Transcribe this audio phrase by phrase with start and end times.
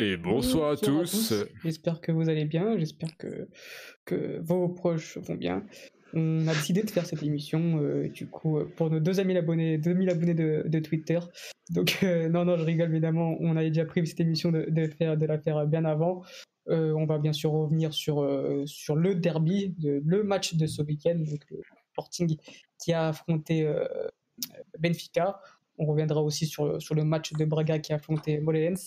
[0.00, 1.34] Et bonsoir, à, tous.
[1.62, 3.48] J'espère que vous allez bien, j'espère que,
[4.06, 5.62] que vos proches vont bien.
[6.14, 9.76] On a décidé de faire cette émission, euh, du coup, euh, pour nos 2000 abonnés,
[9.76, 11.18] 2000 abonnés de, de Twitter.
[11.68, 14.86] Donc, euh, non, non, je rigole, évidemment, on avait déjà prévu cette émission de, de,
[14.86, 16.22] faire, de la faire bien avant.
[16.66, 18.26] on va bien sûr revenir sur,
[18.64, 21.60] sur le derby, le match de ce week-end, donc le
[21.92, 22.38] Sporting
[22.82, 23.70] qui a affronté
[24.78, 25.40] Benfica.
[25.82, 28.78] On reviendra aussi sur, sur le match de Braga qui a affronté Molenbeek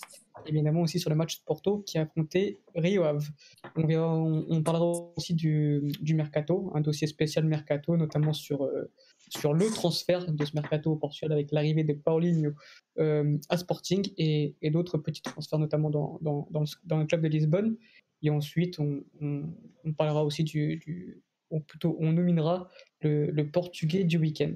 [0.46, 3.28] évidemment aussi sur le match de Porto qui a affronté Rio Ave.
[3.76, 8.92] On, parlera aussi du, du, mercato, un dossier spécial mercato, notamment sur, euh,
[9.30, 12.52] sur le transfert de ce mercato au Portugal avec l'arrivée de Paulinho
[13.00, 17.78] euh, à Sporting et, d'autres petits transferts, notamment dans, dans, dans, le, club de Lisbonne.
[18.22, 19.04] Et ensuite, on,
[19.94, 21.22] parlera aussi du, du,
[21.68, 22.70] plutôt on nominera
[23.02, 24.54] le portugais du week-end.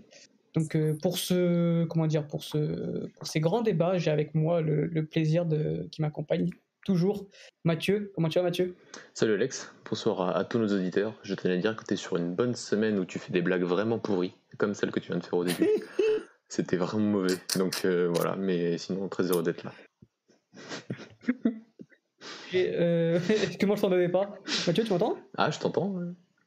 [0.53, 4.61] Donc euh, pour ce comment dire pour ce pour ces grands débats, j'ai avec moi
[4.61, 6.49] le, plaisir de qui m'accompagne
[6.85, 7.27] toujours
[7.63, 8.11] Mathieu.
[8.15, 8.75] Comment tu vas Mathieu?
[9.13, 11.13] Salut Alex, bonsoir à, tous nos auditeurs.
[11.23, 13.41] Je tenais à dire que tu es sur une bonne semaine où tu fais des
[13.41, 15.67] blagues vraiment pourries, comme celle que tu viens de faire au début.
[16.49, 17.35] C'était vraiment mauvais.
[17.57, 19.73] Donc euh, voilà, mais sinon très heureux d'être là.
[22.55, 24.33] euh, Est-ce que moi je t'entendais pas?
[24.65, 25.17] Mathieu, tu m'entends?
[25.37, 25.93] Ah, je t'entends.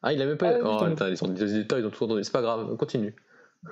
[0.03, 0.55] Ah, il a même pas.
[0.55, 2.25] Ah, oh, attends, ils ont des auditeurs, ils ont tout entendu.
[2.25, 3.15] C'est pas grave, continue.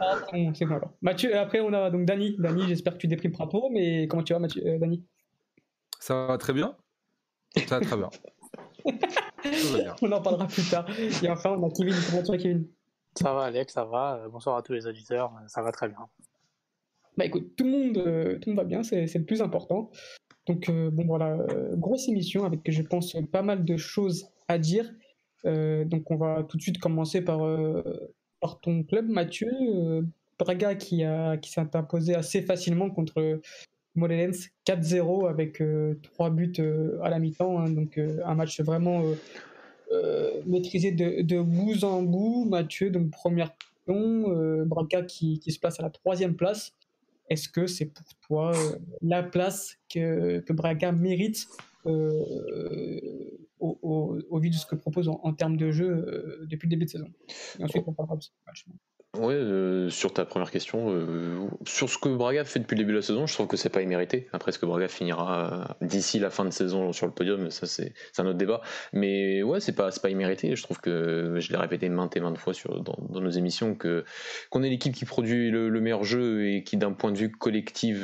[0.00, 0.18] Ah,
[0.54, 0.92] c'est bon alors.
[1.00, 2.36] Mathieu, après on a donc Dani.
[2.38, 5.04] Dani, j'espère que tu déprimes pas trop, mais comment tu vas, Mathieu, euh, Dani?
[5.98, 6.76] Ça va très bien.
[7.66, 8.10] Ça va très bien.
[10.02, 10.86] on en parlera plus tard.
[11.22, 11.94] Et enfin, on a Kevin.
[12.10, 12.68] Comment tu vas, Kevin?
[13.18, 14.16] Ça va, Alex, ça va.
[14.16, 15.32] Euh, bonsoir à tous les auditeurs.
[15.46, 16.06] Ça va très bien.
[17.16, 19.90] Bah écoute, tout le monde, euh, tout le monde va bien, c'est le plus important.
[20.46, 21.36] Donc, bon, voilà,
[21.74, 24.90] grosse émission avec, je pense, pas mal de choses à dire.
[25.44, 27.40] donc, on va tout de suite commencer par
[28.40, 29.50] par ton club, Mathieu.
[29.52, 30.02] Euh,
[30.38, 31.02] Braga qui,
[31.42, 33.40] qui s'est imposé assez facilement contre
[33.96, 37.58] Molenens 4-0 avec euh, trois buts euh, à la mi-temps.
[37.58, 37.70] Hein.
[37.70, 39.02] donc un match vraiment
[40.46, 42.44] maîtrisé de, de, bout en bout.
[42.48, 44.64] Mathieu, donc première question.
[44.66, 46.72] Braga qui, qui, se place à la troisième place.
[47.30, 48.52] Est-ce que c'est pour toi
[49.02, 51.48] la place que, que Braga mérite
[53.60, 56.84] au, au, vu de ce que propose en, termes de jeu euh, depuis le début
[56.84, 57.08] de saison.
[57.58, 58.64] Et ensuite, on parlera de ce match.
[59.16, 62.92] Ouais, euh, sur ta première question, euh, sur ce que Braga fait depuis le début
[62.92, 64.28] de la saison, je trouve que c'est pas immérité.
[64.34, 67.94] Après, ce que Braga finira d'ici la fin de saison sur le podium, ça c'est
[68.18, 68.60] un autre débat.
[68.92, 70.54] Mais ouais, c'est pas pas immérité.
[70.54, 74.04] Je trouve que je l'ai répété maintes et maintes fois sur, dans, nos émissions que
[74.50, 77.98] qu'on est l'équipe qui produit le, meilleur jeu et qui, d'un point de vue collectif,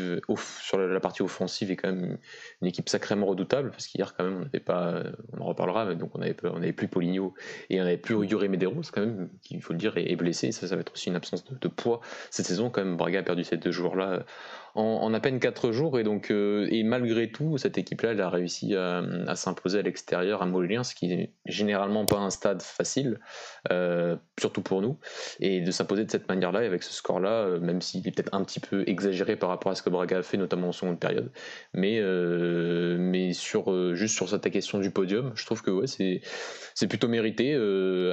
[0.63, 2.17] sur la, partie offensive, est quand même
[2.63, 3.71] une équipe sacrément redoutable.
[3.73, 5.03] Parce qu'hier, quand même, on n'avait pas,
[5.35, 7.35] on en reparlera, donc on avait on avait plus Poligno
[7.69, 10.51] et on avait plus Yuri Medeiros quand même, qu'il faut le dire, est, blessé.
[10.51, 12.71] Ça, va être une absence de, poids cette saison.
[12.71, 14.25] Quand même, Braga a perdu ces deux joueurs-là
[14.75, 15.99] en, à peine 4 jours.
[15.99, 19.03] Et, donc, euh, et malgré tout, cette équipe-là, elle a réussi à,
[19.35, 23.21] s'imposer à l'extérieur à Moulins, ce qui n'est généralement pas un stade facile,
[23.71, 24.99] euh, surtout pour nous.
[25.41, 28.43] Et de s'imposer de cette manière-là, avec ce score-là, euh, même s'il est peut-être un
[28.43, 31.31] petit peu exagéré par rapport à ce que Braga a fait, notamment en seconde période.
[31.73, 32.01] Mais,
[32.99, 37.55] mais sur, juste sur cette question du podium, je trouve que ouais, c'est plutôt mérité.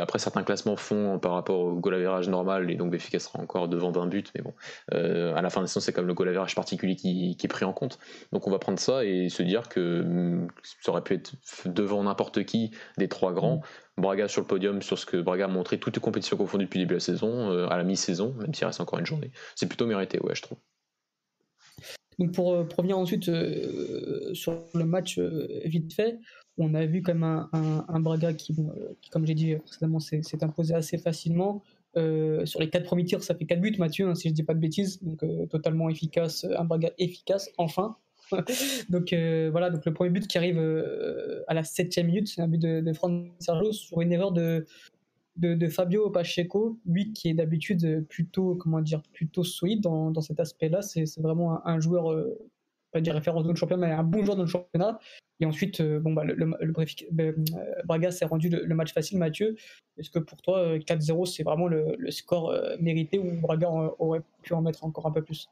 [0.01, 3.91] après, certains classements font par rapport au goal normal, et donc Béfica sera encore devant
[3.91, 4.23] 20 buts.
[4.35, 4.53] Mais bon,
[4.91, 7.73] à la fin de la saison, c'est comme le goal particulier qui, est pris en
[7.73, 7.99] compte.
[8.31, 10.47] Donc on va prendre ça et se dire que hum,
[10.81, 11.33] ça aurait pu être
[11.65, 13.57] devant n'importe qui des trois grands.
[13.57, 14.01] Mm.
[14.01, 16.79] Braga sur le podium sur ce que Braga a montré, toutes les compétitions confondues depuis
[16.79, 19.31] le début de la saison, euh, à la mi-saison, même s'il reste encore une journée.
[19.55, 20.57] C'est plutôt mérité, ouais, je trouve.
[22.19, 25.19] Donc pour, euh, revenir ensuite euh, sur le match
[25.65, 26.19] vite fait,
[26.57, 28.55] on a vu comme un, un, Braga qui,
[29.01, 31.63] qui comme j'ai dit précédemment, s'est imposé assez facilement.
[31.97, 34.43] Euh, sur les quatre premiers tirs, ça fait 4 buts, Mathieu, hein, si je dis
[34.43, 35.01] pas de bêtises.
[35.01, 37.97] Donc, euh, totalement efficace, un Braga efficace, enfin.
[38.89, 40.57] donc, euh, voilà, donc le premier but qui arrive
[41.47, 42.93] à la 7 minute, c'est un but de, de
[43.39, 44.65] Sergio sur une erreur de,
[45.35, 50.39] de, Fabio Pacheco, lui qui est d'habitude plutôt, comment dire, plutôt solide dans, dans cet
[50.39, 50.81] aspect-là.
[50.81, 52.15] C'est vraiment un, joueur,
[52.91, 54.99] pas dire référence de championnat, mais un bon joueur dans le championnat.
[55.41, 59.55] Et ensuite, euh, bon, bah, le, euh, Braga s'est rendu le, match facile, Mathieu.
[59.97, 64.53] Est-ce que pour toi, 4-0, euh, c'est vraiment le, score mérité ou Braga aurait pu
[64.53, 65.49] en mettre encore un peu plus?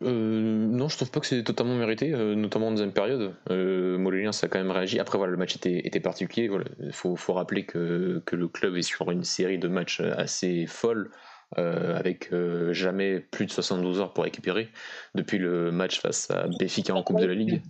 [0.00, 3.34] Non, je trouve pas que c'est totalement mérité, notamment en deuxième période.
[3.50, 4.98] Euh, Molélien, ça a quand même réagi.
[4.98, 6.50] Après, voilà, le match était, était particulier.
[6.80, 10.66] Il faut, faut, rappeler que, que, le club est sur une série de matchs assez
[10.66, 11.10] folle,
[11.56, 12.30] avec
[12.70, 14.68] jamais plus de 72 heures pour récupérer,
[15.14, 17.62] depuis le match face à Béfica en Coupe de la Ligue.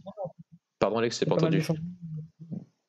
[0.79, 1.63] Pardon Alex, c'est pas, entendu.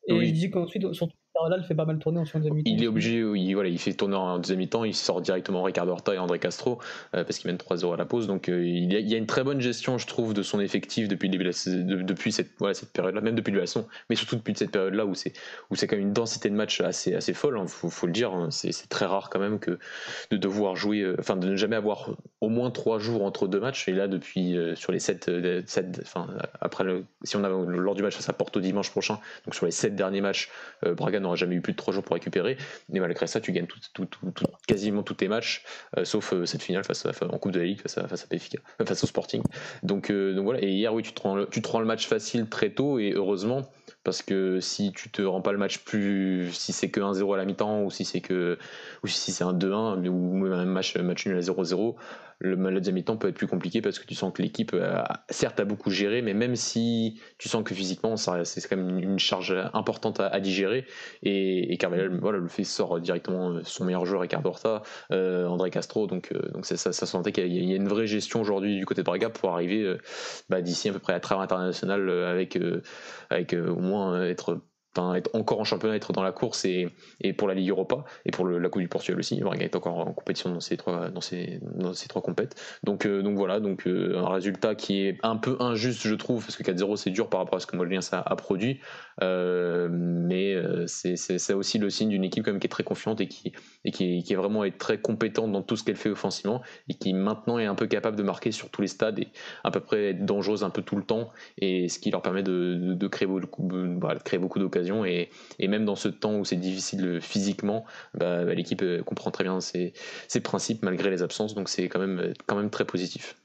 [0.08, 1.08] Et il dit qu'ensuite, sur
[1.50, 2.72] là, il fait pas mal tourner en deuxième mi-temps.
[2.72, 5.92] Il est obligé, il, voilà, il fait tourner en deuxième mi-temps, il sort directement Ricardo
[5.92, 6.80] Horta et André Castro
[7.16, 8.28] euh, parce qu'il mène 3-0 à la pause.
[8.28, 11.28] Donc euh, il, y a, une très bonne gestion, je trouve, de son effectif depuis,
[11.28, 14.72] le début depuis cette, voilà, cette période-là, même depuis le leçon, mais surtout depuis cette
[14.72, 15.34] période-là où c'est
[15.70, 18.14] où c'est quand même une densité de match assez, assez folle, il hein, faut, le
[18.14, 18.34] dire.
[18.34, 18.50] Hein.
[18.52, 19.80] c'est très rare quand même que
[20.32, 23.60] de devoir jouer, euh, enfin de ne jamais avoir au moins trois jours entre deux
[23.60, 23.88] matchs.
[23.88, 25.30] Et là, depuis sur les sept,
[26.02, 26.28] enfin
[26.62, 29.66] après le, si on a lors du match face à Porto dimanche prochain, donc sur
[29.66, 30.50] les sept derniers matchs,
[30.84, 32.58] Braga n'aura jamais eu plus de trois jours pour récupérer.
[32.90, 34.08] Mais malgré ça, tu gagnes tout,
[34.68, 35.64] quasiment tous tes matchs,
[35.98, 38.86] euh, sauf euh, cette finale face, en Coupe de la Ligue face à, face à
[38.86, 39.44] face au Sporting.
[39.84, 40.62] Donc, euh, voilà.
[40.62, 43.64] Et hier, oui, tu te, rends, te rends le match facile très tôt et heureusement
[44.04, 47.38] parce que si tu te rends pas le match plus si c'est que 1-0 à
[47.38, 48.58] la mi-temps ou si c'est que
[49.02, 51.96] ou si c'est un 2-1 ou même un match match nul à 0-0
[52.44, 54.76] le, deuxième mi-temps peut être plus compliqué parce que tu sens que l'équipe,
[55.30, 59.20] certes, a beaucoup géré, mais même si tu sens que physiquement, c'est quand même une
[59.20, 60.86] charge importante à, digérer.
[61.24, 64.82] Et, Carvalhal, voilà, le fait sort directement son meilleur joueur, Ricardo Horta,
[65.12, 66.08] euh, André Castro.
[66.08, 69.02] Donc, euh, donc ça, ça, sentait qu'il y, a une vraie gestion aujourd'hui du côté
[69.02, 69.98] de Braga pour arriver euh,
[70.50, 72.58] bah, d'ici à peu près à travers international avec,
[73.30, 74.62] avec au moins être
[75.16, 76.90] être encore en championnat, être dans la course et,
[77.22, 79.40] et pour la Ligue Europa et pour la Coupe du Portugal aussi.
[79.40, 82.56] Braga est encore en compétition dans ces trois, dans ces, dans ces trois compètes.
[82.84, 86.46] Donc, euh, donc voilà, donc euh, un résultat qui est un peu injuste, je trouve,
[86.46, 88.80] parce que 4-0 c'est dur par rapport à ce que Molinens a, a produit.
[89.22, 90.56] Euh, mais
[90.88, 93.54] c'est aussi le signe d'une équipe qui est très confiante et qui,
[93.86, 97.76] est vraiment très compétente dans tout ce qu'elle fait offensivement et qui maintenant est un
[97.76, 99.28] peu capable de marquer sur tous les stades et
[99.64, 102.44] à peu près être dangereuse un peu tout le temps et ce qui leur permet
[102.44, 105.30] de, créer beaucoup, d'occasions et,
[105.60, 109.60] même dans ce temps où c'est difficile physiquement, bah, bah, l'équipe euh, comprend très bien
[109.62, 109.94] ses,
[110.44, 113.36] principes malgré les absences, donc c'est quand même très positif.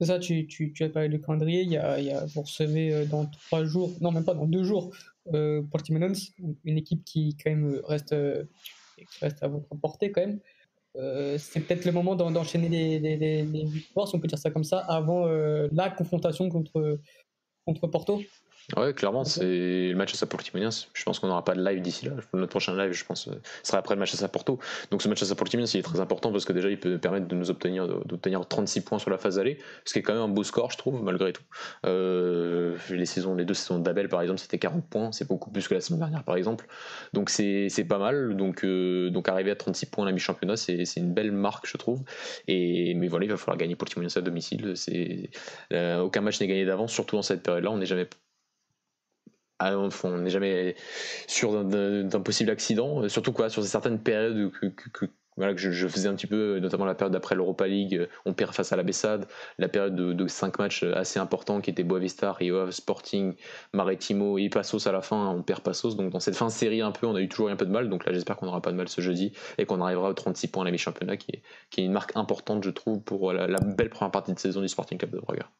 [0.00, 3.04] Ça, tu, as parlé du calendrier, il y a, il y a, vous recevez euh,
[3.04, 4.90] dans trois jours, non même pas dans deux jours,
[5.34, 6.32] euh, Portimonense,
[6.64, 8.14] une équipe qui quand même reste,
[9.20, 10.40] reste à votre portée quand même.
[11.38, 14.64] c'est peut-être le moment d'enchaîner les, les, les, victoires, si on peut dire ça comme
[14.64, 16.98] ça, avant la confrontation contre,
[17.66, 18.22] contre Porto.
[18.76, 20.86] Ouais, clairement, c'est le match à Saportimonias.
[20.94, 22.12] Je pense qu'on n'aura pas de live d'ici là.
[22.34, 24.58] Notre prochain live, je pense, euh, sera après le match à Saporto.
[24.90, 27.26] Donc ce match à Saportimonias, il est très important parce que déjà, il peut permettre
[27.26, 30.22] de nous obtenir, d'obtenir 36 points sur la phase allée, ce qui est quand même
[30.22, 31.42] un beau score, je trouve, malgré tout.
[31.86, 35.12] Euh, les saisons, les deux saisons d'Abel, par exemple, c'était 40 points.
[35.12, 36.66] C'est beaucoup plus que la semaine dernière, par exemple.
[37.12, 38.36] Donc c'est pas mal.
[38.36, 41.76] Donc, euh, donc arriver à 36 points à la mi-championnat, c'est une belle marque, je
[41.76, 42.02] trouve.
[42.46, 44.72] Et, mais voilà, il va falloir gagner Portimonias à domicile.
[44.76, 45.30] C'est
[45.72, 47.70] aucun match n'est gagné d'avance, surtout dans cette période-là.
[47.70, 48.06] On n'est jamais
[49.62, 50.74] ah, on n'est jamais
[51.26, 55.06] sûr d'un possible accident, surtout quoi sur certaines périodes que,
[55.56, 58.76] je, faisais un petit peu, notamment la période d'après l'Europa League, on perd face à
[58.76, 59.26] la Bessade,
[59.58, 63.34] la période de, 5 matchs assez importants qui étaient Boavista, Rio Sporting,
[63.74, 65.94] Maritimo et Passos à la fin, on perd Passos.
[65.94, 67.70] Donc dans cette fin de série un peu, on a eu toujours un peu de
[67.70, 67.90] mal.
[67.90, 70.48] Donc là, j'espère qu'on n'aura pas de mal ce jeudi et qu'on arrivera aux 36
[70.48, 74.10] points à la mi-championnat, qui est, une marque importante, je trouve, pour la belle première
[74.10, 75.50] partie de saison du Sporting Club de Braga.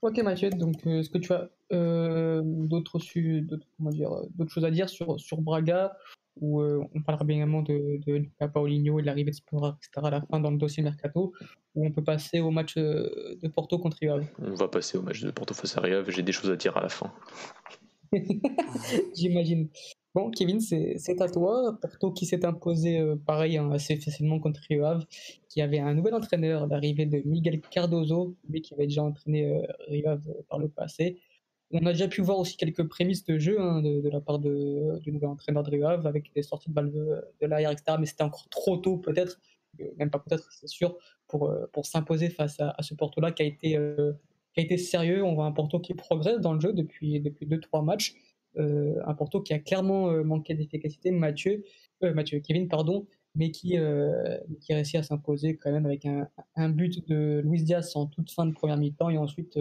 [0.00, 5.18] Ok Mathieu, donc euh, est-ce que tu as euh, d'autres d'autres choses à dire sur,
[5.18, 5.96] sur Braga
[6.40, 9.76] où euh, on parlera bien également de, de Luca Paolinho et de l'arrivée de Spora,
[9.76, 10.06] etc.
[10.06, 11.32] à la fin dans le dossier Mercato,
[11.74, 15.20] où on peut passer au match de Porto contre Rio On va passer au match
[15.20, 17.12] de Porto face à Rio, j'ai des choses à dire à la fin.
[19.16, 19.68] J'imagine.
[20.34, 21.78] Kevin, c'est à toi.
[21.80, 25.06] Porto qui s'est imposé euh, pareil hein, assez facilement contre Rio Ave,
[25.48, 29.62] qui avait un nouvel entraîneur, l'arrivée de Miguel Cardozo, lui qui avait déjà entraîné euh,
[29.88, 31.18] Rio Ave euh, par le passé.
[31.70, 35.12] On a déjà pu voir aussi quelques prémices de jeu hein, de, la part du
[35.12, 37.98] nouvel entraîneur de Rio Ave avec des sorties de balles de, de etc.
[38.00, 39.38] Mais c'était encore trop tôt, peut-être,
[39.98, 40.96] même pas peut-être, c'est sûr,
[41.26, 43.78] pour, pour s'imposer face à, ce Porto-là qui a été
[44.54, 45.22] qui a été sérieux.
[45.22, 48.14] On voit un Porto qui progresse dans le jeu depuis depuis deux trois matchs.
[48.56, 51.64] Euh, un Porto qui a clairement euh, manqué d'efficacité, Mathieu,
[52.02, 53.76] euh, Mathieu, Kevin, pardon, mais qui,
[54.60, 56.26] qui réussit à s'imposer quand même avec un,
[56.56, 59.56] un, but de Luis Diaz en toute fin de première mi-temps et ensuite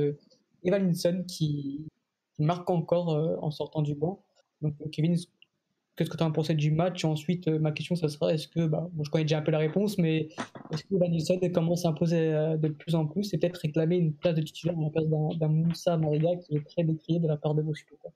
[0.63, 1.86] Evalinson qui,
[2.34, 3.10] qui, marque encore
[3.44, 4.24] en sortant du banc.
[4.63, 5.15] Donc Kevin,
[5.96, 7.06] qu'est-ce que tu as pensé du match?
[7.06, 10.00] Ensuite, ma question, ça sera est-ce que, bah, je connais déjà un peu la réponse,
[10.00, 10.29] mais
[10.72, 14.34] est-ce que Evalinson commence à s'imposer de plus en plus et peut-être réclamer une place
[14.34, 15.06] de titulaire la place
[15.38, 18.13] d'un Moussa Mariga qui est très décrié de la part de vos supporters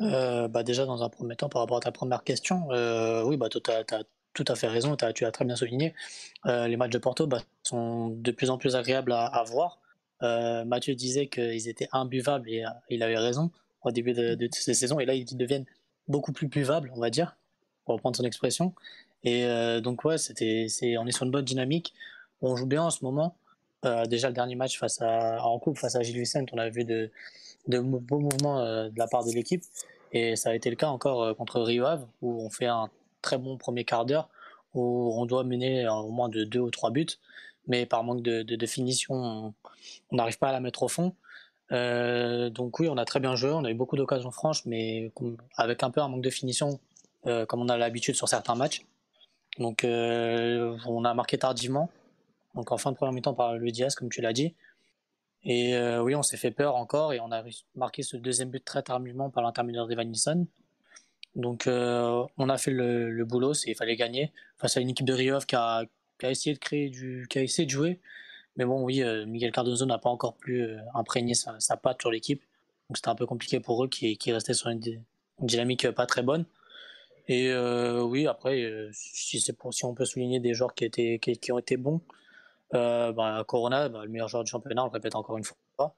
[0.00, 3.36] euh, bah déjà, dans un premier temps, par rapport à ta première question, euh, oui,
[3.36, 5.94] bah, tu as, tout à fait raison, tu as très bien souligné.
[6.46, 9.78] Euh, les matchs de Porto bah, sont de plus en plus agréables à, voir.
[10.20, 13.50] Mathieu disait qu'ils étaient imbuvables et il avait raison
[13.82, 15.66] au début de, de ces saisons, et là, ils deviennent
[16.06, 17.36] beaucoup plus buvables, on va dire,
[17.84, 18.72] pour reprendre son expression.
[19.24, 19.44] Et
[19.82, 20.68] donc, ouais, c'était,
[20.98, 21.92] on est sur une bonne dynamique.
[22.40, 23.36] On joue bien en ce moment.
[24.06, 26.84] déjà, le dernier match face à, en coupe face à Gilles Vicente, on a vu
[26.84, 27.10] de,
[27.68, 29.62] de beaux mouvements de la part de l'équipe.
[30.12, 32.90] Et ça a été le cas encore contre Rio Ave, où on fait un
[33.22, 34.28] très bon premier quart d'heure,
[34.74, 37.06] où on doit mener au moins de deux ou trois buts,
[37.66, 39.54] mais par manque de, finition,
[40.10, 41.14] on n'arrive pas à la mettre au fond.
[41.70, 45.12] donc oui, on a très bien joué, on a eu beaucoup d'occasions franches, mais
[45.56, 46.78] avec un peu un manque de finition,
[47.24, 48.84] comme on a l'habitude sur certains matchs.
[49.58, 51.90] Donc on a marqué tardivement,
[52.54, 54.54] donc en fin de première mi-temps par le Diaz, comme tu l'as dit.
[55.44, 57.42] Et euh, oui, on s'est fait peur encore et on a
[57.74, 60.46] marqué ce deuxième but très tardivement par l'intermédiaire d'Evan Nilsson.
[61.34, 65.14] Donc euh, on a fait le, boulot, il fallait gagner face à une équipe de
[65.14, 65.84] Riov qui a,
[66.22, 66.90] essayé de créer
[67.28, 68.00] qui a essayé de jouer.
[68.56, 72.42] Mais bon, oui, euh, Miguel Cardozo n'a pas encore pu imprégner sa, patte sur l'équipe.
[72.88, 74.80] Donc c'était un peu compliqué pour eux qui, qui restaient sur une,
[75.40, 76.44] dynamique pas très bonne.
[77.28, 81.58] Et oui, après, si, pour, si on peut souligner des joueurs qui, étaient, qui ont
[81.58, 82.00] été bons,
[82.74, 85.56] euh, bah, Corona, bah, le meilleur joueur du championnat, on le répète encore une fois.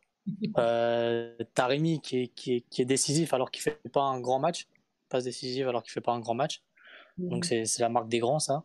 [0.56, 4.68] Euh, Taremi qui est, qui, est, décisif alors qu'il fait pas un grand match,
[5.10, 6.62] passe décisif alors qu'il fait pas un grand match.
[7.18, 7.66] Donc mhm.
[7.66, 8.64] c'est la marque des grands ça.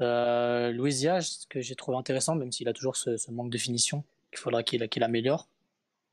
[0.00, 4.04] Euh, Louis ce que j'ai trouvé intéressant, même s'il a toujours ce, manque de finition,
[4.30, 5.48] qu'il faudra qu'il qu'il améliore.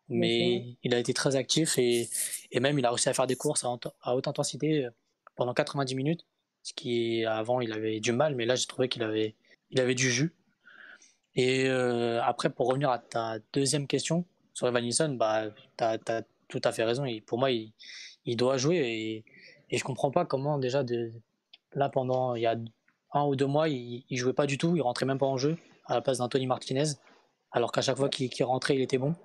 [0.07, 2.09] Mais il a été très actif et,
[2.51, 4.89] et, même il a réussi à faire des courses à, à, haute intensité euh,
[5.35, 6.25] pendant 90 minutes.
[6.63, 9.35] Ce qui avant il avait du mal, mais là j'ai trouvé qu'il avait,
[9.69, 10.33] il avait du jus.
[11.35, 15.45] Et euh, après, pour revenir à ta deuxième question sur Evan Nilsson, bah,
[15.77, 17.05] tu as, tout à fait raison.
[17.25, 17.71] pour moi, il,
[18.25, 19.25] il doit jouer et,
[19.69, 21.13] et je comprends pas comment déjà de,
[21.73, 22.57] là pendant il y a
[23.13, 25.37] un ou deux mois, il, il jouait pas du tout, il rentrait même pas en
[25.37, 26.83] jeu à la place d'Anthony Martinez,
[27.51, 29.15] alors qu'à chaque fois qu'il rentrait, il était bon.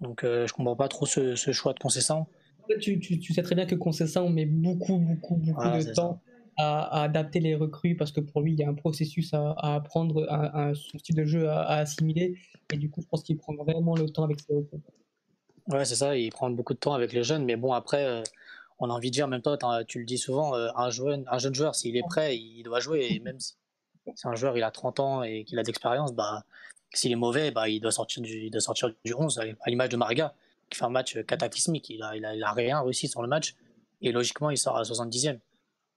[0.00, 2.28] Donc euh, je comprends pas trop ce, ce choix de Concessant.
[2.80, 6.20] Tu, tu, tu, sais très bien que Concessant met beaucoup, beaucoup, beaucoup de temps
[6.58, 10.26] à, adapter les recrues parce que pour lui, il y a un processus à, apprendre,
[10.30, 12.36] un, son style de jeu à, assimiler.
[12.72, 14.80] Et du coup, je pense qu'il prend vraiment le temps avec ses recrues.
[15.68, 17.44] Ouais, c'est ça, il prend beaucoup de temps avec les jeunes.
[17.44, 18.22] Mais bon, après, euh,
[18.78, 21.38] on a envie de dire, même toi, tu le dis souvent, euh, un, jeune, un
[21.38, 23.06] jeune joueur, s'il est prêt, il doit jouer.
[23.10, 23.54] Et même si,
[24.24, 26.44] un joueur il a 30 ans et qu'il a d'expérience, bah,
[26.92, 29.96] s'il est mauvais, bah, il, doit sortir du, il sortir du 11, à l'image de
[29.96, 30.34] Marga,
[30.70, 31.90] qui fait un match cataclysmique.
[31.90, 33.54] Il a, il, a, il a rien réussi sur le match.
[34.00, 35.38] Et logiquement, il sort à 70e.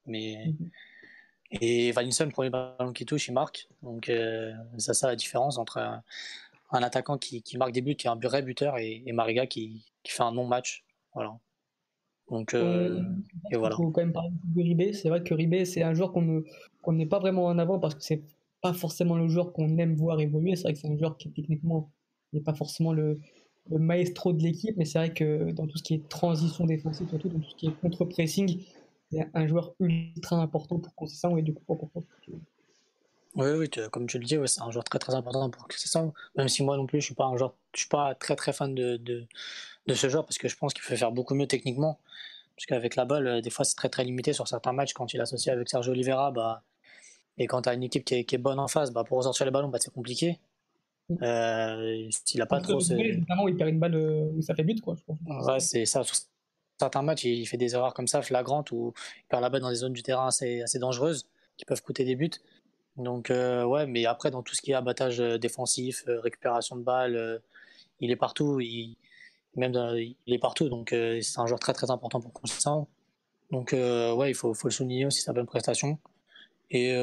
[0.06, 0.46] Mais...
[0.48, 0.70] Mhm.
[1.60, 3.68] Et Valinson, premier ballon qui touche, il marque.
[3.84, 8.08] Donc, euh, c'est ça la différence entre un, attaquant qui, qui, marque des buts, qui
[8.08, 10.86] est un vrai buteur, et, et Mariga qui, qui, fait un non-match.
[11.14, 11.38] Voilà.
[12.30, 13.04] Donc, euh,
[13.52, 13.76] et voilà.
[13.76, 14.94] Il faut quand même parler de Ribé.
[14.94, 16.42] C'est vrai que Ribé, c'est un joueur qu'on ne
[16.82, 18.24] qu'on n'est pas vraiment en avant parce que c'est
[18.62, 20.56] pas forcément le joueur qu'on aime voir évoluer.
[20.56, 21.92] C'est vrai que c'est un joueur qui, techniquement,
[22.32, 23.20] n'est pas forcément le,
[23.70, 27.10] le maestro de l'équipe, mais c'est vrai que dans tout ce qui est transition défensive,
[27.10, 28.64] surtout dans tout ce qui est contre-pressing,
[29.34, 32.04] un joueur ultra important pour Concession et du coup important.
[33.36, 36.14] Oui, oui, comme tu le dis, c'est un joueur très très important pour Concession.
[36.36, 38.54] Même si moi non plus, je suis pas un joueur, je suis pas très très
[38.54, 39.26] fan de, de,
[39.88, 42.00] de ce joueur parce que je pense qu'il peut faire beaucoup mieux techniquement.
[42.56, 45.14] Parce qu'avec la balle, euh, des fois, c'est très très limité sur certains matchs quand
[45.14, 46.32] il est associé avec Sergio Oliveira.
[46.32, 46.64] Bah,
[47.38, 49.18] et quand tu as une équipe qui est, qui est, bonne en face, bah, pour
[49.18, 50.40] ressortir les ballons, bah, c'est compliqué.
[51.22, 52.80] Euh, s'il a pas trop.
[52.80, 54.96] Notamment, il perd une balle euh, où ça fait but, quoi.
[55.26, 56.04] Ouais, c'est ça
[56.82, 59.70] certains matchs, il fait des erreurs comme ça, flagrantes, où il perd la balle dans
[59.70, 62.32] des zones du terrain assez, assez dangereuses, qui peuvent coûter des buts.
[62.98, 66.76] Donc, euh, ouais, mais après, dans tout ce qui est abattage euh, défensif, euh, récupération
[66.76, 67.42] de balles,
[68.00, 68.60] il est partout.
[68.60, 68.98] Il,
[69.56, 69.74] même
[70.26, 72.88] il est partout, donc c'est un joueur très très important pour Constant.
[73.52, 76.00] Donc, ouais, il faut, faut, le souligner aussi sa bonne prestation.
[76.72, 76.94] Et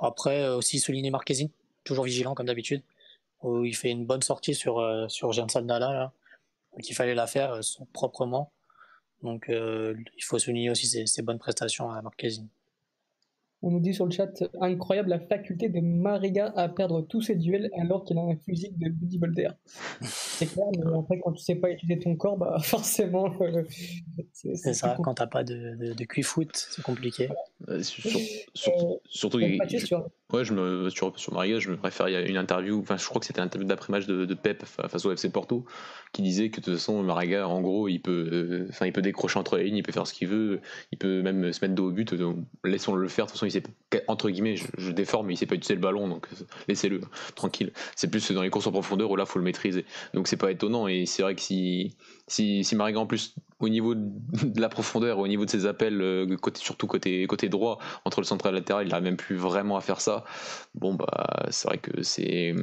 [0.00, 1.50] après, aussi souligner Marquezine,
[1.84, 2.82] toujours vigilant comme d'habitude,
[3.42, 6.12] où il fait une bonne sortie sur, sur James Saldana,
[6.82, 7.60] qu'il fallait la faire
[7.94, 8.52] proprement.
[9.22, 12.48] Donc euh, il faut souligner aussi ses, bonnes prestations à Marquezine.
[13.62, 17.34] On nous dit sur le chat incroyable la faculté de Mariga à perdre tous ses
[17.34, 19.48] duels alors qu'il a un physique de bodybuilder.
[20.02, 23.32] C'est clair, mais après quand tu sais pas utiliser ton corps, bah forcément.
[23.40, 23.64] Euh,
[24.32, 27.30] c'est ça, quand t'as pas de, de, de foot, c'est compliqué.
[27.68, 29.00] Euh, surtout,
[30.32, 32.08] Ouais, je me, sur, sur Mariga, je me préfère.
[32.08, 35.12] Il une interview, enfin, je crois que c'était une interview d'après-match de, Pep face au
[35.12, 35.64] FC Porto,
[36.12, 39.38] qui disait que de toute façon, Mariga, en gros, il peut, euh, il peut décrocher
[39.38, 40.60] entre les lignes, il peut faire ce qu'il veut,
[40.90, 42.12] il peut même se mettre dos au but.
[42.64, 43.26] Laissons-le le faire.
[43.26, 43.62] De toute façon, il sait,
[44.08, 46.26] entre guillemets, je, déforme, mais il sait pas utiliser le ballon, donc
[46.66, 47.02] laissez-le
[47.36, 47.72] tranquille.
[47.94, 49.84] C'est plus dans les courses en profondeur où là, faut le maîtriser.
[50.12, 50.88] Donc, c'est pas étonnant.
[50.88, 51.94] Et c'est vrai que si,
[52.28, 56.36] si, si en plus, au niveau de la profondeur, au niveau de ses appels, euh,
[56.36, 59.36] côté, surtout côté, côté droit, entre le central et le latéral, il n'a même plus
[59.36, 60.24] vraiment à faire ça.
[60.74, 62.54] Bon, bah, c'est vrai que c'est,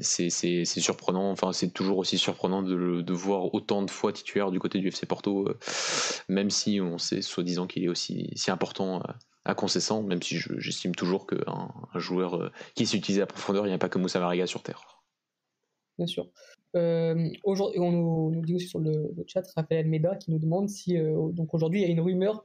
[0.00, 4.58] c'est, surprenant, enfin, c'est toujours aussi surprenant de, de, voir autant de fois titulaire du
[4.58, 5.58] côté du FC Porto, euh,
[6.28, 10.38] même si on sait soi-disant qu'il est aussi si important à, à Concessant, même si
[10.58, 13.98] j'estime toujours qu'un un joueur euh, qui s'utilise à profondeur, il n'y a pas que
[13.98, 15.02] Moussa Mariga sur Terre.
[15.98, 16.26] Bien sûr.
[16.76, 17.92] Euh, aujourd'hui, on
[18.30, 21.86] nous, dit aussi sur le, chat, Raphaël Meda qui nous demande si, donc aujourd'hui, il
[21.86, 22.44] y a une rumeur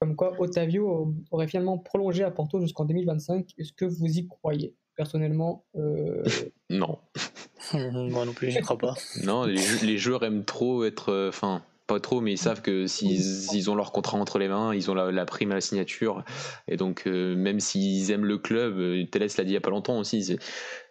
[0.00, 3.54] comme quoi Otavio aurait finalement prolongé à Porto jusqu'en 2025.
[3.56, 5.64] Est-ce que vous y croyez Personnellement,
[6.70, 6.98] non.
[7.72, 8.94] Moi non plus, je crois pas.
[9.24, 11.28] non, les, les, joueurs aiment trop être.
[11.28, 14.90] Enfin, pas trop, mais ils savent que s'ils ont leur contrat entre les mains, ils
[14.90, 16.24] ont la, prime à la signature.
[16.66, 19.60] Et donc, euh, même s'ils aiment le club, euh, Télès l'a dit il y a
[19.60, 20.36] pas longtemps aussi,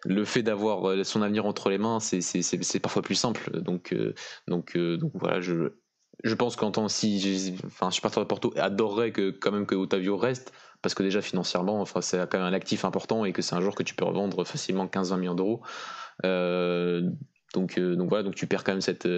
[0.04, 3.60] le fait d'avoir euh, son avenir entre les mains, c'est parfois plus simple.
[3.60, 3.94] Donc,
[4.48, 5.72] donc, donc voilà, je,
[6.24, 10.16] je pense qu'en tant si, enfin, supporter de Porto adorerait que quand même que Otavio
[10.16, 13.54] reste, parce que déjà financièrement, enfin, c'est quand même un actif important et que c'est
[13.54, 15.60] un joueur que tu peux revendre facilement 15-20 millions d'euros.
[16.22, 19.08] donc, donc voilà, donc tu perds quand même cette,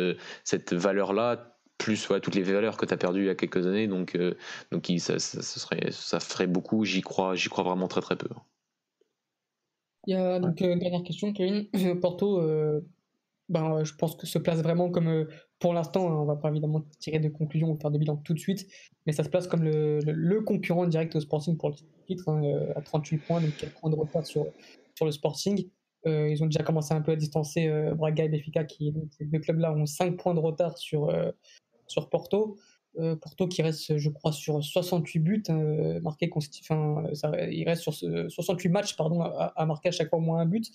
[0.42, 3.86] cette valeur-là plus toutes les valeurs que tu as perdues il y a quelques années.
[3.86, 4.34] Donc, euh,
[4.72, 6.84] donc ça, ça, serait, ça ferait beaucoup.
[6.84, 8.28] J'y crois, j'y crois vraiment très très peu.
[10.06, 11.66] Il y a donc euh, une dernière question, Kevin.
[12.02, 12.80] Porto, euh,
[13.48, 15.26] ben, je pense que se place vraiment comme,
[15.60, 18.34] pour l'instant, hein, on va pas évidemment tirer de conclusions ou faire de bilan tout
[18.34, 18.66] de suite,
[19.06, 22.42] mais ça se place comme le, le, concurrent direct au Sporting pour le titre, hein,
[22.76, 24.46] à 38 points, donc 4 points de retard sur,
[24.94, 25.66] sur le Sporting.
[26.04, 29.72] ils ont déjà commencé un peu à distancer Braga et Benfica, qui, ces deux clubs-là
[29.72, 31.10] ont 5 points de retard sur,
[31.88, 32.56] sur Porto.
[32.98, 36.30] Euh, Porto qui reste, je crois, sur 68 buts euh, marqués,
[36.62, 37.04] enfin,
[37.50, 40.70] il reste sur 68 matchs pardon, à, marquer à chaque fois au moins un but.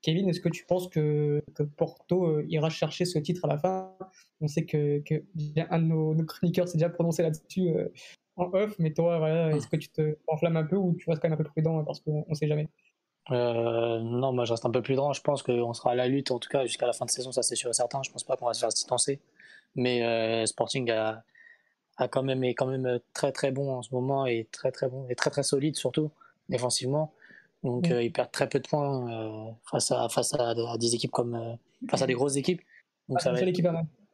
[0.00, 3.58] Kevin, est-ce que tu penses que, que Porto euh, ira chercher ce titre à la
[3.58, 3.92] fin?
[4.40, 5.22] On sait que, que
[5.70, 7.70] un de nos, chroniqueurs s'est déjà prononcé là-dessus
[8.36, 11.20] en off, mais toi, voilà, est-ce que tu te enflammes un peu ou tu restes
[11.20, 12.68] quand même un peu prudent parce qu'on ne sait jamais?
[13.30, 15.12] Non, moi je reste un peu prudent.
[15.12, 17.30] Je pense qu'on sera à la lutte, en tout cas jusqu'à la fin de saison,
[17.30, 18.02] ça c'est sûr et certain.
[18.02, 19.20] Je pense pas qu'on va se faire distancer.
[19.78, 21.22] Mais euh, Sporting a,
[21.98, 24.88] a, quand même, est quand même très très bon en ce moment et très très
[24.88, 26.10] bon et très très solide surtout
[26.48, 27.14] défensivement.
[27.62, 31.12] Donc euh, ils perdent très peu de points euh, face, à, face à, des équipes
[31.12, 31.56] comme
[31.88, 32.60] face à des grosses équipes.
[33.08, 33.62] Donc ça va être,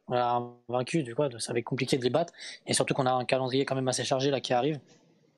[0.07, 2.31] voilà, vaincu, du coup, ça va être compliqué de les battre.
[2.67, 4.79] Et surtout qu'on a un calendrier quand même assez chargé là qui arrive.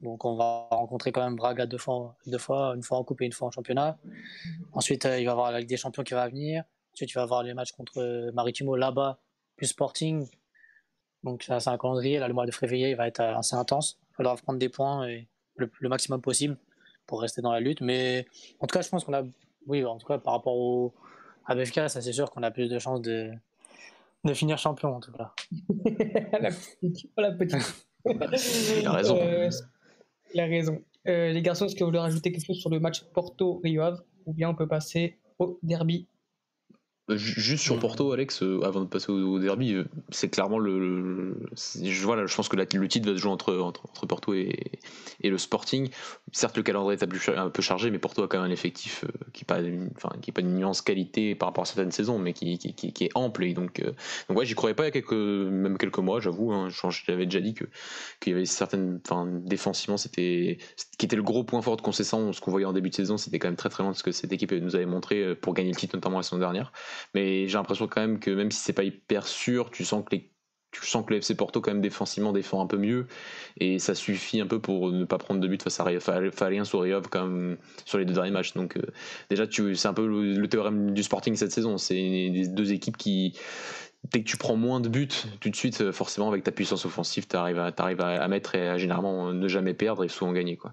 [0.02, 3.22] Donc on va rencontrer quand même Braga deux fois, deux fois, une fois en coupe
[3.22, 3.98] et une fois en championnat.
[4.74, 6.66] Ensuite, il va y avoir la Ligue des Champions qui va venir.
[6.94, 9.20] Ensuite, il va y avoir les matchs contre Maritimo là-bas
[9.58, 10.28] plus Sporting.
[11.24, 12.20] Donc c'est un calendrier.
[12.20, 14.00] Là, le mois de février il va être assez intense.
[14.12, 16.58] Il faudra prendre des points et le, maximum possible
[17.06, 17.82] pour rester dans la lutte.
[17.82, 18.26] Mais
[18.60, 19.24] en tout cas, je pense qu'on a,
[19.66, 20.94] oui, en tout cas par rapport au
[21.46, 23.32] à BFK, ça c'est sûr qu'on a plus de chances de,
[24.24, 25.34] de finir champion en tout cas.
[26.40, 27.10] la petite.
[27.18, 27.86] la petite.
[28.06, 29.18] il a raison.
[29.20, 29.50] Euh,
[30.34, 30.82] il a raison.
[31.08, 34.34] Euh, les garçons, est-ce que vous voulez rajouter quelque chose sur le match Porto-Rio ou
[34.34, 36.08] bien on peut passer au derby
[37.16, 41.38] Juste sur Porto, Alex, euh, avant de passer au, derby, euh, c'est clairement le.
[41.56, 44.60] je, voilà, je pense que le titre va se jouer entre, entre, Porto et,
[45.22, 45.90] et, le Sporting.
[46.34, 47.04] Certes, le calendrier est
[47.38, 50.56] un peu chargé, mais Porto a quand même un effectif euh, qui n'a pas, une
[50.56, 53.46] nuance qualité par rapport à certaines saisons, mais qui, est ample.
[53.46, 56.52] Et donc, donc ouais, j'y croyais pas il y a quelques, même quelques mois, j'avoue.
[56.52, 56.68] Hein,
[57.06, 59.00] J'avais déjà dit qu'il y avait certaines.
[59.06, 60.58] Enfin, défensivement, c'était.
[60.98, 63.18] Qui était le gros point fort de concession, ce qu'on voyait en début de saison,
[63.18, 65.54] c'était quand même très très loin de ce que cette équipe nous avait montré pour
[65.54, 66.72] gagner le titre, notamment la saison dernière.
[67.14, 70.16] Mais j'ai l'impression quand même que même si c'est pas hyper sûr, tu sens que
[70.16, 70.32] les
[70.72, 73.08] tu sens que le FC Porto quand même défensivement défend un peu mieux.
[73.60, 75.86] Et ça suffit un peu pour ne pas prendre de but face à
[76.32, 78.54] Falien sur Riov comme sur les deux derniers matchs.
[78.54, 78.82] Donc euh,
[79.30, 81.78] déjà c'est un peu le, théorème du Sporting cette saison.
[81.78, 83.38] C'est des deux équipes qui
[84.12, 85.08] dès que tu prends moins de buts
[85.40, 88.70] tout de suite forcément avec ta puissance offensive tu arrives à, arrives à, mettre et
[88.70, 90.72] à généralement ne jamais perdre et souvent gagner quoi.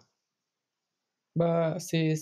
[1.34, 2.14] Bah c'est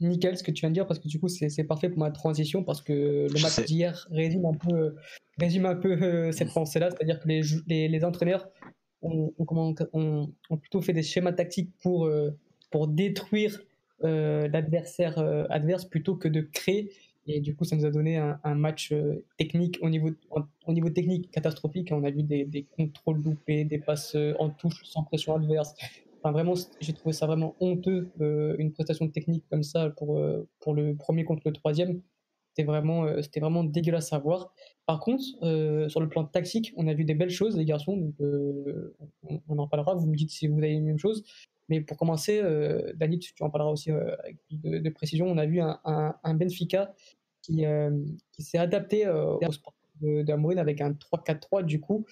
[0.00, 2.10] nickel ce que tu viens de dire parce que du coup c'est parfait pour ma
[2.10, 4.94] transition parce que le match d'hier résume un peu,
[5.38, 8.48] résume un peu euh, cette pensée-là, c'est-à-dire que les, les, les, entraîneurs
[9.02, 12.30] ont, ont, ont, plutôt fait des schémas tactiques pour, euh,
[12.70, 13.60] pour détruire
[14.04, 15.18] euh, l'adversaire
[15.50, 16.92] adverse plutôt que de créer.
[17.26, 18.92] Et du coup, ça nous a donné un, un match
[19.36, 20.10] technique au niveau,
[20.66, 21.90] au niveau technique catastrophique.
[21.92, 25.74] On a vu des, des contrôles loupés, des passes en touche sans pression adverse,
[26.24, 30.74] Vraiment, j'ai trouvé ça vraiment honteux, euh, une prestation technique comme ça pour, euh, pour
[30.74, 32.02] le premier contre le troisième.
[32.48, 34.52] C'était vraiment, euh, c'était vraiment dégueulasse à voir.
[34.84, 35.22] Par contre,
[35.88, 38.12] sur le plan tactique, on a vu des belles choses, les garçons.
[39.48, 39.94] On, en parlera.
[39.94, 41.22] Vous me dites si vous avez les mêmes choses.
[41.68, 42.42] Mais pour commencer,
[42.96, 45.26] Dani, tu en parleras aussi avec plus de, précision.
[45.26, 46.92] On a vu un, un, Benfica
[47.40, 47.64] qui,
[48.32, 52.06] qui s'est adapté au sport d'Amorin avec un 3-4-3 du coup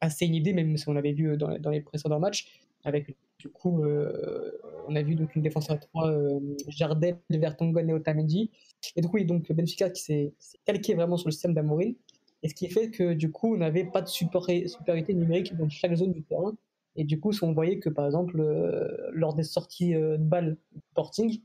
[0.00, 2.46] assez une idée même si on l'avait vu dans les précédents matchs
[2.84, 4.52] avec du coup, euh,
[4.86, 8.50] on a vu donc une défense à 3, euh, Jardel, Vertonghen et Otamendi.
[8.96, 10.34] Et du coup, donc Benfica qui s'est
[10.66, 11.94] calqué vraiment sur le système d'Amorim.
[12.42, 15.94] Et ce qui fait que du coup, on n'avait pas de supériorité numérique dans chaque
[15.94, 16.54] zone du terrain.
[16.96, 20.56] Et du coup, on voyait que par exemple, euh, lors des sorties de balles
[20.92, 21.40] Sporting,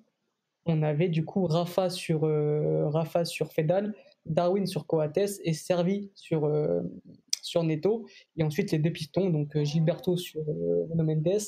[0.65, 2.21] on avait du coup Rafa sur,
[2.91, 3.93] Rafa sur Fedal,
[4.25, 6.81] Darwin sur Coates et Servi sur, euh,
[7.45, 8.05] sur Neto.
[8.37, 10.41] Et ensuite, les deux pistons, donc Gilberto sur
[10.89, 11.41] Nuno Mendes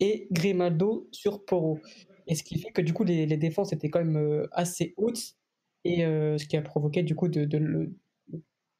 [0.00, 1.78] et Grimaldo sur Poro.
[2.26, 5.34] Et ce qui fait que du coup, les, défenses étaient quand même assez hautes.
[5.84, 7.46] Et ce qui a provoqué du coup de,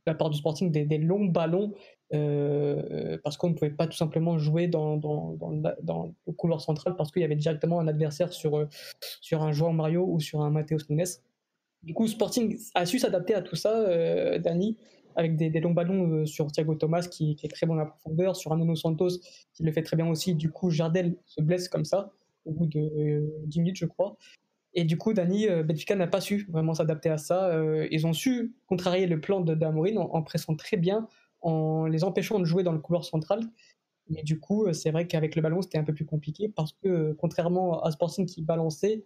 [0.08, 1.72] la part du Sporting des, longs ballons
[2.14, 7.22] euh, parce qu'on ne pouvait pas tout simplement jouer dans, le couloir central parce qu'il
[7.22, 8.66] y avait directement un adversaire sur, euh,
[9.20, 11.04] sur un joueur Mario ou sur un Mateus Nunes.
[11.82, 14.76] Du coup, Sporting a su s'adapter à tout ça, euh, Dani,
[15.18, 18.74] avec des, longs ballons sur Thiago Thomas qui, est très bon à profondeur, sur un
[18.74, 19.18] Santos
[19.52, 20.34] qui le fait très bien aussi.
[20.34, 22.12] Du coup, Jardel se blesse comme ça
[22.46, 24.16] au bout de 10 minutes, je crois.
[24.74, 27.52] Et du coup, Dani, Benfica n'a pas su vraiment s'adapter à ça.
[27.90, 31.08] ils ont su contrarier le plan Damorin en, en pressant très bien,
[31.42, 33.40] en les empêchant de jouer dans le couloir central.
[34.10, 36.72] Mais du coup, euh, c'est vrai qu'avec le ballon, c'était un peu plus compliqué parce
[36.72, 39.04] que, euh, contrairement à Sporting qui balançait,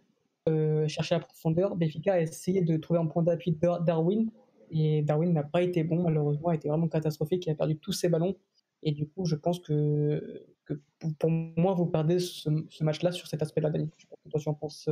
[0.49, 4.31] euh, cherchait la profondeur, Benfica a essayé de trouver un point d'appui de Darwin.
[4.73, 7.47] Et Darwin n'a pas été bon, malheureusement, a été vraiment catastrophique.
[7.47, 8.37] Il a perdu tous ses ballons.
[8.83, 10.75] Et du coup, je pense que, que
[11.19, 12.49] pour moi, vous perdez ce,
[12.83, 13.89] match-là sur cet aspect-là, Dani.
[13.97, 14.89] Je pense que toi, tu en penses.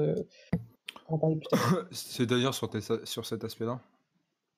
[1.90, 2.70] C'est-à-dire sur,
[3.04, 3.80] sur cet aspect-là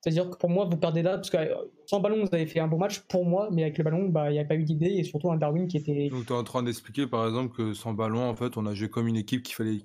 [0.02, 1.54] c'est-à-dire que pour moi, vous perdez là, parce que euh,
[1.86, 4.30] sans ballon, vous avez fait un bon match pour moi, mais avec le ballon, bah,
[4.30, 6.08] il n'y a pas eu d'idée, et surtout un Darwin qui était.
[6.08, 8.74] Donc tu es en train d'expliquer par exemple que sans ballon, en fait, on a
[8.74, 9.78] joué comme une équipe qui fallait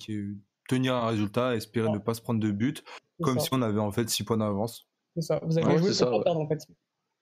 [0.68, 2.84] tenir un résultat, espérer ne pas se prendre de but,
[3.22, 4.88] comme si on avait en fait 6 points d'avance.
[5.18, 6.60] C'est ça, vous avez joué pour perdre en fait.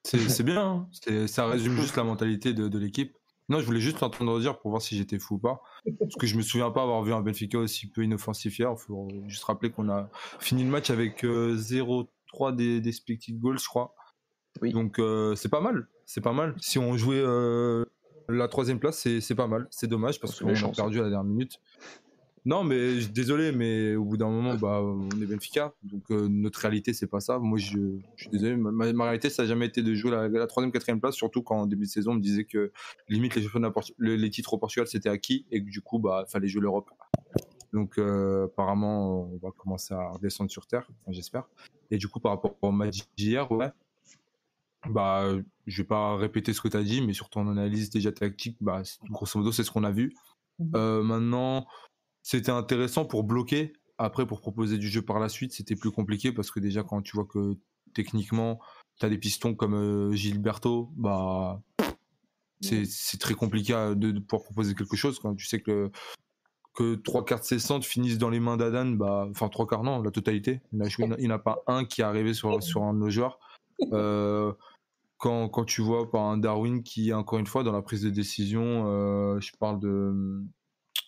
[0.04, 1.26] C'est bien, hein.
[1.26, 3.16] ça résume juste la mentalité de, l'équipe.
[3.48, 5.62] Non, je voulais juste entendre dire pour voir si j'étais fou ou pas.
[5.98, 8.70] Parce que je me souviens pas avoir vu un Benfica aussi peu inoffensif hier.
[8.70, 12.08] Il faut juste rappeler qu'on a fini le match avec 0
[12.40, 13.94] euh, des, des expected goals, je crois.
[14.60, 14.72] Oui.
[14.72, 16.54] Donc euh, c'est pas mal, c'est pas mal.
[16.58, 17.84] Si on jouait euh,
[18.28, 19.68] la troisième place, c'est pas mal.
[19.70, 21.60] C'est dommage parce qu'on a perdu à la dernière minute.
[22.46, 26.60] Non, mais désolé, mais au bout d'un moment, bah, on est Benfica, donc euh, notre
[26.60, 27.40] réalité c'est pas ça.
[27.40, 30.70] Moi, je, suis désolé, ma, réalité ça n'a jamais été de jouer la, la troisième,
[30.70, 32.70] quatrième place, surtout quand en début de saison on me disait que
[33.08, 33.34] limite
[33.98, 36.88] les, les titres au Portugal c'était acquis et que du coup, bah, fallait jouer l'Europe.
[37.72, 41.48] Donc apparemment, on va commencer à redescendre sur terre, j'espère.
[41.90, 43.72] Et du coup, par rapport au match d'hier, ouais,
[44.88, 45.34] bah,
[45.66, 48.56] je vais pas répéter ce que tu as dit, mais sur ton analyse déjà tactique,
[48.60, 50.14] bah, grosso modo, c'est ce qu'on a vu.
[50.60, 50.72] Mhm.
[50.74, 51.66] Euh, maintenant,
[52.26, 53.72] c'était intéressant pour bloquer.
[53.98, 57.00] Après, pour proposer du jeu par la suite, c'était plus compliqué parce que déjà, quand
[57.00, 57.56] tu vois que
[57.94, 58.58] techniquement,
[58.98, 61.62] tu as des pistons comme euh, Gilberto, bah,
[62.60, 65.20] c'est très compliqué de, de, pouvoir proposer quelque chose.
[65.20, 65.92] Quand tu sais que
[66.74, 69.84] que trois quarts de ses centres finissent dans les mains d'Adan, bah, enfin trois quarts
[69.84, 70.60] non, la totalité.
[70.72, 70.82] Il
[71.18, 73.38] n'y en a pas un qui est arrivé sur, sur un de nos joueurs.
[73.92, 74.52] Euh,
[75.16, 78.10] quand, quand, tu vois par un Darwin qui, encore une fois, dans la prise de
[78.10, 80.42] décision, euh, je parle de,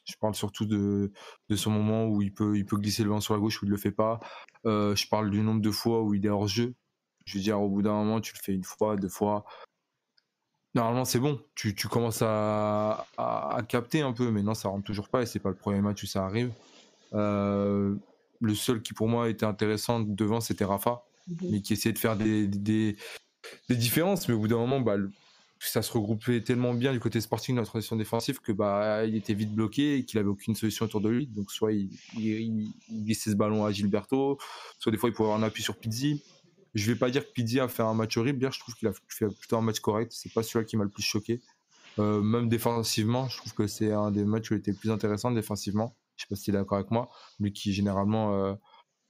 [0.08, 1.12] je parle surtout de,
[1.48, 3.66] de ce moment où il peut, il peut glisser le vent sur la gauche où
[3.66, 4.20] il le fait pas.
[4.66, 6.74] Euh, je parle du nombre de fois où il est hors jeu.
[7.24, 9.44] Je veux dire, au bout d'un moment, tu le fais une fois, deux fois
[10.74, 11.40] normalement c'est bon.
[11.54, 13.06] Tu, commences à,
[13.68, 16.02] capter un peu, mais non, ça rentre toujours pas et c'est pas le premier match
[16.02, 16.52] où ça arrive.
[17.14, 17.94] Euh,
[18.40, 21.50] le seul qui pour moi était intéressant devant, c'était Rafa, mhm.
[21.50, 22.96] mais qui essayait de faire des, des,
[23.70, 24.96] différences, mais au bout d'un moment, bah,
[25.60, 29.16] ça se regroupait tellement bien du côté sporting dans la transition défensive que bah il
[29.16, 31.26] était vite bloqué et qu'il avait aucune solution autour de lui.
[31.26, 31.90] Donc soit il,
[32.90, 34.38] glissait ce ballon à Gilberto,
[34.78, 36.22] soit des fois il pouvait avoir un appui sur Pizzi.
[36.74, 38.52] Je vais pas dire que Pizzi a fait un match horrible.
[38.52, 40.12] Je trouve qu'il a fait plutôt un match correct.
[40.14, 41.40] C'est pas celui qui m'a le plus choqué.
[41.98, 44.90] Euh, même défensivement, je trouve que c'est un des matchs où il était le plus
[44.90, 45.96] intéressant défensivement.
[46.16, 47.08] Je sais pas s'il est d'accord avec moi.
[47.40, 48.54] Lui qui généralement euh,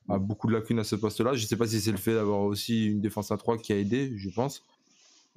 [0.09, 1.35] a beaucoup de lacunes à ce poste-là.
[1.35, 3.77] Je sais pas si c'est le fait d'avoir aussi une défense à 3 qui a
[3.77, 4.65] aidé, je pense.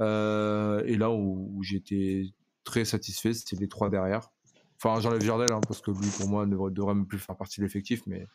[0.01, 2.33] Euh, et là où, j'étais
[2.63, 4.29] très satisfait, c'était les trois derrière.
[4.77, 7.59] Enfin, j'enlève Jardel hein, parce que lui, pour moi, ne devrait même plus faire partie
[7.59, 8.27] de l'effectif, mais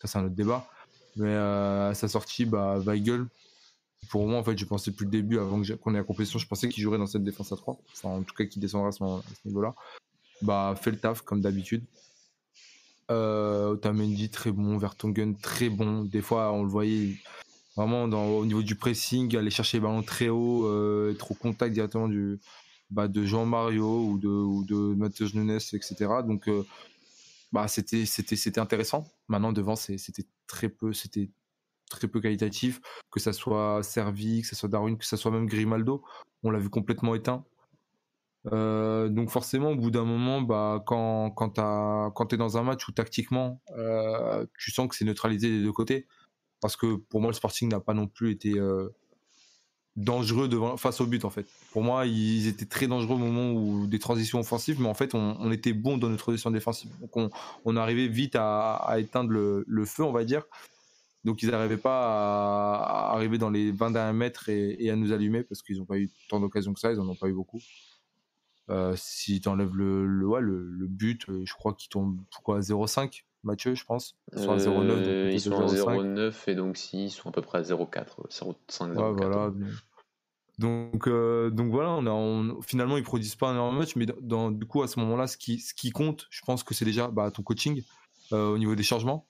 [0.00, 0.68] ça, c'est un autre débat.
[1.16, 3.26] Mais euh, à sa sortie, bah, Weigel,
[4.08, 6.46] pour moi, en fait, j'ai pensé depuis le début, avant qu'on ait la compétition, je
[6.46, 7.78] pensais qu'il jouerait dans cette défense à 3.
[7.92, 9.02] Enfin, en tout cas, qu'il descendra à ce,
[9.44, 9.74] niveau-là.
[10.42, 11.84] Bah, fait le taf, comme d'habitude.
[13.10, 14.76] Euh, Otamendi, très bon.
[14.78, 16.04] Vertonghen, très bon.
[16.04, 17.16] Des fois, on le voyait
[17.76, 21.72] vraiment au niveau du pressing, aller chercher les ballons très haut, euh, être au contact
[21.72, 22.38] directement du,
[22.90, 25.94] bah, de Jean Mario ou de, ou de Matheus Nunes, etc.
[26.26, 26.64] Donc, euh,
[27.52, 29.06] bah, c'était, c'était, c'était intéressant.
[29.28, 31.30] Maintenant, devant, c'était très peu, c'était
[31.90, 32.80] très peu qualitatif,
[33.10, 36.02] que ça soit Servi, que ça soit Darwin, que ça soit même Grimaldo,
[36.42, 37.44] on l'a vu complètement éteint.
[38.50, 42.88] Euh, donc forcément, au bout d'un moment, bah, quand, quand tu es dans un match
[42.88, 43.62] où tactiquement,
[44.58, 46.06] tu sens que c'est neutralisé des deux côtés,
[46.62, 48.88] parce que pour moi, le Sporting n'a pas non plus été euh,
[49.96, 51.44] dangereux devant, face au but en fait.
[51.72, 55.12] Pour moi, ils étaient très dangereux au moment où des transitions offensives, mais en fait,
[55.14, 56.90] on, était bon dans notre transition défensive.
[57.00, 57.30] Donc
[57.64, 60.44] on, arrivait vite à, éteindre le, feu, on va dire.
[61.24, 65.42] Donc ils n'arrivaient pas à, arriver dans les 20 derniers mètres et, à nous allumer
[65.42, 67.60] parce qu'ils n'ont pas eu tant d'occasions que ça, ils n'en ont pas eu beaucoup.
[68.70, 73.24] Euh, si tu enlèves le, le, le, but, euh, je crois qu'il tombe à 0,5
[73.44, 74.16] Mathieu, je pense.
[74.36, 75.32] Ils sont à 0,9.
[75.32, 78.28] ils sont à 0,9 et donc si, ils sont à peu près à 0,4.
[78.30, 79.52] 0,5, ouais, voilà.
[80.58, 84.50] Donc, euh, donc voilà, on a, finalement, ils produisent pas un énorme match, mais dans,
[84.50, 87.08] du coup, à ce moment-là, ce qui, ce qui compte, je pense que c'est déjà
[87.08, 87.82] bah, ton coaching
[88.30, 89.26] au niveau des changements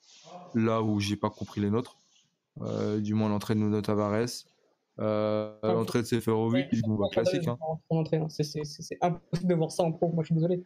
[0.55, 1.97] là où j'ai pas compris les nôtres.
[2.61, 4.45] Euh, du moins l'entrée de Nuno Tavares,
[4.99, 7.49] euh, l'entrée de Seferovic, bon, bah, classique.
[7.49, 7.57] Hein.
[8.29, 10.63] C'est impossible de voir ça en pro, moi je suis désolé.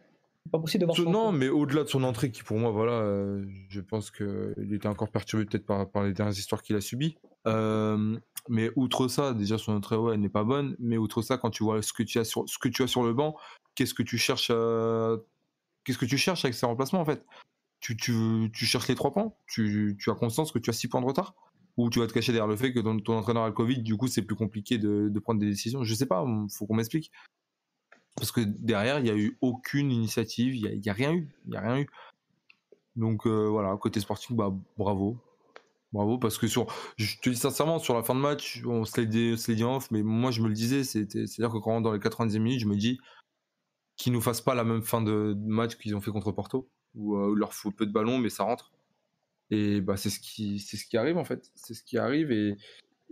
[0.51, 2.93] Pas possible de voir ça non, mais au-delà de son entrée, qui pour moi, voilà,
[2.93, 6.81] euh, je pense qu'il était encore perturbé peut-être par, par, les dernières histoires qu'il a
[6.81, 7.17] subies.
[7.45, 10.75] mais outre ça, déjà son entrée, ouais, elle n'est pas bonne.
[10.79, 12.87] Mais outre ça, quand tu vois ce que tu as sur, ce que tu as
[12.87, 13.35] sur le banc,
[13.75, 14.51] qu'est-ce que tu cherches
[15.87, 17.25] Qu'est-ce que tu cherches avec ces remplacements en fait?
[17.79, 19.31] Tu, tu, tu, cherches les trois points?
[19.47, 21.33] Tu, tu, as conscience que tu as six points de retard?
[21.77, 23.81] Ou tu vas te cacher derrière le fait que ton, ton entraîneur a le Covid,
[23.83, 25.85] du coup c'est plus compliqué de, de, prendre des décisions?
[25.85, 27.09] Je sais pas, faut qu'on m'explique.
[28.17, 31.29] Parce que derrière, il n'y a eu aucune initiative, il n'y a, a, rien eu.
[31.45, 31.87] Il y a rien eu.
[32.95, 35.17] Donc euh, voilà, côté sportif, bah, bravo.
[35.93, 38.99] Bravo, parce que sur, je te dis sincèrement, sur la fin de match, on se
[38.99, 42.39] l'est dit, off, mais moi je me le disais, c'est-à-dire que quand dans les 90
[42.39, 42.99] minutes, je me dis
[43.95, 47.15] qu'ils nous fassent pas la même fin de match qu'ils ont fait contre Porto où
[47.15, 48.71] euh, leur faut peu de ballons, mais ça rentre.
[49.49, 51.51] Et bah, c'est ce qui, ce qui arrive en fait.
[51.55, 52.57] C'est ce qui arrive et,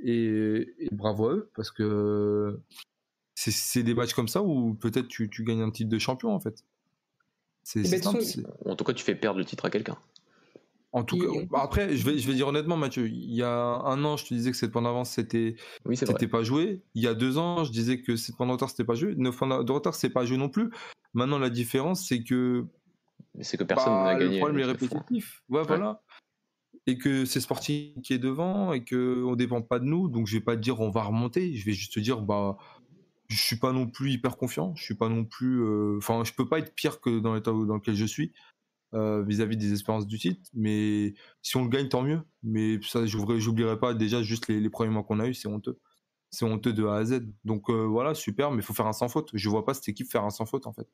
[0.04, 2.60] et, bravo à eux parce que
[3.36, 6.40] c'est des matchs comme ça où peut-être tu, tu, gagnes un titre de champion en
[6.40, 6.64] fait.
[7.64, 7.84] C'est
[8.66, 9.98] En tout cas, tu fais perdre le titre à quelqu'un.
[10.96, 13.52] En tout cas, bah, après, je vais, je vais dire honnêtement, Mathieu, il y a
[13.52, 16.84] un an, je te disais que cette points d'avance, c'était oui, c'était pas joué.
[16.94, 19.14] Il y a deux ans, je disais que cette points de retard, c'était pas joué.
[19.18, 20.70] Neuf points de retard, c'est pas joué non plus.
[21.14, 22.66] Maintenant, la différence, c'est que
[23.42, 24.36] c'est que personne n'a bah, gagné.
[24.36, 25.44] Le problème est répétitif.
[25.50, 26.02] Ouais, voilà.
[26.88, 30.08] Et que c'est Sporting qui est devant et qu'on ne dépend pas de nous.
[30.08, 31.56] Donc, je vais pas te dire on va remonter.
[31.56, 32.58] Je vais juste te dire, bah,
[33.36, 34.74] je suis pas non plus hyper confiant.
[34.76, 35.62] Je suis pas non plus.
[35.62, 38.34] Euh, enfin, je peux pas être pire que dans l'état dans lequel je suis
[38.94, 40.42] euh, vis-à-vis des espérances du titre.
[40.54, 42.22] Mais si on le gagne, tant mieux.
[42.44, 45.34] Mais ça, j'oublierai pas déjà juste les, premiers mois qu'on a eu.
[45.34, 45.80] C'est honteux.
[46.32, 47.26] C'est honteux de A à Z.
[47.44, 49.30] Donc euh, voilà, super, mais il faut faire un sans faute.
[49.34, 50.88] Je vois pas cette équipe faire un sans faute en fait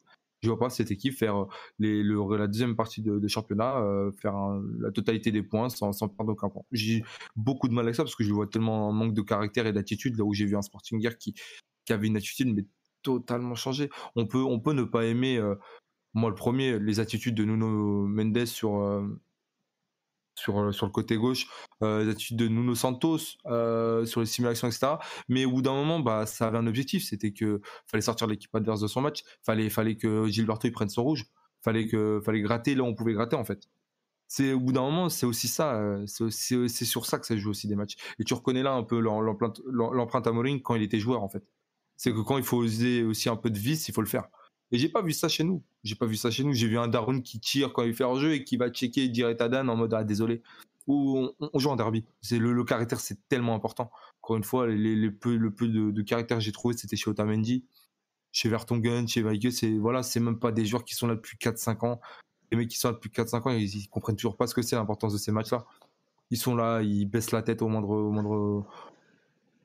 [0.43, 1.45] je vois pas cette équipe faire
[1.77, 3.75] la deuxième partie de, championnat,
[4.19, 4.34] faire
[4.80, 6.63] la totalité des points sans, sans perdre aucun point.
[6.71, 7.04] J'ai
[7.36, 9.71] beaucoup de mal avec ça parce que je vois tellement un manque de caractère et
[9.71, 11.36] d'attitude là où j'ai vu un Sporting hier qui,
[11.91, 12.65] qui avait une attitude mais
[13.04, 13.89] totalement changée.
[14.15, 15.56] On peut, on peut ne pas aimer, euh,
[16.13, 18.82] moi le premier, les attitudes de Nuno Mendes sur
[20.36, 21.47] sur, euh, sur le côté gauche,
[21.84, 24.93] euh, les attitudes de Nuno Santos euh, sur les simulations, etc.
[25.30, 28.54] Mais au bout d'un moment, bah, ça avait un objectif, c'était que fallait sortir l'équipe
[28.56, 31.25] adverse de son match, fallait, fallait que Gilberto il prenne son rouge,
[31.62, 33.69] fallait que fallait gratter là où on pouvait gratter en fait.
[34.27, 37.67] C'est au bout d'un moment, c'est aussi ça, c'est sur ça que ça joue aussi
[37.67, 37.97] des matchs.
[38.17, 41.43] Et tu reconnais là un peu l'empreinte à Mourinho quand il était joueur en fait.
[42.01, 44.27] C'est que quand il faut oser aussi un peu de vis, il faut le faire.
[44.71, 45.61] Et j'ai pas vu ça chez nous.
[45.83, 46.51] J'ai pas vu ça chez nous.
[46.51, 49.07] J'ai vu un Darwin qui tire quand il fait hors jeu et qui va checker
[49.07, 50.41] direct à Dan en mode ah désolé.
[50.87, 52.03] Ou on, joue en derby.
[52.21, 53.91] C'est le, caractère, c'est tellement important.
[54.23, 57.65] Encore une fois, les, peu, le peu de, caractère que j'ai trouvé, c'était chez Otamendi,
[58.31, 59.51] chez Vertonghen, chez Weige.
[59.51, 62.01] C'est voilà, c'est même pas des joueurs qui sont là depuis 4-5 ans.
[62.49, 64.75] Les mecs qui sont là depuis 4-5 ans, ils, comprennent toujours pas ce que c'est
[64.75, 65.67] l'importance de ces matchs-là.
[66.31, 68.65] Ils sont là, ils baissent la tête au moindre, au moindre,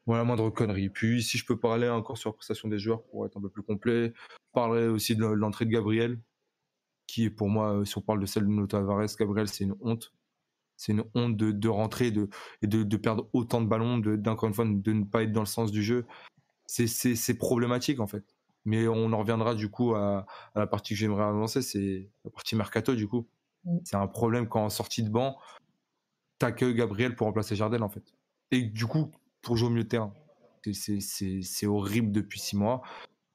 [0.07, 0.89] voilà, moindre connerie.
[0.89, 3.49] Puis, si je peux parler encore sur la prestation des joueurs pour être un peu
[3.49, 6.21] plus complet, je parlerai aussi de l'entrée de Gabriel,
[7.07, 9.75] qui est pour moi, si on parle de celle de Noto Tavares, Gabriel, c'est une
[9.81, 10.13] honte.
[10.77, 12.29] C'est une honte de, de rentrer de,
[12.63, 15.41] et de, de, perdre autant de ballons, d'encore une fois, de ne pas être dans
[15.41, 16.07] le sens du jeu.
[16.67, 18.25] C'est problématique, en fait.
[18.65, 22.31] Mais on en reviendra du coup à, à la partie que j'aimerais avancer, c'est la
[22.31, 23.27] partie mercato, du coup.
[23.65, 23.79] Mm.
[23.85, 25.39] C'est un problème quand en sortie de banc,
[26.39, 28.15] t'as que Gabriel pour remplacer Jardel, en fait.
[28.51, 29.11] Et du coup,
[29.47, 30.13] pour jouer au milieu terrain.
[30.73, 32.83] C'est horrible depuis six mois.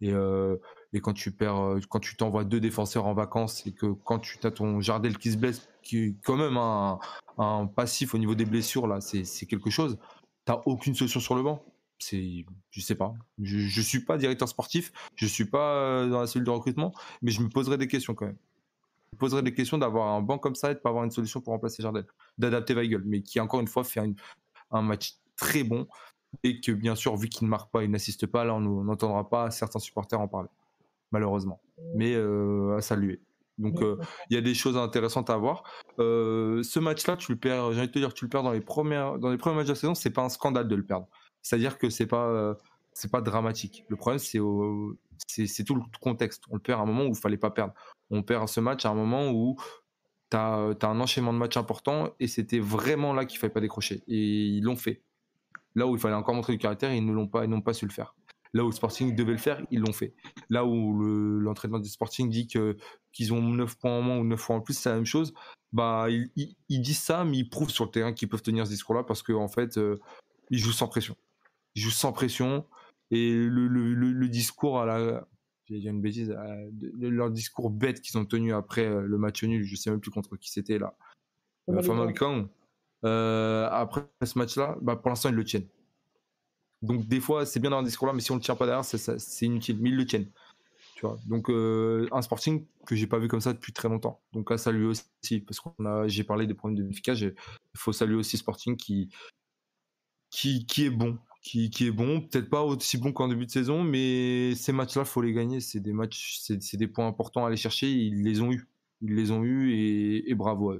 [0.01, 0.57] Et, euh,
[0.91, 4.19] et quand tu perds, euh, quand tu t'envoies deux défenseurs en vacances et que quand
[4.19, 6.99] tu as ton Jardel qui se blesse, qui est quand même un,
[7.37, 9.97] un passif au niveau des blessures, là, c'est quelque chose.
[10.43, 11.63] T'as aucune solution sur le banc.
[11.99, 13.13] C'est, je sais pas.
[13.41, 16.93] Je, je suis pas directeur sportif, je suis pas euh, dans la cellule de recrutement,
[17.21, 18.37] mais je me poserai des questions quand même.
[19.13, 21.11] Je me poserai des questions d'avoir un banc comme ça et de pas avoir une
[21.11, 22.05] solution pour remplacer Jardel,
[22.37, 24.01] d'adapter Weigel, mais qui encore une fois fait
[24.71, 25.87] un match très bon
[26.43, 29.27] et que bien sûr, vu qu'il ne marque pas, il n'assiste pas, là on n'entendra
[29.27, 30.49] pas certains supporters en parler,
[31.11, 31.59] malheureusement.
[31.95, 33.19] Mais euh, à saluer.
[33.57, 33.97] Donc euh,
[34.29, 35.63] il y a des choses intéressantes à voir.
[35.99, 37.73] Euh, ce match-là, tu le perds.
[37.73, 39.67] J'ai envie de te dire, tu le perds dans les premières, dans les premiers matchs
[39.67, 39.95] de la saison.
[39.95, 41.07] C'est pas un scandale de le perdre.
[41.41, 42.55] C'est-à-dire que c'est pas,
[42.93, 43.83] c'est pas dramatique.
[43.89, 44.39] Le problème, c'est
[45.27, 46.43] c'est tout le contexte.
[46.49, 47.73] On le perd à un moment où il fallait pas perdre.
[48.09, 49.57] On perd ce match à un moment où
[50.31, 54.03] tu as, un enchaînement de matchs important et c'était vraiment là qu'il fallait pas décrocher.
[54.07, 55.03] Et ils l'ont fait.
[55.75, 57.73] Là où il fallait encore montrer du caractère, ils ne l'ont pas, ils n'ont pas
[57.73, 58.15] su le faire.
[58.53, 60.13] Là où le Sporting devait le faire, ils l'ont fait.
[60.49, 60.99] Là où
[61.39, 62.77] l'entraînement du Sporting dit que
[63.13, 65.33] qu'ils ont 9 points en moins ou 9 points en plus, c'est la même chose.
[65.71, 69.03] Bah, ils, disent ça, mais ils prouvent sur le terrain qu'ils peuvent tenir ce discours-là
[69.03, 69.99] parce qu'en en fait, euh,
[70.49, 71.15] ils jouent sans pression.
[71.75, 72.65] Ils jouent sans pression.
[73.09, 75.27] Et le, le, le, discours à la.
[75.69, 76.35] J'ai une bêtise.
[76.99, 80.11] leur discours bête qu'ils ont tenu après euh, le match nul, je sais même plus
[80.11, 80.95] contre qui c'était là.
[81.67, 82.11] Enfin,
[83.05, 85.67] euh, après ce match-là, bah, pour l'instant, ils le tiennent.
[86.81, 88.85] Donc des fois, c'est bien dans un discours-là, mais si on le tient pas derrière,
[88.85, 89.77] c'est inutile.
[89.79, 90.29] Mais ils le tiennent.
[90.95, 91.17] Tu vois.
[91.27, 94.21] Donc euh, un Sporting que j'ai pas vu comme ça depuis très longtemps.
[94.33, 97.35] Donc à saluer aussi, parce a, j'ai parlé des problèmes de efficacité.
[97.75, 99.09] Il faut saluer aussi Sporting qui,
[100.29, 103.51] qui, qui est bon, qui, qui est bon, peut-être pas aussi bon qu'en début de
[103.51, 105.59] saison, mais ces matchs-là, faut les gagner.
[105.59, 107.91] C'est des matchs, c'est des points importants à aller chercher.
[107.91, 108.67] Ils les ont eu,
[109.01, 110.75] ils les ont eu et, et bravo.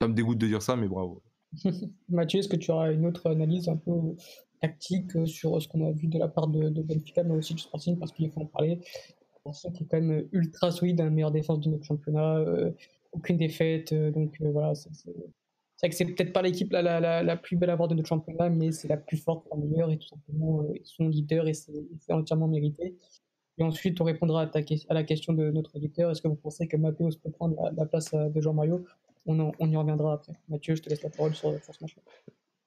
[0.00, 1.22] Ça me dégoûte de dire ça, mais bravo.
[2.08, 3.92] Mathieu, est-ce que tu auras une autre analyse un peu
[4.60, 7.62] tactique euh, sur ce qu'on a vu de la part de, Benfica, mais aussi du
[7.62, 8.80] Sporting, parce qu'il faut en parler?
[9.40, 12.70] Sporting qui est quand même ultra solide, la hein, meilleure défense de notre championnat, euh,
[13.12, 14.90] aucune défaite, euh, donc voilà, c'est
[15.80, 18.72] vrai que c'est peut-être pas l'équipe la, plus belle à voir de notre championnat, mais
[18.72, 21.72] c'est la plus forte, la meilleure, et tout simplement, ils sont leaders et c'est
[22.10, 22.96] entièrement mérité.
[23.58, 26.10] Et ensuite, on répondra à, la question de notre auditeur.
[26.10, 28.84] Est-ce que vous pensez que Mathéos peut prendre la, place de Jean-Mario
[29.28, 30.32] on, y reviendra après.
[30.48, 31.96] Mathieu, je te laisse la parole sur, ce match.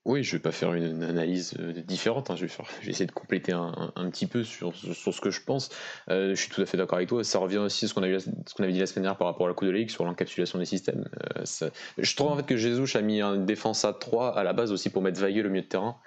[0.04, 2.32] Oui, je vais pas faire une, analyse euh, différente.
[2.32, 2.36] Hein.
[2.36, 5.70] Je, vais faire, je, essayer de compléter un, petit peu sur, ce que je pense.
[6.10, 7.24] Euh, je suis tout à fait d'accord avec toi.
[7.24, 9.54] Ça revient aussi à ce qu'on avait, dit la semaine dernière par rapport à la
[9.54, 11.08] Coupe de Ligue sur l'encapsulation des systèmes.
[11.38, 14.54] Euh, je trouve en fait que Jesus a mis une défense à 3 à la
[14.54, 15.98] base aussi pour mettre Weigel au milieu de terrain.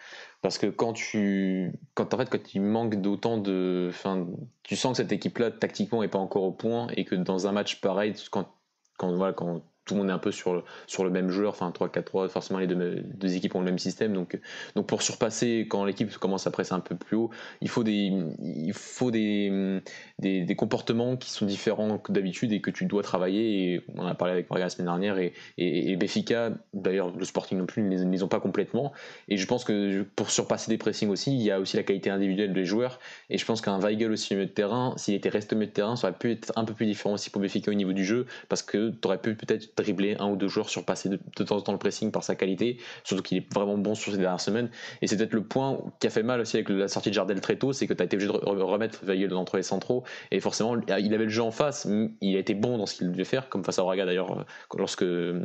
[0.42, 4.26] Parce que quand tu, quand en fait, quand il manque d'autant de, enfin,
[4.64, 7.52] tu sens que cette équipe-là tactiquement est pas encore au point et que dans un
[7.52, 8.48] match pareil, quand,
[8.98, 11.50] quand voilà, quand tout le monde est un peu sur le, sur le même joueur,
[11.50, 14.12] enfin 3-4-3, forcément les deux, équipes ont le même système.
[14.12, 14.38] Donc,
[14.74, 17.30] donc pour surpasser, quand l'équipe commence à presser un peu plus haut,
[17.60, 19.80] il faut des, il faut des,
[20.18, 23.74] des, des comportements qui sont différents que d'habitude et que tu dois travailler.
[23.74, 27.58] Et on a parlé avec Morgan la semaine dernière et, et, Béfica, d'ailleurs le Sporting
[27.58, 28.92] non plus, ne les, ont pas complètement.
[29.28, 32.10] Et je pense que pour surpasser des pressings aussi, il y a aussi la qualité
[32.10, 32.98] individuelle des joueurs.
[33.30, 35.74] Et je pense qu'un Weigel aussi au de terrain, s'il était resté au milieu de
[35.74, 38.04] terrain, ça aurait pu être un peu plus différent aussi pour Béfica au niveau du
[38.04, 41.56] jeu parce que tu aurais pu peut-être dribbler un ou deux joueurs, surpasser de, temps
[41.56, 44.40] en temps le pressing par sa qualité, surtout qu'il est vraiment bon sur ces dernières
[44.40, 44.70] semaines.
[45.02, 47.40] Et c'est peut-être le point qui a fait mal aussi avec la sortie de Jardel
[47.40, 50.04] très tôt, c'est que tu as été obligé de remettre Veilleux entre les centraux.
[50.30, 51.88] Et forcément, il avait le jeu en face,
[52.20, 54.42] il a été bon dans ce qu'il devait faire, comme face à Braga d'ailleurs, euh,
[54.76, 55.40] lorsque euh,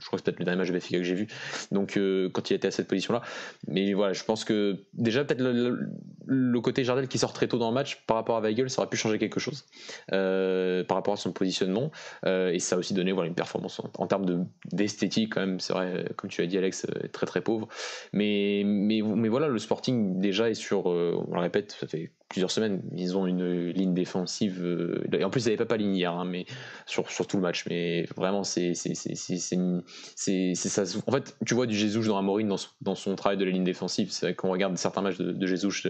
[0.00, 1.26] je crois que c'est peut-être le dernier match de Benfica que j'ai vu.
[1.72, 3.22] Donc euh, quand il était à cette position-là.
[3.66, 7.68] Mais voilà, je pense que déjà peut-être le, côté Jardel qui sort très tôt dans
[7.68, 9.64] le match par rapport à Weigel, ça aurait pu changer quelque chose
[10.08, 11.90] par rapport à son positionnement.
[12.26, 16.06] et ça a aussi donné voilà, une performance en, termes d'esthétique, quand même, c'est vrai,
[16.16, 17.68] comme tu as dit, Alex, euh, très très pauvre.
[18.12, 22.10] Mais, mais, mais voilà, le Sporting déjà est sur, euh, on le répète, ça fait
[22.28, 22.82] plusieurs semaines.
[22.94, 24.60] Ils ont une ligne défensive.
[24.62, 26.46] Euh, et en plus, ils n'avaient pas pas ligne hier, hein, mais
[26.86, 27.64] sur, sur, tout le match.
[27.68, 28.92] Mais vraiment, c'est ça.
[31.06, 33.50] En fait, tu vois du Jesus dans Amorine dans, son, dans son travail de la
[33.50, 34.10] ligne défensive.
[34.10, 35.88] C'est vrai qu'on regarde certains matchs de, de Jesus,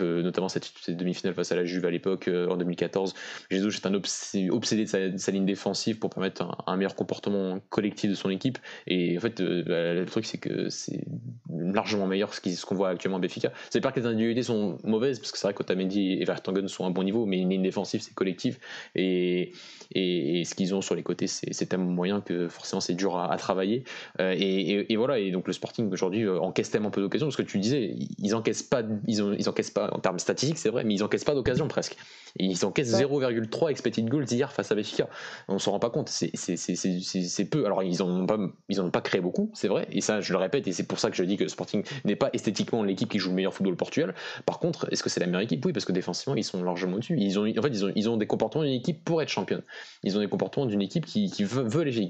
[0.00, 3.14] euh, notamment cette, demi-finale face à la Juve à l'époque, euh, en 2014.
[3.50, 8.16] Jesus est un obsédé de sa, ligne défensive pour permettre un, meilleur comportement collectif de
[8.16, 8.58] son équipe.
[8.86, 11.04] Et en fait, bah, le truc, c'est que c'est
[11.48, 13.52] largement meilleur que ce qu'on voit actuellement à Béfica.
[13.70, 16.68] C'est pas que les individualités sont mauvaises, parce que c'est vrai que Mendy et Vertonghen
[16.68, 18.58] sont à un bon niveau, mais une ligne défensive, c'est collectif.
[18.94, 19.52] Et,
[19.94, 23.36] et, ce qu'ils ont sur les côtés, c'est tellement moyen que forcément c'est dur à,
[23.36, 23.84] travailler.
[24.20, 27.42] Euh, et, voilà, et donc le Sporting aujourd'hui euh, encaisse tellement peu d'occasions, parce que
[27.42, 30.84] tu disais, ils encaissent pas, ils, ont, ils encaissent pas en termes statistiques, c'est vrai,
[30.84, 31.96] mais ils encaissent pas d'occasions presque.
[32.38, 35.08] ils encaissent 0,3 expected goals hier face à Benfica.
[35.48, 37.66] On s'en rend pas compte, c'est peu.
[37.66, 40.38] Alors ils n'ont pas, ils ont pas créé beaucoup, c'est vrai, et ça je le
[40.38, 43.08] répète, et c'est pour ça que je dis que le Sporting n'est pas esthétiquement l'équipe
[43.08, 44.14] qui joue le meilleur football au Portugal.
[44.44, 45.65] Par contre, est-ce que c'est la meilleure équipe?
[45.72, 47.16] Parce que défensivement, ils sont largement au-dessus.
[47.18, 49.62] Ils ont, en fait, ils ont, des comportements d'une équipe pour être championne.
[50.02, 52.06] Ils ont des comportements d'une équipe qui, veut, aller,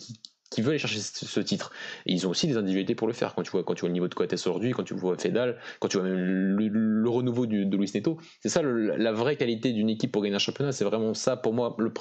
[0.51, 1.73] qui, veut aller chercher ce, titre.
[2.07, 3.35] Et ils ont aussi des individualités pour le faire.
[3.35, 5.59] Quand tu vois, quand tu vois le niveau de Coates aujourd'hui, quand tu vois Fedal,
[5.81, 10.13] quand tu vois le, renouveau de Luis Neto, c'est ça la vraie qualité d'une équipe
[10.13, 10.73] pour gagner un championnat.
[10.73, 11.93] C'est vraiment ça pour moi le,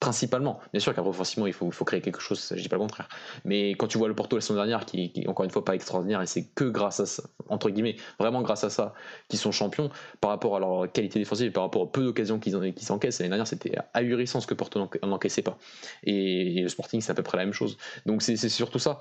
[0.00, 0.58] principalement.
[0.72, 3.08] Bien sûr qu'après, forcément, il faut, faut créer quelque chose, je dis pas le contraire.
[3.44, 5.74] Mais quand tu vois le Porto la semaine dernière, qui, qui encore une fois pas
[5.74, 8.94] extraordinaire, et c'est que grâce à ça, entre guillemets, vraiment grâce à ça,
[9.28, 9.90] qu'ils sont champions,
[10.20, 13.20] par rapport à leur qualité défensive et par rapport au peu d'occasions qu'ils qu s'encaissent,
[13.20, 15.58] l'année dernière, c'était ahurissant ce que Porto n'encaissait pas.
[16.04, 17.76] Et, le Sporting, c'est à peu près la même chose.
[18.06, 19.00] Donc c'est surtout ça.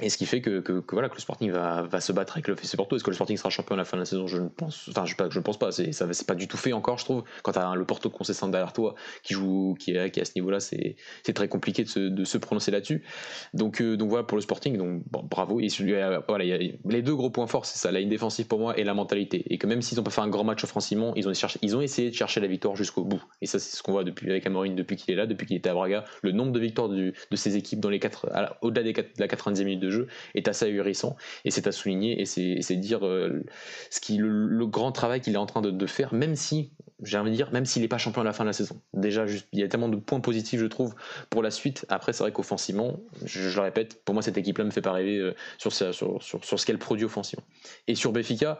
[0.00, 2.48] Et ce qui fait que, que, voilà, que le Sporting va, va, se battre avec
[2.48, 2.96] le FC Porto.
[2.96, 4.26] Est-ce que le Sporting sera champion à la fin de la saison?
[4.26, 5.70] Je ne pense, enfin, je, ne pense pas.
[5.70, 7.24] C'est, ça, c'est pas du tout fait encore, je trouve.
[7.42, 10.24] Quand tu as le Porto concessant derrière toi qui joue, qui est, qui est à
[10.24, 13.04] ce niveau-là, c'est, c'est très compliqué de se, de se prononcer là-dessus.
[13.52, 14.78] Donc, euh, donc voilà pour le Sporting.
[14.78, 15.60] Donc bravo.
[15.60, 15.92] Et celui,
[16.26, 18.94] voilà, les deux gros points forts, c'est ça, la ligne défensive pour moi et la
[18.94, 19.44] mentalité.
[19.52, 21.76] Et que même s'ils n'ont pas fait un grand match offensivement, ils ont, cherché, ils
[21.76, 23.22] ont essayé de chercher la victoire jusqu'au bout.
[23.42, 25.56] Et ça, c'est ce qu'on voit depuis avec Amorim depuis qu'il est là, depuis qu'il
[25.56, 26.04] était à Braga.
[26.22, 28.30] Le nombre de victoires du, de ces équipes dans les quatre,
[28.62, 31.16] au-delà des de la 90e minute de jeu est assez ahurissant.
[31.44, 33.44] Et c'est à souligner et c'est dire euh,
[33.90, 36.72] ce qui le, grand travail qu'il est en train de, faire même si
[37.02, 38.80] j'ai envie de dire même s'il n'est pas champion à la fin de la saison.
[38.94, 40.94] Déjà juste, il y a tellement de points positifs je trouve
[41.28, 41.84] pour la suite.
[41.88, 44.92] Après c'est vrai qu'offensivement je, le répète pour moi cette équipe là me fait pas
[44.92, 47.44] rêver euh, sur, sur, sur, sur ce qu'elle produit offensivement.
[47.88, 48.58] Et sur Béfica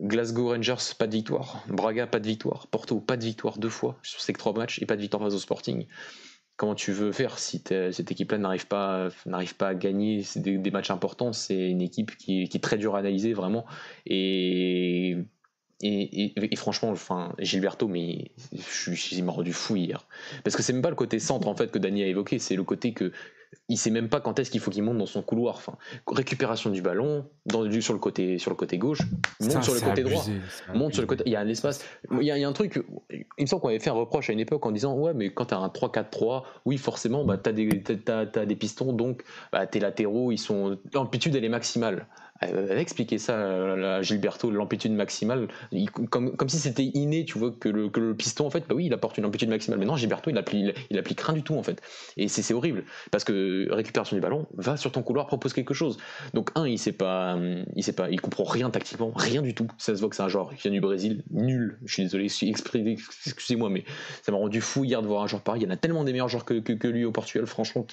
[0.00, 1.62] Glasgow Rangers, pas de victoire.
[1.68, 2.66] Braga, pas de victoire.
[2.68, 5.34] Porto, pas de victoire deux fois sur ces trois matchs et pas de victoire face
[5.34, 5.86] au Sporting
[6.56, 10.90] comment tu veux faire si cette équipe-là n'arrive pas, n'arrive pas à gagner des, matchs
[10.90, 13.64] importants C'est une équipe qui, est très dure à analyser vraiment.
[14.06, 15.16] Et,
[16.56, 20.06] franchement, enfin, Gilberto, mais je, suis il rendu fou hier.
[20.44, 22.56] Parce que c'est même pas le côté centre en fait que Dani a évoqué, c'est
[22.56, 23.12] le côté que
[23.72, 25.56] il sait même pas quand est-ce qu'il faut qu'il monte dans son couloir.
[25.56, 29.00] Enfin, récupération du ballon dans, sur le côté sur le côté gauche,
[29.40, 30.24] monte sur le côté droit,
[30.74, 31.22] monte sur le côté.
[31.24, 31.82] Il y a un espace.
[32.10, 32.84] Il y a, un truc.
[33.10, 35.32] Il me semble qu'on avait fait un reproche à une époque en disant ouais, mais
[35.32, 39.66] quand tu as un 3-4-3, oui forcément, bah t'as des as, des pistons, donc bah,
[39.66, 42.06] tes latéraux ils sont l'amplitude elle est maximale
[42.42, 43.38] avait expliqué ça
[43.96, 45.48] à Gilberto, l'amplitude maximale,
[46.10, 48.74] comme, comme si c'était inné, tu vois, que le, que le, piston, en fait, bah
[48.74, 49.78] oui, il apporte une amplitude maximale.
[49.78, 51.80] Mais non, Gilberto, il applique, rien du tout, en fait.
[52.16, 55.98] Et c'est horrible, parce que récupération du ballon, va sur ton couloir, propose quelque chose.
[56.34, 57.38] Donc, un, il sait pas,
[57.76, 59.68] il sait pas, il comprend rien tactiquement, rien du tout.
[59.78, 61.78] Ça se voit que c'est un joueur qui vient du Brésil, nul.
[61.84, 63.84] Je suis désolé, excusez-moi, mais
[64.22, 65.62] ça m'a rendu fou hier de voir un joueur pareil.
[65.62, 67.86] Il y en a tellement des meilleurs joueurs que, que, lui au Portugal, franchement.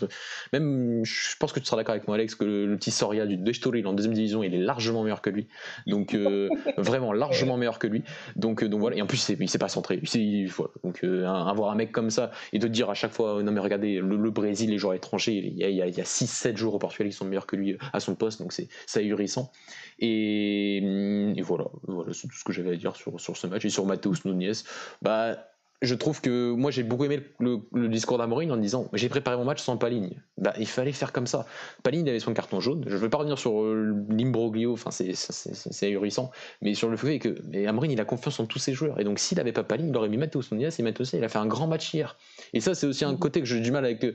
[0.54, 3.38] Même, je pense que tu seras d'accord avec moi, Alex, que le, petit Soria du
[3.38, 5.48] Destoril en deuxième division, il est largement meilleur que lui.
[5.88, 8.04] Donc euh, vraiment largement meilleur que lui.
[8.36, 8.98] Donc, euh, donc voilà.
[8.98, 10.00] Et en plus, il s'est pas centré.
[10.14, 10.52] Il,
[10.84, 13.60] Donc euh, avoir un mec comme ça et de dire à chaque fois, non mais
[13.60, 16.80] regardez, le, Brésil, les joueurs étrangers, il y a, il y a, 6-7 jours au
[16.80, 18.42] Portugal qui sont meilleurs que lui à son poste.
[18.42, 19.52] Donc c'est ahurissant.
[20.00, 23.66] Et, et, voilà, voilà c'est tout ce que j'avais à dire sur, sur ce match.
[23.66, 24.54] Et sur Mateus Nunes,
[25.02, 25.38] bah
[25.82, 29.46] je trouve que moi j'ai beaucoup aimé le, discours d'Amorine en disant j'ai préparé mon
[29.46, 30.22] match sans Paligne.
[30.38, 31.46] Bah, il fallait faire comme ça.
[31.84, 32.84] Paligne avait son carton jaune.
[32.88, 37.20] Je ne vais pas revenir sur euh, l'imbroglio, enfin c'est ahurissant, mais sur le fait
[37.20, 37.36] que
[37.68, 39.98] Amorine il a confiance en tous ses joueurs et donc s'il n'avait pas Paligne, il
[39.98, 42.18] aurait mis Matheus Nunes et Matheus il a fait un grand match hier.
[42.54, 44.14] Et ça c'est aussi un côté que j'ai du mal avec euh,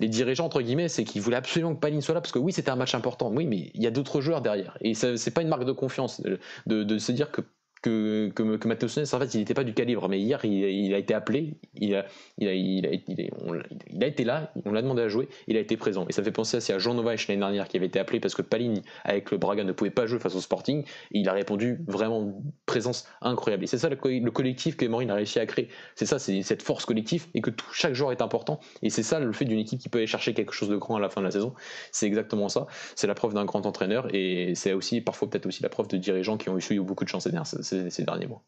[0.00, 2.52] les dirigeants entre guillemets, c'est qu'ils voulaient absolument que Paligne soit là parce que oui
[2.52, 5.40] c'était un match important, oui mais il y a d'autres joueurs derrière et c'est pas
[5.40, 7.40] une marque de confiance de, de se dire que
[7.82, 10.08] que, que, que Matheus en fait, il n'était pas du calibre.
[10.08, 12.06] Mais hier, il, a été appelé, il a,
[12.38, 16.06] il a, il a, été là, on l'a demandé à jouer, il a été présent.
[16.08, 18.34] Et ça fait penser aussi à Jean Novach l'année dernière qui avait été appelé parce
[18.34, 20.84] que Paligne, avec le Braga, ne pouvait pas jouer face au Sporting.
[21.12, 23.64] Et il a répondu vraiment présence incroyable.
[23.64, 25.68] Et c'est ça le, collectif que Maureen a réussi à créer.
[25.94, 28.60] C'est ça, c'est cette force collective et que chaque joueur est important.
[28.82, 30.96] Et c'est ça le fait d'une équipe qui peut aller chercher quelque chose de grand
[30.96, 31.54] à la fin de la saison.
[31.92, 32.66] C'est exactement ça.
[32.94, 35.96] C'est la preuve d'un grand entraîneur et c'est aussi parfois peut-être aussi la preuve de
[35.96, 37.46] dirigeants qui ont eu beaucoup de chance ces dernières
[37.90, 38.42] ces, derniers mois.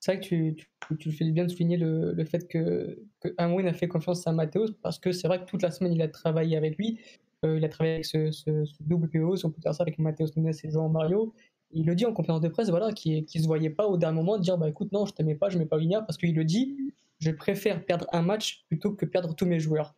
[0.00, 4.26] C'est vrai que tu, fais bien de souligner le, fait que, que a fait confiance
[4.26, 7.00] à Matheus parce que c'est vrai que toute la semaine il a travaillé avec lui.
[7.44, 9.48] Euh, il a travaillé avec ce, ce, double PO, ça,
[9.80, 11.34] avec Matheus Nunes et Jean Mario.
[11.72, 14.16] Il le dit en conférence de presse, voilà, qui ne se voyait pas au dernier
[14.16, 16.44] moment dire bah écoute, non, je t'aimais pas, je mets pas Vignard parce qu'il le
[16.44, 16.76] dit,
[17.18, 19.94] je préfère perdre un match plutôt que perdre tous mes joueurs.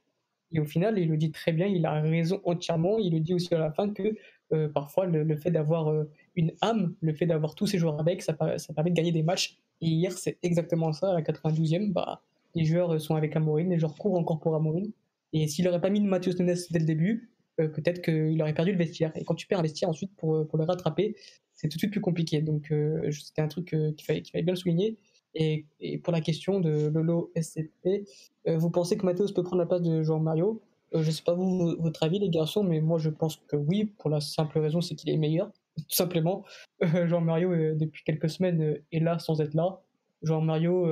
[0.53, 2.99] Et au final, il le dit très bien, il a raison entièrement.
[2.99, 4.15] Il le dit aussi à la fin que
[4.53, 6.05] euh, parfois le, fait d'avoir euh,
[6.39, 9.59] une âme, le fait d'avoir tous ces joueurs avec, ça, permet de gagner des matchs.
[9.81, 11.11] Et hier, c'est exactement ça.
[11.11, 12.23] À la 92e, bah,
[12.55, 14.91] les joueurs sont avec Amorine, les joueurs courent encore pour Amorine.
[15.33, 17.31] Et s'il n'aurait pas mis Mathieu Nunes dès le début,
[17.61, 19.13] euh, peut-être qu'il aurait perdu le vestiaire.
[19.17, 21.17] Et quand tu perds un vestiaire ensuite pour, pour le rattraper,
[21.55, 22.41] c'est tout de suite plus compliqué.
[22.41, 22.73] Donc
[23.11, 24.97] c'était un truc qu'il fallait, bien souligner.
[25.35, 25.67] Et,
[26.03, 28.07] pour la question de Lolo SCP,
[28.47, 30.63] vous pensez que Mathéos peut prendre la place de Jean Mario?
[30.95, 33.85] Euh, je sais pas vous, votre avis, les garçons, mais moi je pense que oui,
[33.99, 35.51] pour la simple raison, c'est qu'il est meilleur.
[35.79, 36.45] Tout simplement.
[36.85, 39.81] Euh, Jean-Mario, euh, depuis quelques semaines, est là sans être là.
[40.23, 40.87] Jean-Mario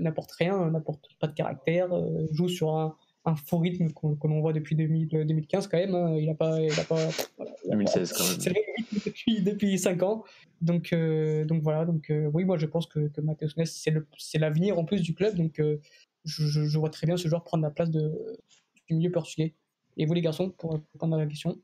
[0.00, 1.88] n'apporte rien, n'apporte pas de caractère,
[2.30, 5.96] joue sur un, un faux rythme qu'on voit depuis 2015 quand même.
[5.96, 6.16] Hein.
[6.16, 7.08] Il n'a pas, il a pas
[7.68, 8.40] 2016 quand même.
[8.40, 10.22] C'est depuis, depuis 5 ans.
[10.60, 10.94] Donc,
[11.46, 13.84] donc voilà, donc oui, moi je pense que, que Matheus Ness,
[14.18, 15.34] c'est l'avenir en plus du club.
[15.34, 15.60] Donc
[16.24, 18.12] je, je, vois très bien ce joueur prendre la place de,
[18.94, 19.54] milieu portugais.
[19.96, 21.58] Et vous les garçons, pour répondre à la question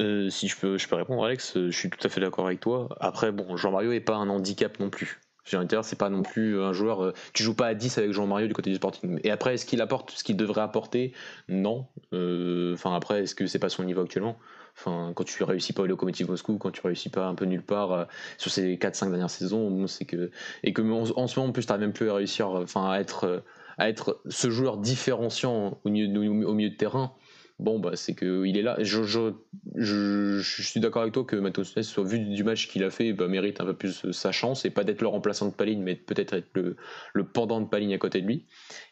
[0.00, 2.46] euh, si je peux, je peux répondre, Alex, euh, je suis tout à fait d'accord
[2.46, 2.88] avec toi.
[3.00, 5.20] Après, bon, Jean-Mario n'est pas un handicap non plus.
[5.44, 7.12] J'ai envie de dire, c'est pas non plus un joueur.
[7.34, 9.20] tu joues pas à 10 avec Jean-Mario du côté du Sporting.
[9.24, 11.12] Et après, est-ce qu'il apporte ce qu'il devrait apporter?
[11.48, 11.86] Non.
[12.12, 14.38] Enfin, après, est-ce que c'est pas son niveau actuellement?
[14.74, 17.62] Enfin, quand tu réussis pas au Lokomotiv Moscou, quand tu réussis pas un peu nulle
[17.62, 20.30] part sur ces 4-5 dernières saisons, c'est que
[20.62, 23.44] et que en, ce moment en plus t'as même plus à réussir, enfin à être
[23.76, 26.08] à être ce joueur différenciant au milieu,
[26.46, 27.12] au milieu de terrain
[27.58, 28.76] bon, bah, c'est qu'il est là.
[28.80, 29.32] Je, je,
[29.76, 33.28] je, suis d'accord avec toi que Matos soit vu du match qu'il a fait, bah,
[33.28, 36.34] mérite un peu plus sa chance et pas d'être le remplaçant de Paligne, mais peut-être
[36.34, 36.76] être le,
[37.12, 38.46] le, pendant de Paligne à côté de lui.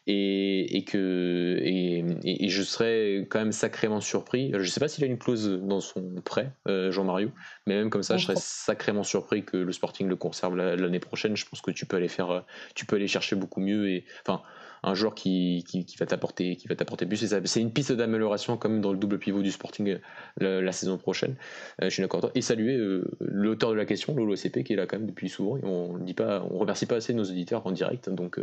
[0.07, 4.51] Et, et que et, et, je serais quand même sacrément surpris.
[4.53, 7.31] Je sais pas s'il a une clause dans son prêt, euh, Jean-Mario,
[7.67, 11.35] mais même comme ça, je serais sacrément surpris que le Sporting le conserve l'année prochaine.
[11.35, 12.43] Je pense que tu peux aller faire,
[12.75, 14.41] tu peux aller chercher beaucoup mieux et enfin
[14.83, 17.25] un joueur qui, qui, va t'apporter qui va t'apporter plus.
[17.45, 19.97] C'est une piste d'amélioration comme dans le double pivot du Sporting
[20.41, 21.37] euh, la, saison prochaine.
[21.81, 22.29] Euh, je suis d'accord.
[22.35, 25.29] Et saluer euh, l'auteur de la question, Lolo SCP, qui est là quand même depuis
[25.29, 25.57] souvent.
[25.57, 28.09] Et on dit pas, on remercie pas assez nos auditeurs en direct.
[28.09, 28.39] Donc,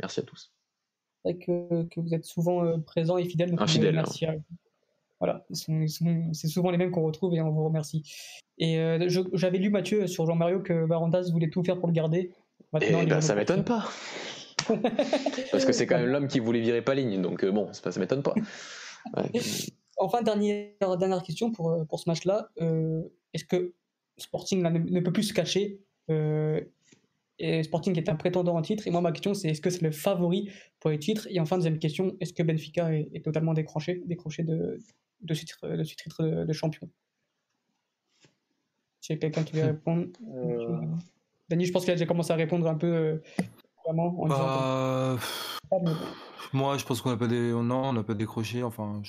[0.00, 0.52] merci à tous.
[1.24, 3.50] C'est que, que, vous êtes souvent présents et fidèles.
[3.50, 4.26] Donc fidèle, merci
[5.18, 8.04] Voilà, c'est souvent les mêmes qu'on retrouve et on vous remercie.
[8.58, 8.78] Et
[9.34, 12.30] j'avais lu Mathieu sur Jean-Mario que Varandas voulait tout faire pour le garder.
[12.72, 13.88] Maintenant, et eh ben, ça m'étonne pas.
[15.50, 18.00] Parce que c'est quand même l'homme qui voulait virer Paligne, donc euh, bon, ça, ça
[18.00, 18.34] m'étonne pas.
[19.98, 22.48] Enfin, dernière, dernière question pour, euh, pour ce match-là.
[22.60, 23.02] Euh,
[23.34, 23.72] est-ce que
[24.16, 25.80] Sporting ne, peut plus se cacher
[27.38, 28.86] et Sporting est un prétendant en titre.
[28.86, 30.50] Et moi, ma question, c'est est-ce que c'est le favori
[30.80, 34.78] pour les titres Et enfin, deuxième question, est-ce que Benfica est, totalement décroché, décroché de,
[35.20, 36.88] de ce titre de, ce titre de, champion?
[39.00, 40.08] Si quelqu'un qui veut répondre.
[41.48, 43.20] Dani, je pense qu'il a déjà commencé à répondre un peu
[43.92, 45.16] bah,
[46.52, 48.62] moi, je pense qu'on n'a pas des, non, on pas décroché.
[48.62, 49.02] Enfin,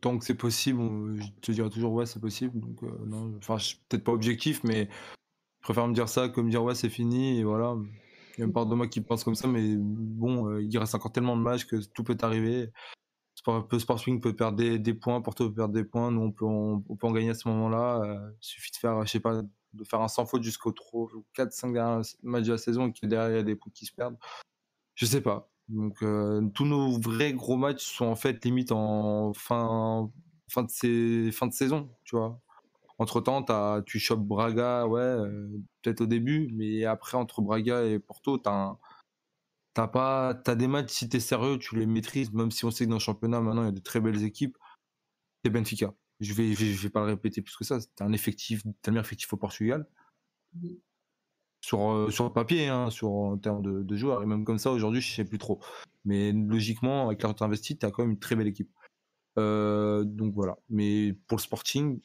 [0.00, 2.58] tant que c'est possible, je te dirais toujours ouais, c'est possible.
[2.58, 3.56] Donc, euh, non, enfin,
[3.88, 4.88] peut-être pas objectif, mais
[5.60, 7.76] je préfère me dire ça que me dire ouais, c'est fini et voilà.
[8.36, 10.78] Il y a une part de moi qui pense comme ça, mais bon, euh, il
[10.78, 12.70] reste encore tellement de matchs que tout peut arriver.
[13.78, 17.06] Sporting peut perdre des, points, Porto peut perdre des points, nous on peut, on, peut
[17.06, 18.00] en gagner à ce moment-là.
[18.04, 20.72] Euh, il suffit de faire, je sais pas, de faire un sans faute jusqu'au
[21.36, 23.86] 4-5 derniers matchs de la saison et que derrière il y a des points qui
[23.86, 24.18] se perdent.
[24.94, 25.50] Je sais pas.
[25.68, 30.10] Donc euh, tous nos vrais gros matchs sont en fait limite en fin,
[30.48, 32.40] fin, de, saison, tu vois.
[32.98, 33.44] Entre temps,
[33.82, 35.48] tu chopes Braga, ouais, euh,
[35.82, 38.76] peut-être au début, mais après entre Braga et Porto, t'as
[39.78, 42.84] T'as pas, as des matchs, si t'es sérieux, tu les maîtrises, même si on sait
[42.84, 44.58] que dans le championnat, maintenant, il y a de très belles équipes.
[45.44, 45.94] C'est Benfica.
[46.20, 47.80] Je vais, je vais, pas le répéter plus que ça.
[47.80, 49.86] C'était un effectif, tellement effectif au Portugal.
[51.60, 54.22] Sur, euh, sur le papier, hein, sur, en termes de, joueurs.
[54.22, 55.60] Et même comme ça, aujourd'hui, je sais plus trop.
[56.04, 58.70] Mais logiquement, avec l'argent investi, tu as quand même une très belle équipe.
[59.38, 60.58] Euh, donc voilà.
[60.68, 62.00] Mais pour le Sporting,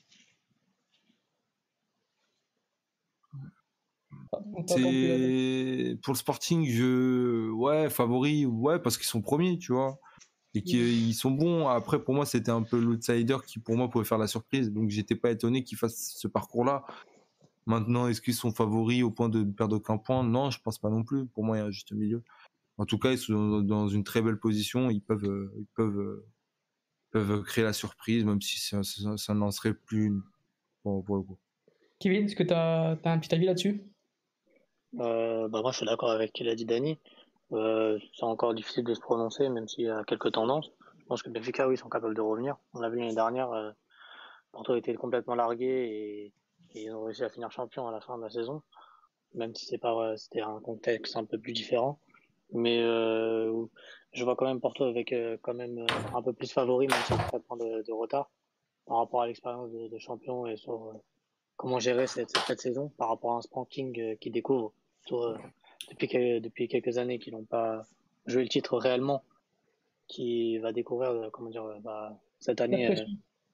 [4.67, 9.99] c'est pour le Sporting, je ouais favori, ouais parce qu'ils sont premiers, tu vois
[10.55, 11.67] et qu'ils sont bons.
[11.67, 14.71] Après, pour moi, c'était un peu l'outsider qui, pour moi, pouvait faire la surprise.
[14.71, 16.85] Donc, j'étais pas étonné qu'ils fassent ce parcours-là.
[17.65, 20.23] Maintenant, est-ce qu'ils sont favoris au point de perdre aucun point?
[20.23, 21.25] Non, je pense pas non plus.
[21.25, 22.21] Pour moi, il y a un juste milieu.
[22.77, 24.89] En tout cas, ils sont dans une très belle position.
[24.89, 26.23] Ils peuvent, ils peuvent,
[27.11, 30.21] peuvent créer la surprise, même si ça, ça, n'en serait plus une
[30.83, 31.37] pour, le coup.
[31.99, 33.81] Kevin, est-ce que tu as, as, un petit avis là-dessus?
[34.99, 36.99] Euh, bah Moi, je suis d'accord avec ce qu'il a dit Dani.
[37.53, 40.71] Euh, c'est encore difficile de se prononcer, même s'il y a quelques tendances.
[40.99, 42.57] Je pense que Benfica, oui, ils sont capables de revenir.
[42.73, 43.71] On l'a vu l'année dernière, euh,
[44.51, 46.33] Porto était complètement largué et,
[46.75, 48.63] ils ont réussi à finir champion à la fin de la saison,
[49.35, 51.99] même si c'est pas c'était un contexte un peu plus différent.
[52.53, 53.65] Mais euh,
[54.11, 56.99] je vois quand même Porto avec euh, quand même euh, un peu plus favori, même
[57.05, 58.29] si ça prend de, de retard
[58.85, 60.93] par rapport à l'expérience de, champion et sur
[61.55, 64.73] comment gérer cette, cette, saison par rapport à un Sporting qui découvre
[65.89, 67.83] depuis, depuis quelques années qui n'ont pas
[68.25, 69.23] joué le titre réellement,
[70.07, 73.05] qui va découvrir euh, comment dire euh, bah, cette année euh,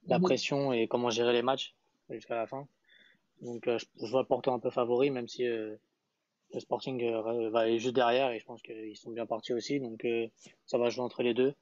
[0.08, 0.74] la pression.
[0.74, 1.76] et comment gérer les matchs
[2.10, 2.68] jusqu'à la fin.
[3.42, 5.80] Donc je, vois Porto un peu favori, même si le
[6.58, 7.10] Sporting
[7.52, 9.80] va aller juste derrière et je pense qu'ils sont bien partis aussi.
[9.80, 10.06] Donc
[10.66, 11.54] ça va jouer entre les deux.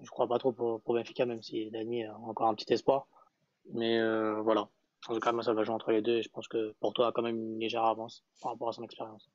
[0.00, 3.08] Je crois pas trop pour, pour Benfica, même si Dani a encore un petit espoir.
[3.74, 4.00] Mais
[4.40, 4.68] voilà.
[5.08, 7.02] En tout cas, moi, ça va jouer entre les deux et je pense que Porto
[7.02, 9.28] a quand même une légère avance par rapport à son expérience.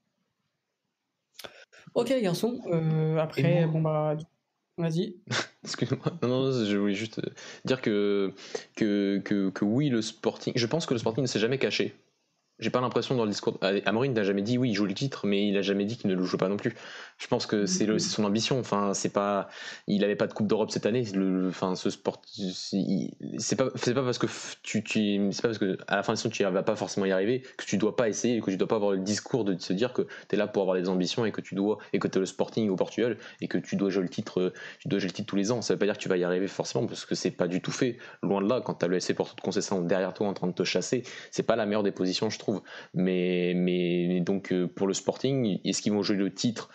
[1.94, 2.60] Ok, garçon.
[2.68, 4.16] Euh, après, bon bah,
[4.78, 5.16] vas-y.
[5.64, 6.18] Excuse-moi.
[6.22, 7.22] Non, non, je voulais juste
[7.66, 8.34] dire que,
[8.76, 10.54] que, que, que, oui, le Sporting.
[10.56, 11.96] Je pense que le Sporting ne s'est jamais caché.
[12.60, 13.60] J'ai pas l'impression dans le discours.
[13.86, 16.10] Amorin n'a jamais dit oui, il joue le titre, mais il a jamais dit qu'il
[16.10, 16.76] ne le joue pas non plus.
[17.18, 18.60] Je pense que c'est le, son ambition.
[18.60, 19.50] Enfin, c'est pas,
[19.88, 21.04] il avait pas de coupe d'Europe cette année.
[21.14, 22.22] Le, enfin, ce sport,
[23.38, 24.28] c'est pas, c'est pas parce que
[24.64, 27.06] tu, tu c'est pas parce que à la fin de saison tu vas pas forcément
[27.06, 29.58] y arriver que tu dois pas essayer, que tu dois pas avoir le discours de
[29.60, 32.00] se dire que tu es là pour avoir des ambitions et que tu dois et
[32.00, 35.00] que es le Sporting au Portugal et que tu dois jouer le titre, tu dois
[35.00, 35.62] jouer le titre tous les ans.
[35.62, 37.62] Ça veut pas dire que tu vas y arriver forcément parce que c'est pas du
[37.62, 37.98] tout fait.
[38.24, 40.48] Loin de là, quand tu as le SC Porto de Concession derrière toi en train
[40.48, 42.47] de te chasser, c'est pas la meilleure des positions, je trouve.
[42.94, 46.70] Mais, donc euh, pour le Sporting, est-ce qu'ils vont jouer le titre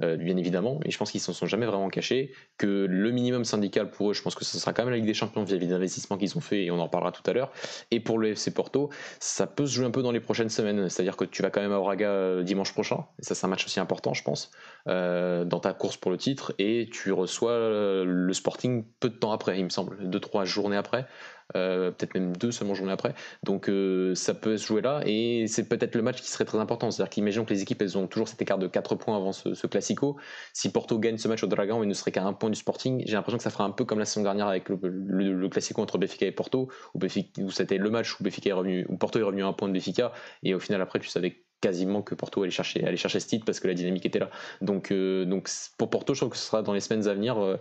[0.00, 2.32] euh, bien évidemment, mais je pense qu'ils s'en sont jamais vraiment cachés.
[2.56, 5.06] Que le minimum syndical pour eux, je pense que ce sera quand même la Ligue
[5.06, 7.50] des Champions vis-à-vis des investissements qu'ils ont fait, et on en parlera tout à l'heure.
[7.90, 10.88] Et pour le FC Porto, ça peut se jouer un peu dans les prochaines semaines,
[10.88, 13.48] c'est-à-dire que tu vas quand même à Oraga euh, dimanche prochain, et ça c'est un
[13.48, 14.52] match aussi important, je pense,
[14.86, 19.58] dans ta course pour le titre, et tu reçois le Sporting peu de temps après,
[19.58, 21.08] il me semble, deux trois journées après.
[21.56, 23.14] Euh, peut-être même deux seulement journées après.
[23.42, 26.58] Donc euh, ça peut se jouer là et c'est peut-être le match qui serait très
[26.58, 26.90] important.
[26.90, 29.66] C'est-à-dire qu'imaginons que les équipes elles ont toujours cet écart de 4 points avant ce,
[29.66, 30.18] Classico.
[30.52, 33.02] Si Porto gagne ce match au Dragon et ne serait qu'à un point du Sporting,
[33.06, 35.98] j'ai l'impression que ça fera un peu comme la saison dernière avec le, Classico entre
[35.98, 39.42] Benfica et Porto, où, c'était le match où, Benfica est revenu, où Porto est revenu
[39.42, 42.50] à un point de Benfica et au final après tu savais quasiment que Porto allait
[42.50, 44.30] chercher, allait chercher ce titre parce que la dynamique était là.
[44.60, 47.38] Donc, euh, donc pour Porto, je trouve que ce sera dans les semaines à venir
[47.38, 47.56] euh,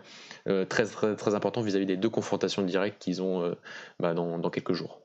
[0.47, 3.55] euh, très, très, très, important vis-à-vis des deux confrontations directes qu'ils ont
[3.99, 5.01] bah, dans, quelques jours.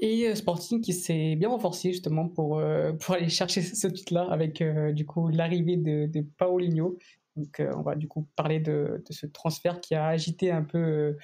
[0.00, 2.60] Et Sporting qui s'est bien renforcé justement pour,
[3.00, 4.62] pour aller chercher ce titre-là avec
[4.94, 6.98] du coup l'arrivée de, de Paolinho.
[7.36, 11.16] Donc on va du coup parler de, ce transfert qui a agité un peu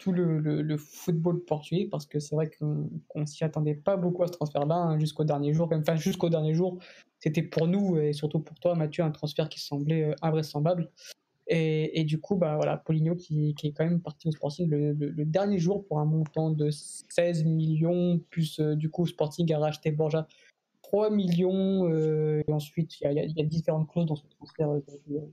[0.00, 4.26] tout le, football portugais parce que c'est vrai qu'on ne s'y attendait pas beaucoup à
[4.26, 5.68] ce transfert-là hein, jusqu'au dernier jour.
[5.72, 6.78] Enfin, jusqu'au dernier jour,
[7.20, 10.90] c'était pour nous et surtout pour toi, Mathieu, un transfert qui semblait euh, invraisemblable.
[11.50, 15.58] Et, du coup, bah voilà, Poligno qui, est quand même parti au Sporting le, dernier
[15.58, 20.28] jour pour un montant de 16 millions, plus euh, du coup Sporting a racheté Borja
[20.82, 21.90] 3 millions.
[21.90, 24.68] Euh, et ensuite, il y, y, a différentes clauses dans ce transfert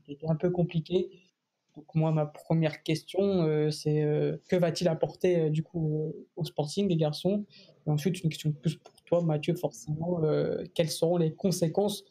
[0.06, 1.10] qui était un peu compliqué.
[1.76, 6.44] Donc moi, ma première question, euh, c'est euh, que va-t-il apporter euh, du coup au
[6.46, 7.46] Sporting, les garçons?
[7.86, 10.22] Et ensuite, une question plus pour toi, Mathieu, forcément,
[10.74, 12.04] quelles seront les conséquences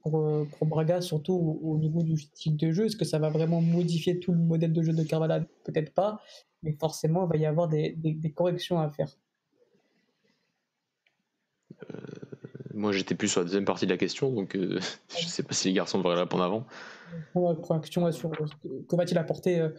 [0.00, 0.12] pour,
[0.58, 2.86] pour Braga, surtout au, niveau du style de jeu?
[2.86, 6.20] Est-ce que ça va vraiment modifier tout le modèle de jeu de Carvalho Peut-être pas,
[6.64, 9.16] mais forcément, il va y avoir des, des, corrections à faire.
[12.80, 14.80] Moi, j'étais plus sur la deuxième partie de la question, donc je ne
[15.28, 16.66] sais pas si les garçons devraient répondre avant
[17.80, 19.70] question sur que va-t-il apporter euh,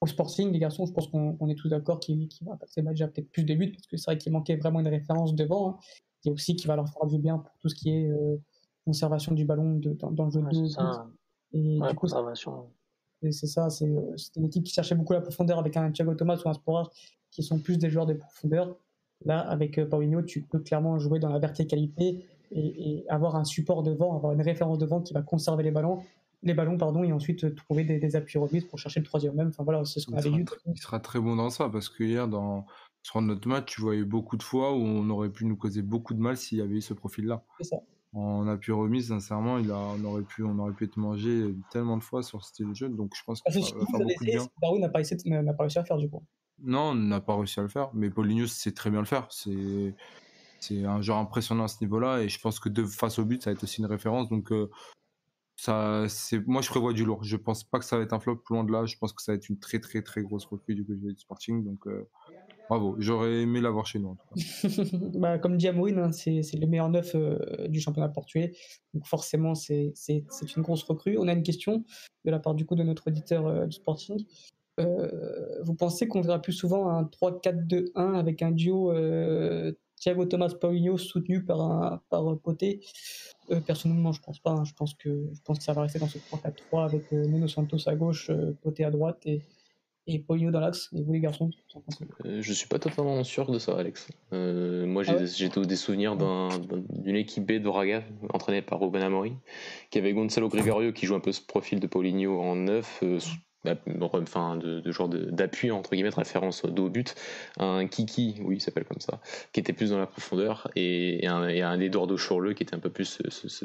[0.00, 3.30] au Sporting, les garçons, je pense qu'on est tous d'accord qu'il va apporter déjà peut-être
[3.30, 5.78] plus de buts, parce que c'est vrai qu'il manquait vraiment une référence devant, hein.
[6.24, 8.36] et aussi qu'il va leur faire du bien pour tout ce qui est euh,
[8.84, 10.66] conservation du ballon dans, le jeu de jeu.
[11.52, 12.08] Et du coup,
[13.30, 13.86] c'est ça, c'est
[14.36, 16.90] une équipe qui cherchait beaucoup la profondeur avec un Thiago Thomas ou un Sporar
[17.30, 18.76] qui sont plus des joueurs de profondeur.
[19.24, 23.44] Là, avec euh, Paulinho, tu peux clairement jouer dans la verticalité et, et, avoir un
[23.44, 26.02] support devant, avoir une référence devant qui va conserver les ballons
[26.42, 29.64] les ballons pardon et ensuite trouver des, appuis reprises pour chercher le troisième même enfin
[29.64, 32.66] voilà c'est ce qu'on avait il sera très bon dans ça parce que hier dans
[33.02, 36.14] sur notre match tu voyais beaucoup de fois où on aurait pu nous causer beaucoup
[36.14, 37.76] de mal s'il y avait eu ce profil là c'est ça.
[38.12, 41.96] En appui remise sincèrement il a on aurait pu on aurait pu être mangé tellement
[41.96, 44.30] de fois sur ce style de jeu donc je pense que ça va beaucoup de
[44.30, 44.46] bien.
[44.62, 45.02] Darwin n'a pas,
[45.54, 46.22] pas réussi à faire du coup.
[46.58, 49.26] Non on n'a pas réussi à le faire mais Paulinho sait très bien le faire
[49.30, 49.94] c'est
[50.60, 53.50] c'est un joueur impressionnant à ce niveau-là et je pense que face au but ça
[53.50, 54.68] va être aussi une référence donc euh,
[55.56, 56.06] ça,
[56.46, 57.24] moi, je prévois du lourd.
[57.24, 58.84] Je pense pas que ça va être un flop loin de là.
[58.84, 61.16] Je pense que ça va être une très, très, très grosse recrue du côté du
[61.16, 61.64] Sporting.
[61.64, 62.06] Donc, euh,
[62.68, 62.94] bravo.
[62.98, 64.82] J'aurais aimé l'avoir chez nous, en tout cas.
[65.18, 68.52] bah, comme dit Amouine, hein, c'est, le meilleur neuf euh, du championnat portugais.
[68.92, 71.16] Donc, forcément, c'est, une grosse recrue.
[71.18, 71.84] On a une question
[72.26, 74.26] de la part, du coup, de notre auditeur du Sporting.
[74.78, 78.92] vous pensez qu'on verra plus souvent un 3-4-2-1 avec un duo
[80.06, 82.78] Thiago Thomas Paulinho soutenu par un par Poté.
[83.50, 84.52] Euh, personnellement, je pense pas.
[84.52, 84.62] Hein.
[84.64, 87.48] Je pense que je pense que ça va rester dans ce 3-4-3 avec euh, Nuno
[87.48, 89.42] Santos à gauche, euh, Poté à droite et
[90.06, 90.90] et Paulinho dans l'axe.
[90.94, 91.50] Et vous les garçons
[92.24, 94.08] Je suis pas totalement sûr de ça, Alex.
[94.30, 99.36] moi, j'ai ah des souvenirs d'une équipe B d'Oraga entraînée par Ruben Amorim,
[99.90, 103.02] qui avait Gonzalo Gregorio qui joue un peu ce profil de Paulinho en neuf,
[104.12, 107.14] enfin de, de genre d'appui entre guillemets référence au but
[107.58, 109.20] un Kiki oui il s'appelle comme ça
[109.52, 112.80] qui était plus dans la profondeur et, un, et un Eduardo Chourleux qui était un
[112.80, 113.64] peu plus ce,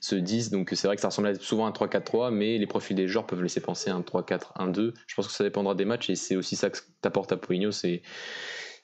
[0.00, 2.96] ce, 10 donc c'est vrai que ça ressemble souvent à un 3-4-3 mais les profils
[2.96, 6.10] des joueurs peuvent laisser penser à un 3-4-1-2 je pense que ça dépendra des matchs
[6.10, 8.02] et c'est aussi ça que t'apporte à Poligno c'est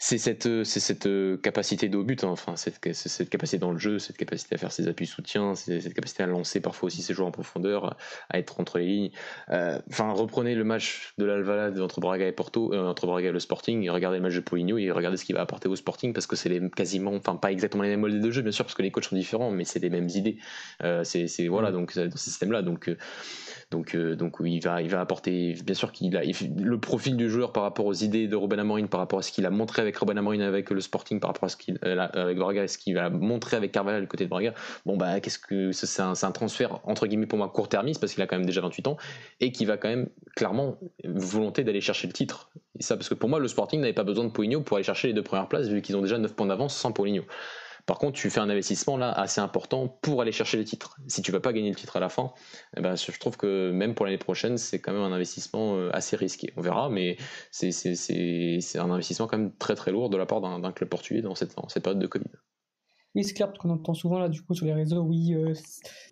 [0.00, 2.28] c'est cette, euh, c'est cette euh, capacité de haut but, hein.
[2.28, 5.92] enfin, cette, cette capacité dans le jeu, cette capacité à faire ses appuis soutien, cette
[5.92, 7.96] capacité à lancer parfois aussi ses joueurs en profondeur,
[8.30, 9.10] à être entre les lignes.
[9.50, 13.40] Euh, enfin, reprenez le match de l'Alvalade entre Braga et Porto, entre Braga et le
[13.40, 16.12] Sporting, et regardez le match de Poligno et regardez ce qu'il va apporter au Sporting
[16.12, 18.64] parce que c'est les, quasiment, enfin, pas exactement les mêmes modèles de jeu, bien sûr,
[18.64, 20.38] parce que les coachs sont différents, mais c'est les mêmes idées.
[21.02, 22.62] c'est, voilà, donc, dans ce système-là.
[22.62, 22.88] Donc,
[23.72, 27.28] donc, donc oui, il va, il va apporter, bien sûr qu'il a le profil du
[27.28, 29.87] joueur par rapport aux idées de Robin Amorin, par rapport à ce qu'il a montré
[29.88, 32.94] avec Robin avec le Sporting, par rapport à ce qu'il euh, avec Braga, ce qu'il
[32.94, 34.54] va montrer avec Carvalhal du côté de Braga.
[34.86, 38.22] Bon bah qu'est-ce que c'est un, un, transfert entre guillemets pour moi court-termiste parce qu'il
[38.22, 38.96] a quand même déjà 28 ans
[39.40, 42.50] et qui va quand même clairement volonté d'aller chercher le titre.
[42.78, 44.84] Et ça parce que pour moi le Sporting n'avait pas besoin de Poligno pour aller
[44.84, 47.22] chercher les deux premières places vu qu'ils ont déjà 9 points d'avance sans Poligno.
[47.88, 51.00] Par contre, tu fais un investissement là assez important pour aller chercher le titre.
[51.06, 52.34] Si tu vas pas gagner le titre à la fin,
[52.76, 55.88] eh ben, je trouve que même pour l'année prochaine, c'est quand même un investissement euh,
[55.94, 56.52] assez risqué.
[56.58, 57.16] On verra, mais
[57.50, 57.70] c'est
[58.76, 61.56] un investissement quand même très très lourd de la part d'un club portugais dans cette,
[61.68, 62.28] cette période de Covid.
[63.14, 65.34] Oui, c'est clair, parce qu'on entend souvent là, du coup, sur les réseaux, oui,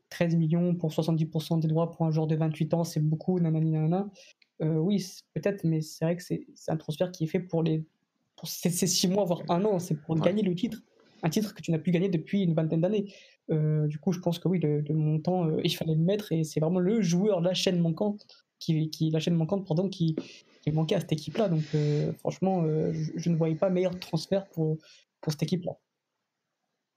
[0.09, 3.39] 13 euh, millions pour 70% des droits pour un joueur de 28 ans, c'est beaucoup,
[3.39, 4.09] nanani, nanana.
[4.63, 7.85] Euh, oui, peut-être, mais c'est vrai que c'est un transfert qui est fait pour les
[8.35, 10.79] pour ces, 6 mois, voire un an, c'est pour gagner le titre
[11.27, 13.13] un titre que tu n'as plus gagné depuis une vingtaine d'années.
[13.51, 16.45] Euh, du coup, je pense que oui, le, montant, euh, il fallait le mettre et
[16.45, 18.27] c'est vraiment le joueur, la chaîne manquante,
[18.61, 20.17] qui, qui la chaîne manquante, pardon, qui,
[20.63, 21.49] qui manquait à cette équipe-là.
[21.49, 24.79] Donc, euh, franchement, je, ne voyais pas meilleur transfert pour,
[25.21, 25.73] pour cette équipe-là.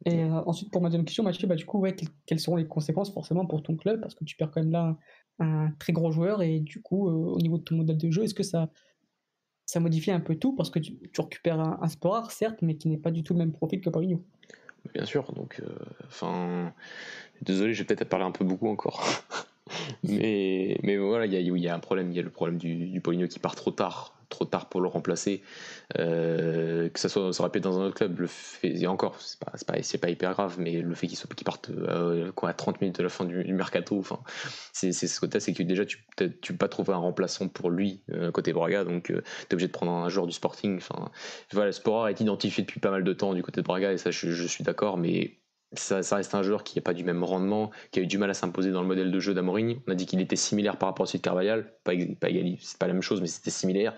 [0.05, 1.93] Et ensuite, pour ma deuxième question, Mathieu, bah, du coup, ouais,
[2.25, 3.99] quelles seront les conséquences forcément pour ton club?
[3.99, 4.95] Parce que tu perds quand même là
[5.39, 8.33] un, très gros joueur et du coup, au niveau de ton modèle de jeu, est-ce
[8.33, 8.69] que ça,
[9.69, 12.97] ça modifie un peu tout parce que tu, récupères un, sport certes, mais qui n'est
[12.97, 14.19] pas du tout le même profil que Paulinho.
[14.95, 15.69] Bien sûr, donc, euh,
[16.07, 16.73] enfin,
[17.43, 19.05] désolé, je vais peut-être parler un peu beaucoup encore.
[20.03, 23.27] mais, mais voilà, il y, a, un problème, il y a le problème du, du
[23.27, 25.41] qui part trop tard trop tard pour le remplacer.
[25.97, 29.51] Euh, que ça soit ça dans un autre club, le fait, et encore, c'est pas,
[29.65, 32.97] pas, pas, hyper grave, mais le fait qu'il parte parte euh, quoi, à 30 minutes
[32.97, 34.03] de la fin du, mercato,
[34.71, 38.01] c'est ce côté, c'est que déjà tu ne peux pas trouver un remplaçant pour lui
[38.11, 40.77] euh, côté Braga, donc tu es obligé de prendre un joueur du Sporting.
[40.77, 41.09] Enfin,
[41.51, 43.97] voilà, le Sport est identifié depuis pas mal de temps du côté de Braga, et
[43.97, 45.38] ça je suis d'accord, mais
[45.73, 48.29] ça, reste un joueur qui n'a pas du même rendement, qui a eu du mal
[48.29, 49.79] à s'imposer dans le modèle de jeu d'Amorim.
[49.87, 52.27] On a dit qu'il était similaire par rapport à celui de Carvajal, pas, pas
[52.59, 53.93] c'est pas la même chose, mais c'était similaire.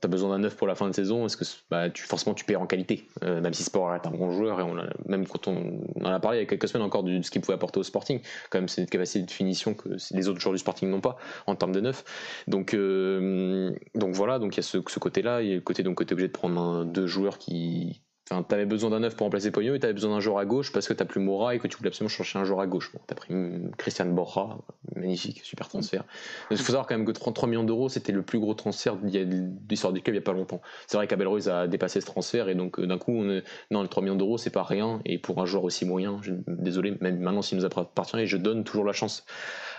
[0.00, 2.44] Tu as besoin d'un neuf pour la fin de saison, est-ce que bah, forcément tu
[2.44, 4.74] perds en qualité, euh, même si Sport est un bon joueur, et on
[5.06, 7.40] même quand on, en a parlé il y a quelques semaines encore de, ce qu'il
[7.40, 10.52] pouvait apporter au Sporting, quand même c'est une capacité de finition que les autres joueurs
[10.52, 12.04] du Sporting n'ont pas en termes de neuf.
[12.48, 15.82] Donc, euh, donc voilà, donc il y a ce, côté-là, il y a le côté
[15.82, 19.50] donc côté obligé de prendre deux joueurs qui, Enfin, t'avais besoin d'un neuf pour remplacer
[19.50, 21.68] Pogno et t'avais besoin d'un joueur à gauche parce que t'as plus Moura et que
[21.68, 22.90] tu voulais absolument chercher un joueur à gauche.
[23.06, 23.34] T'as pris
[23.76, 24.60] Christian Borra,
[24.96, 26.04] magnifique, super transfert.
[26.50, 29.50] Il faut savoir quand même que 33 millions d'euros, c'était le plus gros transfert de
[29.68, 30.62] l'histoire du club il n'y a pas longtemps.
[30.86, 33.82] C'est vrai qu'Abel Ruiz a dépassé ce transfert et donc euh, d'un coup, on non,
[33.82, 35.00] les 3 millions d'euros, c'est pas rien.
[35.04, 38.64] Et pour un joueur aussi moyen, désolé, même maintenant s'il nous appartient, et je donne
[38.64, 39.26] toujours la chance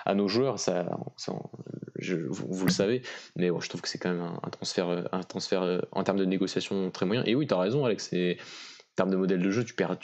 [0.06, 0.97] à nos joueurs, ça,
[2.30, 3.01] vous, le savez,
[3.36, 6.26] mais je trouve que c'est quand même un, transfert, un transfert euh, en termes de
[6.26, 7.24] négociation très moyen.
[7.26, 9.97] Et oui, tu as raison, Alex, en termes de modèle de jeu, tu perds.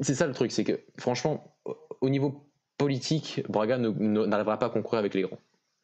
[0.00, 1.56] c'est ça le truc, c'est que franchement,
[2.00, 2.46] au niveau
[2.76, 5.38] politique, Braga n'arrivera pas à concourir avec les grands.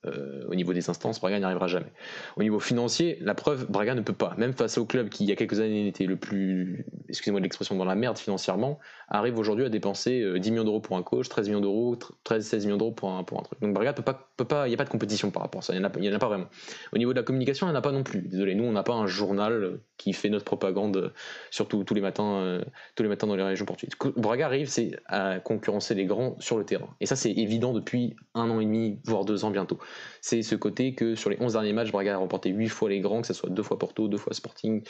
[0.07, 1.93] Euh, au niveau des instances, Braga n'y arrivera jamais.
[2.37, 4.35] Au niveau financier, la preuve, Braga ne peut pas.
[4.39, 7.45] Même face au club qui, il y a quelques années, était le plus, excusez-moi de
[7.45, 8.79] l'expression, dans la merde financièrement,
[9.09, 12.65] arrive aujourd'hui à dépenser 10 euh, millions d'euros pour un coach, 13 millions d'euros, 13-16
[12.65, 13.61] millions d'euros pour un, pour un truc.
[13.61, 15.75] Donc Braga peut pas, pas, il n'y a pas de compétition par rapport à ça.
[15.75, 16.47] Il n'y en, a pas vraiment.
[16.93, 18.23] Au niveau de la communication, il n'y en a pas non plus.
[18.23, 21.13] Désolé, nous, on n'a pas un journal qui fait notre propagande,
[21.51, 22.65] surtout tous les matins, euh,
[22.95, 23.95] tous les matins dans les régions portugaises.
[24.17, 26.89] Braga arrive, c'est à concurrencer les grands sur le terrain.
[27.01, 29.79] Et ça, c'est évident depuis un an et demi, voire deux ans bientôt
[30.21, 33.01] c'est ce côté que sur les 11 derniers matchs, Braga a remporté 8 fois les
[33.01, 34.83] grands, que ce soit deux fois Porto, deux fois Sporting,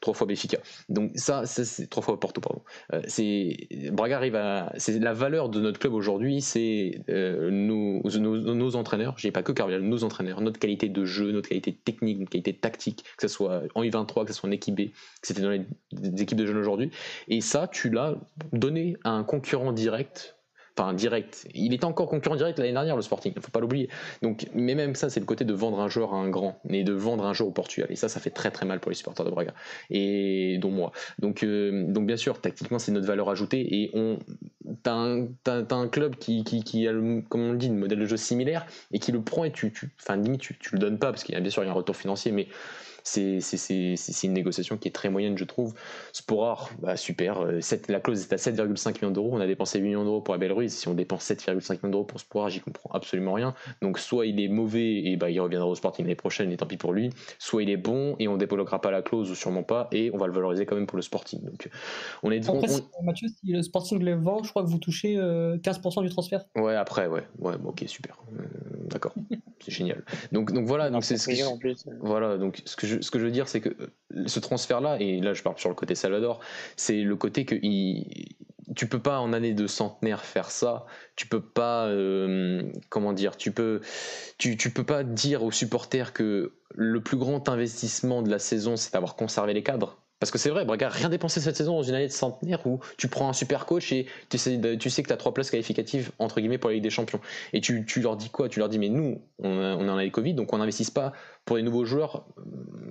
[0.00, 0.58] trois fois Benfica.
[0.88, 2.62] Donc ça, c'est trois fois Porto, pardon.
[2.92, 3.56] Euh, c'est
[3.92, 8.97] Braga arrive à, c'est la valeur de notre club aujourd'hui, c'est euh, nos, nos, entraîneurs.
[9.16, 12.54] J'ai pas que Carvial, nos entraîneurs, notre qualité de jeu, notre qualité technique, notre qualité
[12.54, 14.90] tactique, que ce soit en U23, que ce soit en équipe B,
[15.20, 15.66] que c'était dans les
[16.22, 16.90] équipes de jeunes aujourd'hui.
[17.28, 18.14] Et ça, tu l'as
[18.52, 20.37] donné à un concurrent direct
[20.78, 21.46] enfin direct.
[21.54, 23.88] Il était encore concurrent direct l'année dernière, le Sporting, il ne faut pas l'oublier.
[24.22, 26.84] Donc, mais même ça, c'est le côté de vendre un joueur à un grand, mais
[26.84, 27.88] de vendre un joueur au Portugal.
[27.90, 29.54] Et ça, ça fait très très mal pour les supporters de Braga,
[29.90, 30.92] et dont moi.
[31.18, 33.82] Donc, euh, donc bien sûr, tactiquement, c'est notre valeur ajoutée.
[33.82, 34.18] Et on,
[34.82, 36.42] t'as un, club qui,
[36.86, 36.92] a,
[37.28, 40.16] comme on dit, un modèle de jeu similaire, et qui le prend et tu, enfin
[40.16, 42.32] limite, tu, tu le donnes pas, parce qu'il y a bien sûr un retour financier,
[42.32, 42.48] mais
[43.08, 45.74] c'est une négociation qui est très moyenne, je trouve.
[46.12, 47.44] Sporar, bah, super.
[47.88, 49.30] la clause est à 7,5 millions d'euros.
[49.32, 50.74] On a dépensé 8 millions d'euros pour Abel Ruiz.
[50.74, 53.54] Si on dépense 7,5 millions d'euros pour Sporar, j'y comprends absolument rien.
[53.82, 56.66] Donc, soit il est mauvais et bah, il reviendra au Sporting l'année prochaine et tant
[56.66, 57.10] pis pour lui.
[57.38, 60.18] Soit il est bon et on débloquera pas la clause ou sûrement pas et on
[60.18, 61.44] va le valoriser quand même pour le Sporting.
[61.44, 61.68] Donc,
[62.22, 62.60] on est devant.
[63.02, 66.44] Mathieu, si le Sporting le vend, je crois que vous touchez 15% du transfert.
[66.56, 67.22] Ouais, après, ouais.
[67.38, 68.18] Ouais, ok, super.
[68.88, 69.14] D'accord.
[69.60, 70.02] c'est génial.
[70.32, 71.84] Donc, donc voilà, donc c'est ce que en plus.
[72.00, 74.96] voilà, donc ce que je, ce que je veux dire, c'est que euh, ce transfert-là,
[75.00, 76.40] et là je parle sur le côté Salvador,
[76.76, 78.36] c'est le côté que il,
[78.76, 80.86] tu peux pas en année de centenaire faire ça.
[81.16, 83.80] Tu peux pas, euh, comment dire, tu peux,
[84.38, 88.92] tu, peux pas dire aux supporters que le plus grand investissement de la saison, c'est
[88.92, 90.02] d'avoir conservé les cadres.
[90.20, 92.80] Parce que c'est vrai, Braga rien dépensé cette saison dans une année de centenaire où
[92.96, 96.40] tu prends un super coach et tu sais, que tu as trois places qualificatives entre
[96.40, 97.20] guillemets pour la Ligue des Champions.
[97.52, 98.48] Et tu, leur dis quoi?
[98.48, 101.12] Tu leur dis mais nous, on, est en année Covid, donc on n'investit pas
[101.44, 102.26] pour les nouveaux joueurs,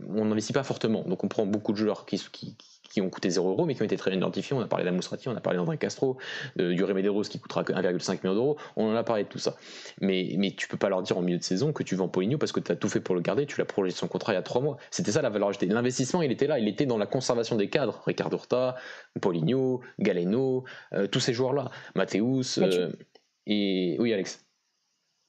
[0.10, 1.04] on n'investit pas fortement.
[1.04, 2.56] Donc on prend beaucoup de joueurs qui, qui,
[2.98, 4.58] qui ont coûté 0 euros, mais qui ont été très identifiés.
[4.58, 6.18] On a parlé d'Amoustrati, on a parlé d'André Castro,
[6.56, 8.58] de, du Medeiros qui coûtera 1,5 million d'euros.
[8.76, 9.56] On en a parlé de tout ça.
[10.02, 12.40] Mais, mais tu peux pas leur dire en milieu de saison que tu vends Poligno
[12.40, 14.36] parce que tu as tout fait pour le garder, tu l'as prolongé son contrat il
[14.36, 14.78] y a 3 mois.
[14.90, 15.68] C'était ça la valeur ajoutée.
[15.68, 18.02] L'investissement, il était là, il était dans la conservation des cadres.
[18.08, 18.76] Ricardo Horta,
[19.22, 21.70] Poligno, Galeno, euh, tous ces joueurs-là.
[21.94, 22.58] Mathéus.
[22.58, 22.92] Euh,
[23.46, 24.44] et oui, Alex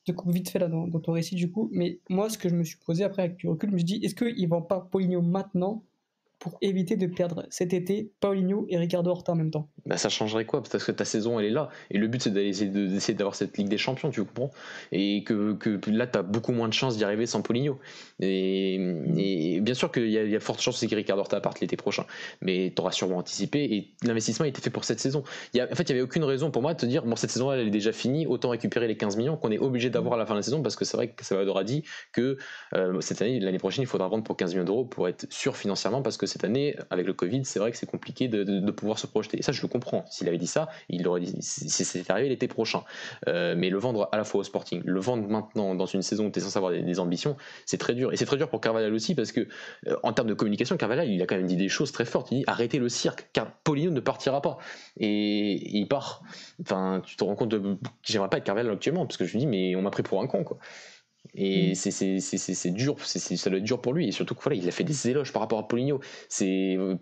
[0.06, 2.54] te coupe vite fait là dans, ton récit du coup, mais moi ce que je
[2.54, 4.80] me suis posé après avec du recul, je me suis dit est-ce qu'il vend pas
[4.80, 5.84] Poligno maintenant
[6.38, 10.08] pour éviter de perdre cet été Paulinho et Ricardo Horta en même temps bah Ça
[10.08, 10.62] changerait quoi?
[10.62, 11.68] Parce que ta saison elle est là.
[11.90, 14.50] Et le but c'est d'essayer d'avoir cette Ligue des Champions, tu comprends?
[14.92, 17.78] Et que, que là tu as beaucoup moins de chances d'y arriver sans Paulinho.
[18.20, 22.04] Et, bien sûr qu'il y, a forte chance que Ricardo Horta parte l'été prochain.
[22.40, 25.24] Mais tu auras sûrement anticipé et l'investissement a été fait pour cette saison.
[25.54, 27.16] Y a, en fait, il n'y avait aucune raison pour moi de te dire bon,
[27.16, 30.14] cette saison elle est déjà finie, autant récupérer les 15 millions qu'on est obligé d'avoir
[30.14, 31.82] à la fin de la saison parce que c'est vrai que Salvador a dit
[32.12, 32.38] que
[32.74, 35.56] euh, cette année, l'année prochaine, il faudra vendre pour 15 millions d'euros pour être sûr
[35.56, 38.98] financièrement parce que cette année, avec le Covid, c'est vrai que c'est compliqué de, pouvoir
[38.98, 39.38] se projeter.
[39.38, 40.04] Et ça, je le comprends.
[40.10, 42.84] S'il avait dit ça, il aurait dit si c'était arrivé l'été prochain.
[43.26, 46.26] Euh, mais le vendre à la fois au Sporting, le vendre maintenant dans une saison
[46.26, 48.12] où tu es censé avoir des, ambitions, c'est très dur.
[48.12, 49.48] Et c'est très dur pour Carvalhal aussi parce que,
[49.86, 52.30] euh, en termes de communication, Carvalhal, il a quand même dit des choses très fortes.
[52.30, 54.58] Il dit arrêtez le cirque, car Polino ne partira pas.
[54.98, 56.22] Et, il part.
[56.60, 57.78] Enfin, tu te rends compte de.
[58.02, 60.22] J'aimerais pas être Carvalhal actuellement parce que je me dis, mais on m'a pris pour
[60.22, 60.58] un con, quoi.
[61.34, 61.74] Et mm.
[61.74, 64.08] c'est dur, ça doit être dur pour lui.
[64.08, 66.00] Et surtout qu'il il a fait des éloges par rapport à Poligno.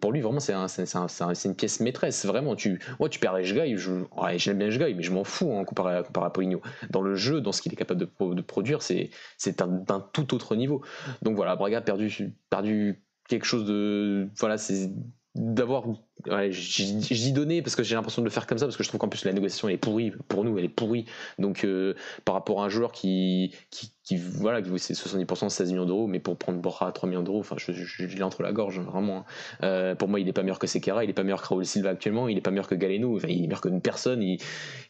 [0.01, 2.25] Pour lui, vraiment, c'est une pièce maîtresse.
[2.27, 4.05] Vraiment, tu, moi, tu perds je,
[4.37, 6.61] j'aime bien Jgai, mais je m'en fous hein, comparé, à, comparé à Poligno.
[6.91, 9.11] Dans le jeu, dans ce qu'il est capable de, de produire, c'est
[9.59, 10.83] d'un tout autre niveau.
[11.23, 14.29] Donc voilà, Braga a perdu, perdu quelque chose de.
[14.39, 14.91] Voilà, c'est
[15.37, 15.85] d'avoir
[16.27, 18.89] ouais, j'y donnais parce que j'ai l'impression de le faire comme ça parce que je
[18.89, 21.05] trouve qu'en plus la négociation elle est pourrie pour nous elle est pourrie
[21.39, 21.95] donc euh,
[22.25, 26.18] par rapport à un joueur qui, qui, qui voilà c'est 70% 16 millions d'euros mais
[26.18, 27.72] pour prendre Borja à 3 millions d'euros enfin je,
[28.07, 29.24] l'ai entre la gorge vraiment hein.
[29.64, 31.66] euh, pour moi il est pas meilleur que Sekera il est pas meilleur que Raúl
[31.66, 34.38] Silva actuellement il est pas meilleur que Galeno enfin, il est meilleur que personne et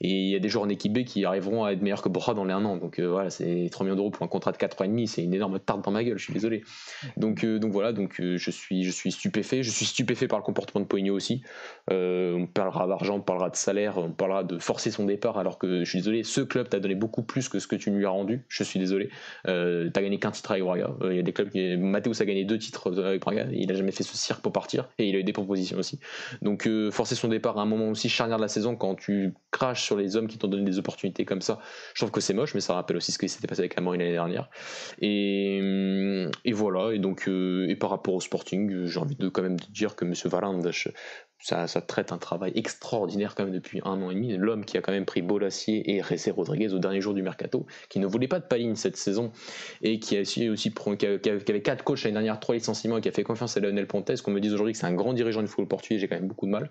[0.01, 2.35] il y a des joueurs en équipe B qui arriveront à être meilleurs que Borja
[2.35, 4.59] dans les un an donc euh, voilà c'est 3 millions d'euros pour un contrat de
[4.59, 6.63] 4 ans et demi c'est une énorme tarte dans ma gueule je suis désolé
[7.17, 10.81] donc donc voilà donc je suis je suis stupéfait je suis stupéfait par le comportement
[10.81, 11.43] de Poigno aussi.
[11.91, 15.59] Euh, on parlera d'argent, on parlera de salaire, on parlera de forcer son départ, alors
[15.59, 18.07] que je suis désolé, ce club t'a donné beaucoup plus que ce que tu lui
[18.07, 18.45] as rendu.
[18.49, 19.06] Je suis désolé.
[19.47, 20.91] Euh, t'as gagné qu'un titre avec Braga.
[21.03, 21.77] Euh, il y a des clubs qui.
[21.77, 23.47] Mathéus a gagné deux titres avec Braga.
[23.53, 25.99] Il a jamais fait ce cirque pour partir et il a eu des propositions aussi.
[26.43, 29.85] Donc forcer son départ à un moment aussi charnière de la saison quand tu craches
[29.85, 31.61] sur les hommes qui t'ont donné des opportunités comme ça,
[31.95, 33.83] je trouve que c'est moche, mais ça rappelle aussi ce qui s'était passé avec la
[33.87, 34.49] l'année dernière.
[35.01, 36.93] Et, voilà.
[36.93, 40.15] Et donc et par rapport au Sporting, j'ai envie de quand même dire que M.
[40.25, 40.61] Valand
[41.39, 44.37] ça, traite un travail extraordinaire quand même depuis un an et demi.
[44.37, 47.67] L'homme qui a quand même pris Bolassier et Ressé Rodriguez au dernier jour du mercato,
[47.89, 49.33] qui ne voulait pas de Paline cette saison
[49.83, 53.09] et qui a essayé aussi, qui, avait quatre coachs l'année dernière, trois licenciements et qui
[53.09, 55.43] a fait confiance à Lionel Pontes, qu'on me dise aujourd'hui que c'est un grand dirigeant
[55.43, 56.71] du football portugais, j'ai quand même beaucoup de mal.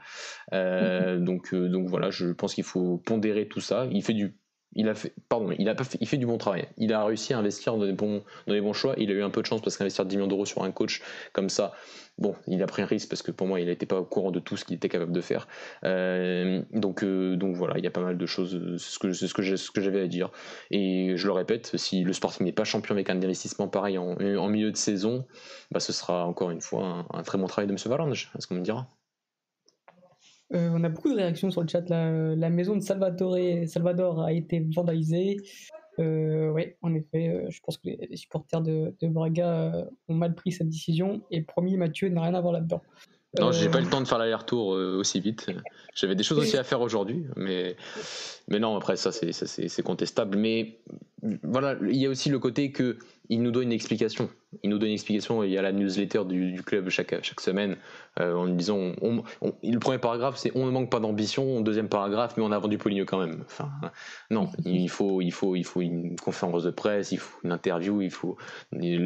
[0.53, 3.87] Euh, donc, euh, donc voilà, je pense qu'il faut pondérer tout ça.
[3.91, 4.35] Il fait du
[4.75, 6.67] il a fait, pardon, il a fait, il fait du bon travail.
[6.77, 8.93] Il a réussi à investir dans les bons, choix.
[8.97, 11.01] Il a eu un peu de chance parce qu'investir 10 millions d'euros sur un coach
[11.31, 11.73] comme ça,
[12.17, 14.31] bon, il a pris un risque parce que pour moi, il n'était pas au courant
[14.31, 15.47] de tout ce qu'il était capable de faire.
[15.85, 18.59] Euh, donc, euh, donc voilà, il y a pas mal de choses.
[18.77, 20.29] C'est ce que, j'avais à dire.
[20.71, 24.17] Et je le répète, si le Sporting n'est pas champion avec un investissement pareil en,
[24.19, 25.25] en milieu de saison,
[25.71, 27.77] bah, ce sera encore une fois un, très bon travail de M.
[27.85, 28.87] Valange, est ce qu'on me dira.
[30.53, 31.89] Euh, on a beaucoup de réactions sur le chat.
[31.89, 33.37] La, la maison de Salvatore,
[33.67, 35.37] Salvador a été vandalisée.
[35.99, 40.51] Euh, oui, en effet, euh, je pense que les, supporters de, Braga ont mal pris
[40.51, 41.21] cette décision.
[41.31, 42.81] Et promis, Mathieu n'a rien à voir là-dedans.
[43.39, 45.47] Non, j'ai pas eu le temps de faire l'aller-retour aussi vite.
[45.93, 47.75] J'avais des choses aussi à faire aujourd'hui, mais,
[48.47, 50.37] mais non, après ça c'est contestable.
[50.37, 50.79] Mais
[51.43, 52.97] voilà, il y a aussi le côté que
[53.29, 54.29] il nous doit une explication
[54.63, 55.43] Il nous donne une explication.
[55.43, 57.77] Il y a la newsletter du, club chaque, chaque semaine
[58.19, 58.93] euh, en disant
[59.63, 61.61] le premier paragraphe, c'est on ne manque pas d'ambition.
[61.61, 63.43] Deuxième paragraphe, mais on a vendu Poligno quand même.
[63.45, 63.69] Enfin,
[64.29, 68.01] non, il faut, il, faut, il faut une conférence de presse, il faut une interview.
[68.01, 68.37] Il faut...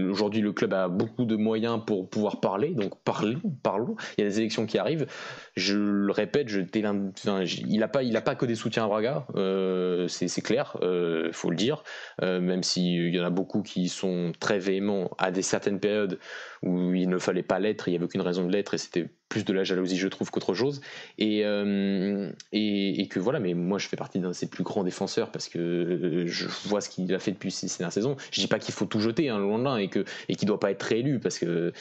[0.10, 2.70] Aujourd'hui, le club a beaucoup de moyens pour pouvoir parler.
[2.70, 3.96] Donc parlons, parlons.
[4.18, 5.08] Il y a des élections qui arrivent.
[5.56, 9.26] Je le répète, je, il n'a pas, pas que des soutiens à Braga.
[9.36, 11.84] Euh, c'est clair, il euh, faut le dire.
[12.22, 14.09] même s'il y en a beaucoup qui sont
[14.40, 16.20] très véhéments à des certaines périodes
[16.62, 19.10] où il ne fallait pas l'être, il n'y avait aucune raison de l'être et c'était
[19.30, 20.82] plus de la jalousie, je trouve, qu'autre chose.
[21.22, 24.84] Euh, et, et, que voilà, mais moi je fais partie d'un de ses plus grands
[24.84, 28.18] défenseurs parce que je vois ce qu'il a fait depuis ces dernières saisons.
[28.32, 30.60] Je dis pas qu'il faut tout jeter, hein, loin de et que et qu'il doit
[30.60, 31.72] pas être réélu parce que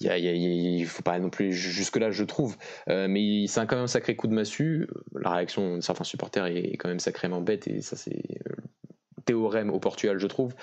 [0.00, 2.56] y faut pas non plus jusque là, je trouve.
[2.88, 4.88] Euh, mais c'est quand même un sacré coup de massue.
[5.14, 8.22] La réaction de certains supporters est quand même sacrément bête et ça c'est
[9.24, 10.54] théorème au Portugal, je trouve.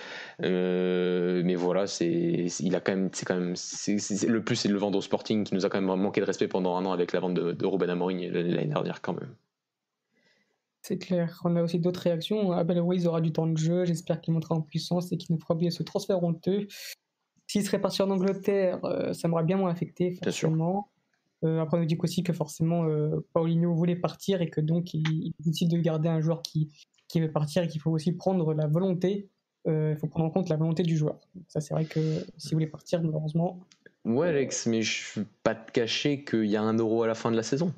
[0.41, 4.77] Euh, mais voilà, c'est, il a quand même, c'est quand même, le plus c'est le
[4.77, 7.13] vendre au Sporting qui nous a quand même manqué de respect pendant un an avec
[7.13, 9.35] la vente de, de Ruben Amorim l'année dernière quand même.
[10.81, 11.39] C'est clair.
[11.43, 12.53] On a aussi d'autres réactions.
[12.53, 13.85] Abel Ruiz aura du temps de jeu.
[13.85, 16.67] J'espère qu'il montera en puissance et qu'il nous fera oublier ce transfert honteux.
[17.45, 20.89] S'il serait parti en Angleterre, euh, ça m'aurait bien moins affecté, forcément.
[21.43, 22.85] Euh, après, on nous dit aussi que forcément,
[23.33, 26.71] Paulinho voulait partir et que donc il décide de garder un joueur qui,
[27.11, 29.29] qui veut partir et qu'il faut aussi prendre la volonté,
[29.67, 31.19] euh, il faut prendre en compte la volonté du joueur.
[31.49, 31.99] Ça, c'est vrai que
[32.37, 33.59] si vous voulez partir, malheureusement.
[34.05, 37.13] Ouais, Alex, mais je ne pas te cacher qu'il y a un euro à la
[37.13, 37.73] fin de la saison.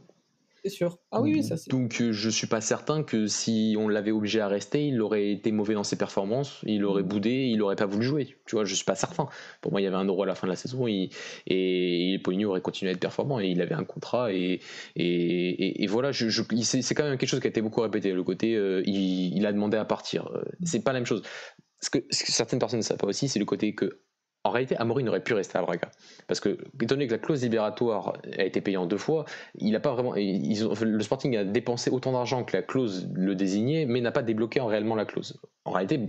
[0.63, 0.97] C'est sûr.
[1.11, 1.69] Ah oui, ça c'est.
[1.69, 5.29] Donc euh, je suis pas certain que si on l'avait obligé à rester, il aurait
[5.29, 8.37] été mauvais dans ses performances, il aurait boudé, il aurait pas voulu jouer.
[8.45, 9.27] Tu vois, je suis pas certain.
[9.59, 11.09] Pour moi, il y avait un euro à la fin de la saison et,
[11.47, 14.61] et, Poligno aurait continué à être performant et il avait un contrat et,
[14.95, 16.11] et, et voilà.
[16.13, 18.13] C'est quand même quelque chose qui a été beaucoup répété.
[18.13, 20.31] Le côté, euh, il, a demandé à partir.
[20.33, 21.23] Euh, c'est pas la même chose.
[21.91, 23.99] Que, ce que certaines personnes ne savent pas aussi, c'est le côté que
[24.45, 25.89] en réalité, Amaury n'aurait pu rester à Braga.
[26.27, 26.49] Parce que,
[26.81, 29.25] étant donné que la clause libératoire a été payée en deux fois,
[29.55, 34.01] il pas vraiment, le Sporting a dépensé autant d'argent que la clause le désignait, mais
[34.01, 35.39] n'a pas débloqué en réellement la clause.
[35.63, 35.99] En réalité,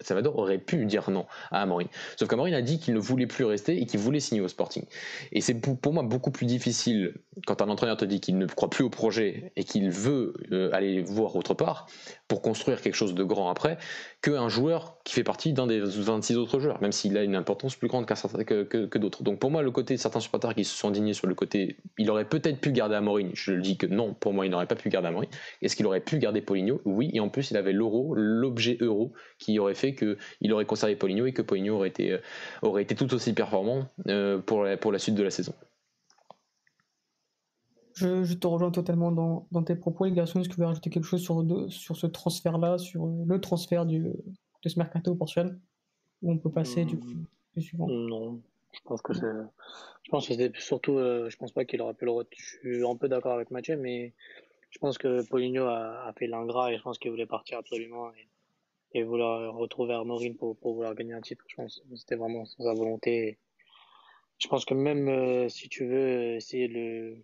[0.00, 1.88] Salvador aurait pu dire non à Amorim.
[2.16, 4.84] Sauf qu'Amorim a dit qu'il ne voulait plus rester et qu'il voulait signer au Sporting.
[5.32, 7.14] Et c'est pour moi beaucoup plus difficile
[7.46, 10.70] quand un entraîneur te dit qu'il ne croit plus au projet et qu'il veut euh,
[10.72, 11.86] aller voir autre part
[12.28, 13.78] pour construire quelque chose de grand après
[14.22, 17.76] qu'un joueur qui fait partie d'un des 26 autres joueurs, même s'il a une importance
[17.76, 19.22] plus grande que, d'autres.
[19.22, 22.10] Donc pour moi, le côté certains supporters qui se sont indignés sur le côté, il
[22.10, 23.30] aurait peut-être pu garder Amorim.
[23.34, 25.28] Je le dis que non, pour moi, il n'aurait pas pu garder Amorim.
[25.62, 26.80] Est-ce qu'il aurait pu garder Poligno?
[26.84, 30.96] Oui, et en plus, il avait l'euro, l'objet euro, qui aurait fait qu'il aurait conservé
[30.96, 32.18] Poligno et que Poligno aurait été, euh,
[32.62, 35.54] aurait été tout aussi performant euh, pour la, pour la suite de la saison.
[37.94, 40.40] Je, te rejoins totalement dans, tes propos, les garçons.
[40.40, 44.04] Est-ce que vous voulez rajouter quelque chose sur, sur ce transfert-là, sur le transfert du,
[44.62, 45.58] de ce mercato au Portugal?
[46.22, 47.08] Ou on peut passer du, coup,
[47.56, 47.88] du suivant?
[47.88, 48.40] Non,
[48.72, 49.26] je pense que c'est.
[50.02, 50.96] Je pense que c'était surtout.
[50.96, 52.12] Euh, je pense pas qu'il aurait pu le.
[52.36, 54.14] Je suis un peu d'accord avec Mathieu, mais
[54.70, 58.28] je pense que Poligno a, fait l'ingrat et je pense qu'il voulait partir absolument et,
[58.92, 61.44] et vouloir retrouver Armorin pour, pour vouloir gagner un titre.
[61.48, 63.38] Je pense que c'était vraiment sa volonté.
[64.38, 67.22] Je pense que même euh, si tu veux essayer de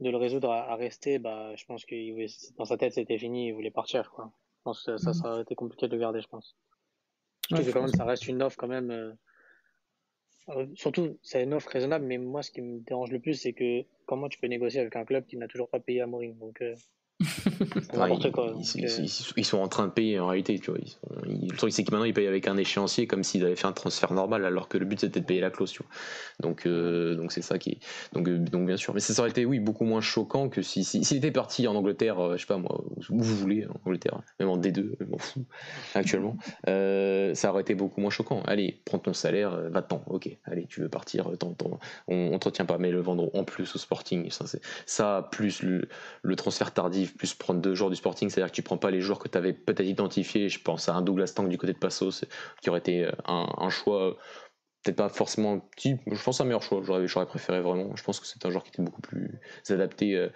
[0.00, 3.52] de le résoudre à, rester, bah, je pense que dans sa tête c'était fini, il
[3.52, 4.10] voulait partir.
[4.10, 4.32] Quoi.
[4.58, 6.56] Je pense que ça, ça, aurait été compliqué de le garder, je pense.
[7.50, 8.90] Je que quand même, ça reste une offre quand même.
[8.90, 9.12] Euh,
[10.48, 13.52] euh, surtout, c'est une offre raisonnable, mais moi, ce qui me dérange le plus, c'est
[13.52, 16.34] que comment tu peux négocier avec un club qui n'a toujours pas payé à Mourinho.
[16.34, 16.74] Donc, euh,
[19.36, 20.58] ils, sont en train de payer en réalité.
[20.58, 20.80] Tu vois.
[21.24, 23.72] le truc, c'est que maintenant, ils payent avec un échéancier comme s'ils avaient fait un
[23.72, 25.74] transfert normal, alors que le but c'était de payer la clause.
[26.40, 27.78] Donc, euh, donc c'est ça qui est.
[28.12, 28.94] Donc, euh, donc, bien sûr.
[28.94, 31.74] Mais ça aurait été, oui, beaucoup moins choquant que s'il si, si, était parti en
[31.74, 35.04] Angleterre, euh, je sais pas moi, où vous voulez, en Angleterre, même en D2, je
[35.06, 35.44] m'en fous,
[35.94, 36.36] actuellement.
[36.66, 38.42] ça aurait été beaucoup moins choquant.
[38.46, 40.02] Allez, prends ton salaire, va-t'en.
[40.06, 41.30] Ok, allez, tu veux partir,
[42.08, 44.44] on, on te retient pas, mais le vendre en plus au Sporting, ça,
[44.86, 45.88] ça plus le,
[46.22, 49.00] le transfert tardif plus prendre deux joueurs du Sporting, c'est-à-dire que tu prends pas les
[49.00, 50.48] joueurs que tu avais peut-être identifiés.
[50.48, 52.24] Je pense à un Douglas Tank du côté de Passos,
[52.60, 54.16] qui aurait été un, choix
[54.84, 56.82] peut-être pas forcément je pense un meilleur choix.
[56.84, 59.40] J'aurais, préféré vraiment je pense que c'est un joueur qui était beaucoup plus
[59.70, 60.28] adapté euh,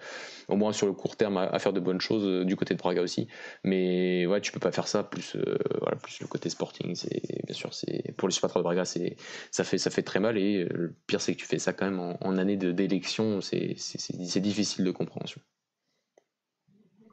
[0.47, 2.79] au moins sur le court terme à, faire de bonnes choses euh, du côté de
[2.79, 3.27] Braga aussi.
[3.63, 7.21] Mais ouais tu peux pas faire ça plus euh, voilà plus le côté sporting c'est
[7.45, 10.37] bien sûr c'est pour les supporters de Braga ça fait ça fait très mal.
[10.37, 14.41] Et le pire c'est que tu fais ça quand même en, année de, d'élection c'est
[14.41, 15.41] difficile de compréhension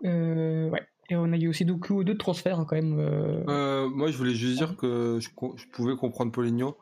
[0.05, 0.83] euh, ouais.
[1.09, 2.99] Et on a eu aussi beaucoup de transferts hein, quand même.
[2.99, 3.45] Euh.
[3.49, 5.31] Euh, moi, je voulais juste dire que je,
[5.73, 6.77] pouvais comprendre Poligno.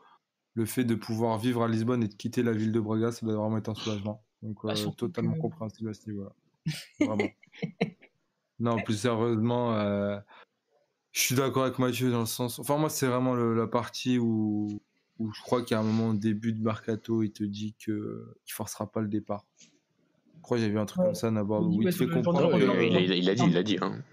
[0.55, 3.25] Le fait de pouvoir vivre à Lisbonne et de quitter la ville de Braga, ça
[3.25, 4.23] doit vraiment être un soulagement.
[4.41, 6.31] Donc, bah, totalement compréhensible à ce niveau-là.
[7.01, 7.29] Vraiment.
[8.59, 9.75] non, plus sérieusement,
[11.11, 12.57] je suis d'accord avec Mathieu dans le sens.
[12.57, 14.81] Enfin, moi, c'est vraiment la partie où
[15.19, 18.35] où je crois qu'à un moment au début de Mercato, il te dit qu'il ne
[18.47, 19.45] forcera pas le départ.
[20.45, 22.55] Je crois que j'ai vu un truc comme ça, Nabord, où il te fait comprendre.
[22.55, 22.95] il,
[23.29, 23.79] a, dit, il a dit.
[23.81, 24.03] Hein.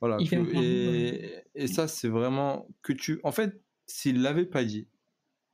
[0.00, 0.16] Voilà.
[0.18, 3.20] et, et, ça, c'est vraiment que tu.
[3.22, 4.88] En fait, s'il l'avait pas dit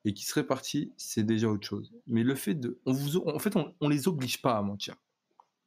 [0.07, 1.93] et qu'il serait parti, c'est déjà autre chose.
[2.07, 2.79] Mais le fait de.
[2.87, 4.95] On vous, en fait, on, on les oblige pas à mentir.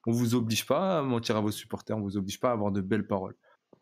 [0.07, 2.71] On vous oblige pas à mentir à vos supporters, on vous oblige pas à avoir
[2.71, 3.35] de belles paroles.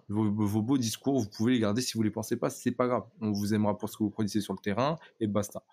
[0.09, 3.03] Vos, beaux discours, vous pouvez les garder si vous les pensez pas, c'est pas grave.
[3.21, 5.63] On vous aimera pour ce que vous produisez sur le terrain et basta.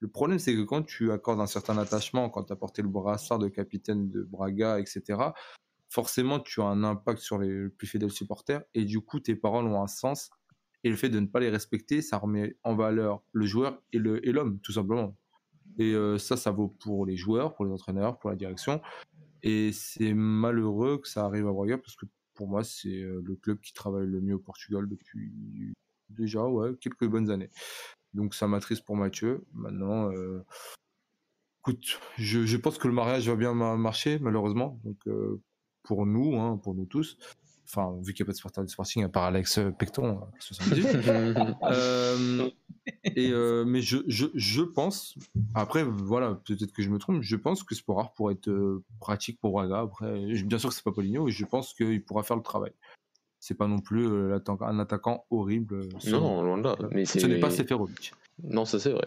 [0.00, 2.88] Le problème, c'est que quand tu accordes un certain attachement, quand tu as porté le
[2.88, 5.18] brassard de capitaine de Braga, etc.,
[5.88, 9.66] forcément, tu as un impact sur les plus fidèles supporters et du coup, tes paroles
[9.66, 10.30] ont un sens.
[10.82, 13.98] Et le fait de ne pas les respecter, ça remet en valeur le joueur et
[13.98, 15.16] l'homme, tout simplement.
[15.78, 18.82] Et euh, ça, ça vaut pour les joueurs, pour les entraîneurs, pour la direction.
[19.42, 23.36] Et c'est malheureux que ça arrive à Braga parce que pour moi, c'est euh, le
[23.36, 25.74] club qui travaille le mieux au Portugal depuis
[26.10, 26.44] déjà
[26.80, 27.50] quelques bonnes années.
[28.14, 29.44] Donc ça m'attriste pour Mathieu.
[29.52, 30.44] Maintenant, euh,
[31.60, 34.80] écoute, je, pense que le mariage va bien marcher, malheureusement.
[34.84, 35.40] Donc euh,
[35.82, 37.18] pour nous, hein, pour nous tous.
[37.66, 40.86] Enfin, vu qu'il n'y a pas de sporteur de Sporting à part Alex Pecton, 78.
[41.62, 42.50] euh,
[43.04, 43.32] et
[43.64, 45.16] mais je, je, je, pense,
[45.54, 49.52] après, voilà, peut-être que je me trompe, je pense que Sporar pourrait être pratique pour
[49.52, 49.80] Braga.
[49.80, 52.72] Après, bien sûr que c'est pas Poligno, et je pense qu'il pourra faire le travail.
[53.46, 55.80] C'est pas non plus un attaquant horrible.
[56.06, 56.76] Non, loin de là.
[56.92, 58.14] Mais ce n'est pas Seferovic.
[58.42, 59.04] Non, ça c'est vrai.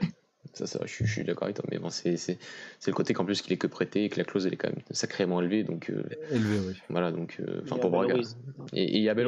[0.53, 1.65] Ça, ça, je, suis d'accord avec toi.
[1.72, 2.38] Mais bon, c'est
[2.85, 4.69] le côté qu'en plus qu'il est que prêté et que la clause elle est quand
[4.69, 5.64] même sacrément élevée.
[5.64, 6.73] Donc, euh, Élevé, oui.
[6.89, 8.14] Voilà, donc, euh, enfin pour Braga.
[8.73, 9.27] Et il y a Belle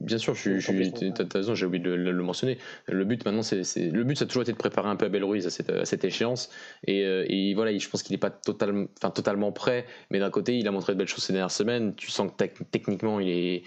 [0.00, 2.56] bien sûr, je, je, as raison, j'ai oublié de le, mentionner.
[2.86, 5.08] Le but maintenant, c'est le but, ça a toujours été de préparer un peu à
[5.10, 6.50] Belle Ruiz à cette, à cette échéance.
[6.86, 10.58] Et, euh, et, voilà, je pense qu'il n'est pas totalement, totalement prêt, mais d'un côté,
[10.58, 11.94] il a montré de belles choses ces dernières semaines.
[11.96, 13.62] Tu sens que techniquement, il est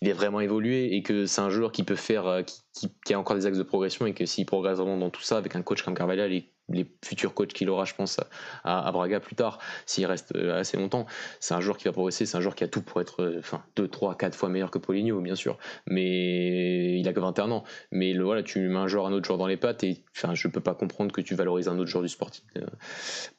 [0.00, 3.18] il est vraiment évolué et que c'est un joueur qui peut faire, qui, qui, a
[3.18, 5.62] encore des axes de progression et que s'il progresse vraiment dans tout ça avec un
[5.62, 8.20] coach comme Carvalhal et les futurs coachs qu'il aura, je pense,
[8.64, 11.06] à, Braga plus tard, s'il reste euh, assez longtemps.
[11.40, 13.38] C'est un joueur qui va progresser, c'est un joueur qui a tout pour être euh,
[13.38, 15.58] enfin, 2, 3, 4 fois meilleur que Poligno, bien sûr.
[15.86, 17.64] Mais il a que 21 ans.
[17.90, 20.48] Mais voilà, tu mets un joueur, un autre joueur dans les pattes et enfin, je
[20.48, 22.66] peux pas comprendre que tu valorises un autre joueur du sportif euh,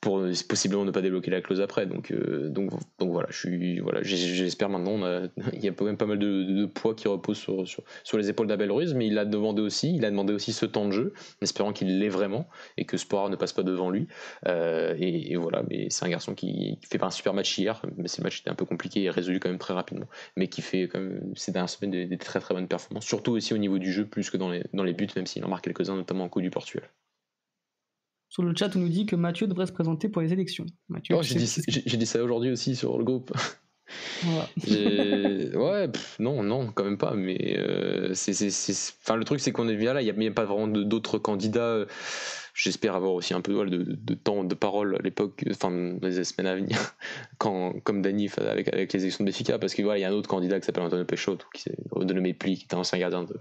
[0.02, 1.86] pour possiblement ne pas débloquer la clause après.
[1.86, 4.90] Donc, donc, donc voilà, je suis, voilà, j'espère maintenant.
[5.54, 8.48] il y a quand même pas mal de, poids qui repose sur, sur, les épaules
[8.48, 11.14] d'Abel Ruiz, mais il a demandé aussi, il a demandé aussi ce temps de jeu,
[11.42, 12.48] espérant qu'il l'ait vraiment
[12.78, 14.08] et que Sport ne passe pas devant lui.
[14.48, 18.08] Euh, et, voilà, mais c'est un garçon qui, fait pas un super match hier, mais
[18.08, 20.88] ce match était un peu compliqué et résolu quand même très rapidement, mais qui fait
[20.88, 23.92] quand même ces dernières semaines des, très très bonnes performances, surtout aussi au niveau du
[23.92, 26.30] jeu, plus que dans les, dans les buts, même s'il en marque quelques-uns, notamment en
[26.30, 26.88] coup du Portugal.
[28.30, 30.68] Sur le chat, on nous dit que Mathieu devrait se présenter pour les élections.
[30.88, 33.36] Mathieu, oh, j'ai dit, dit, ça aujourd'hui aussi sur le groupe.
[34.68, 35.90] ouais,
[36.20, 37.16] non, non, quand même pas.
[37.16, 38.48] Mais euh, c'est,
[39.02, 40.02] enfin, le truc, c'est qu'on est bien là.
[40.02, 41.86] Il n'y a, pas vraiment d'autres candidats.
[42.62, 46.48] J'espère avoir aussi un peu de, temps de parole à l'époque, enfin, dans les semaines
[46.48, 46.78] à venir,
[47.38, 50.28] quand, comme Dani avec, les élections de Béfica, parce qu'il voilà, y a un autre
[50.28, 53.34] candidat qui s'appelle Antonio Peixoto, qui est un ancien gardien de,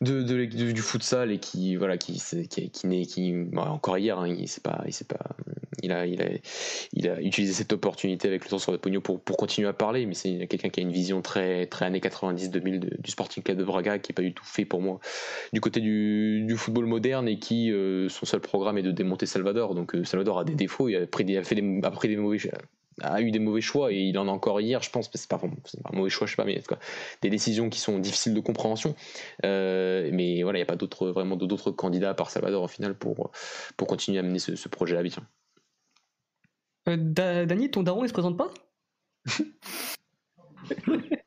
[0.00, 4.48] de, de, du futsal et qui voilà qui qui, qui, qui encore hier hein, il
[4.48, 5.18] s'est pas il s'est pas
[5.82, 6.26] il a il a
[6.92, 9.72] il a utilisé cette opportunité avec le temps sur le pognon pour pour continuer à
[9.72, 13.42] parler mais c'est quelqu'un qui a une vision très très années 90 2000 du Sporting
[13.42, 15.00] Club de Braga qui est pas du tout fait pour moi
[15.52, 19.26] du côté du, du football moderne et qui euh, son seul programme est de démonter
[19.26, 19.74] Salvador.
[19.74, 22.08] Donc euh, Salvador a des défauts il a pris des, a fait des, a pris
[22.08, 22.38] des mauvais
[23.00, 25.40] a eu des mauvais choix et il en a encore hier, je pense, c'est pas,
[25.42, 26.60] un mauvais choix, je sais pas, mais
[27.22, 28.94] des décisions qui sont difficiles de compréhension.
[29.44, 32.68] Euh, mais voilà, il n'y a pas d'autres vraiment d'autres candidats à part Salvador au
[32.68, 33.30] final pour,
[33.76, 35.26] pour continuer à mener ce, projet à bien.
[36.88, 36.96] Euh,
[37.46, 38.50] Dany, ton daron il se présente pas?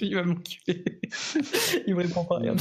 [0.00, 0.84] il va m'occuper.
[1.86, 2.54] il me répond pas, rien.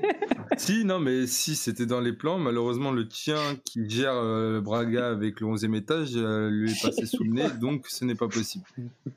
[0.56, 2.38] si, non, mais si, c'était dans les plans.
[2.38, 7.06] Malheureusement, le tien qui gère euh, Braga avec le 11e étage euh, lui est passé
[7.06, 8.64] sous le nez, donc ce n'est pas possible.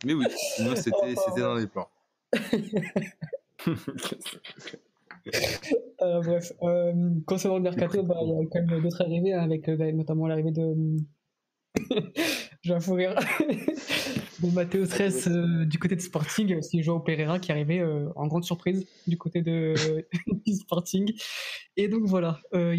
[0.05, 0.25] Mais oui,
[0.55, 1.89] sinon, c'était dans les plans.
[6.01, 6.53] Euh, bref,
[7.25, 10.51] concernant le mercato, bah, il y a quand même d'autres arrivées, hein, avec notamment l'arrivée
[10.51, 10.97] de.
[12.65, 13.13] J'ai un fou rire.
[14.53, 18.43] Matteo Stress euh, du côté de Sporting, c'est Joao Pereira qui arrivait euh, en grande
[18.43, 19.75] surprise du côté de
[20.47, 21.13] Sporting.
[21.77, 22.39] Et donc voilà.
[22.55, 22.75] Euh,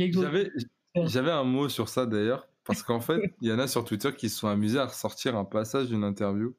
[1.04, 4.10] j'avais un mot sur ça d'ailleurs, parce qu'en fait, il y en a sur Twitter
[4.12, 6.56] qui se sont amusés à ressortir un passage d'une interview.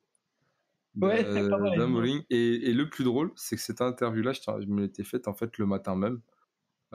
[0.96, 1.22] Ouais,
[2.30, 5.34] et, et, le plus drôle, c'est que cette interview-là, je, je me l'étais faite en
[5.34, 6.22] fait le matin même.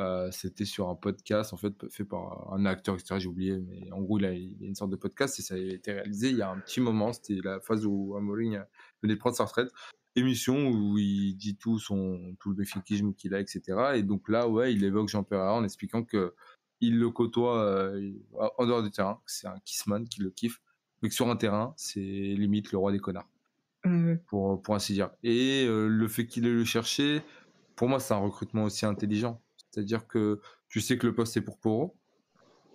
[0.03, 3.91] Euh, c'était sur un podcast en fait fait par un acteur etc j'ai oublié mais
[3.93, 6.31] en gros il, a, il a une sorte de podcast et ça a été réalisé
[6.31, 8.65] il y a un petit moment c'était la phase où Amorim
[9.03, 9.70] venait de prendre sa retraite
[10.16, 13.62] émission où il dit tout son tout le béfikisme qu'il a etc
[13.95, 16.35] et donc là ouais il évoque Jean Pereira en expliquant que
[16.83, 18.12] il le côtoie euh,
[18.59, 19.20] en dehors du terrain.
[19.24, 20.61] C'est un kissman qui le kiffe.
[21.01, 23.29] Mais que sur un terrain, c'est limite le roi des connards.
[24.27, 25.11] Pour, pour ainsi dire.
[25.23, 27.23] Et euh, le fait qu'il ait le cherché,
[27.74, 29.41] pour moi, c'est un recrutement aussi intelligent.
[29.73, 31.97] C'est-à-dire que tu sais que le poste est pour Poro.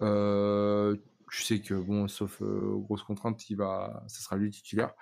[0.01, 0.95] Euh,
[1.31, 4.93] tu sais que, bon, sauf grosse contrainte, il va, ça sera lui titulaire.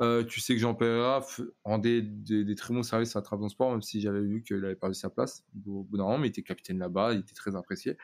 [0.00, 1.24] tu sais que Jean Pereira
[1.64, 5.10] rendait des, très bons services à Trabzonspor, même si j'avais vu qu'il avait perdu sa
[5.10, 7.96] place au bout d'un moment, mais il était capitaine là-bas, il était très apprécié.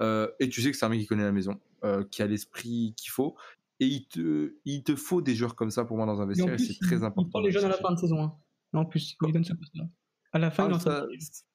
[0.00, 2.26] Euh, et tu sais que c'est un mec qui connaît la maison, euh, qui a
[2.26, 3.36] l'esprit qu'il faut.
[3.80, 6.58] Et il te, il te faut des joueurs comme ça pour moi dans un vestiaire,
[6.58, 7.28] c'est très important.
[7.28, 8.22] Il prend les jeunes à la fin de saison.
[8.22, 8.34] Hein.
[8.72, 9.84] En plus, il donne ce poste-là.
[10.32, 11.06] À la fin, ah, ça,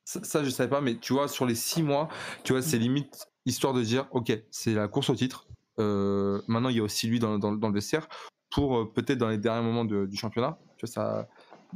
[0.06, 2.10] ça, ça, je savais pas, mais tu vois, sur les six mois,
[2.44, 2.82] tu vois, c'est mm.
[2.82, 5.48] limite histoire de dire, ok, c'est la course au titre.
[5.80, 8.08] Euh, maintenant, il y a aussi lui dans, dans, dans le vestiaire
[8.52, 10.60] pour peut-être dans les derniers moments du championnat.
[10.78, 11.30] Tu vois, ça,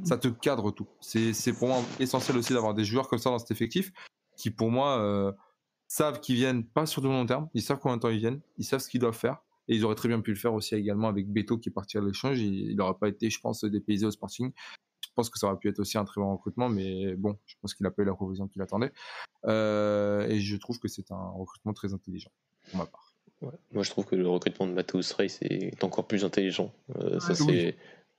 [0.03, 0.87] ça te cadre tout.
[0.99, 3.91] C'est pour moi essentiel aussi d'avoir des joueurs comme ça dans cet effectif
[4.35, 5.33] qui, pour moi,
[5.87, 8.41] savent qu'ils viennent pas sur du long terme, ils savent combien de temps ils viennent,
[8.57, 9.37] ils savent ce qu'ils doivent faire.
[9.67, 11.97] Et ils auraient très bien pu le faire aussi également avec Beto qui est parti
[11.97, 12.39] à l'échange.
[12.39, 14.51] Il n'aurait pas été, je pense, dépaysé au Sporting.
[15.15, 17.55] Je pense que ça aurait pu être aussi un très bon recrutement, mais bon, je
[17.61, 18.91] pense qu'il n'a pas eu la provision qu'il attendait.
[19.45, 22.31] Euh, et je trouve que c'est un recrutement très intelligent,
[22.69, 23.13] pour ma part.
[23.71, 26.73] Moi, je trouve que le recrutement de Matheus Reis est encore plus intelligent.
[26.97, 27.77] Euh, ça, ah, c'est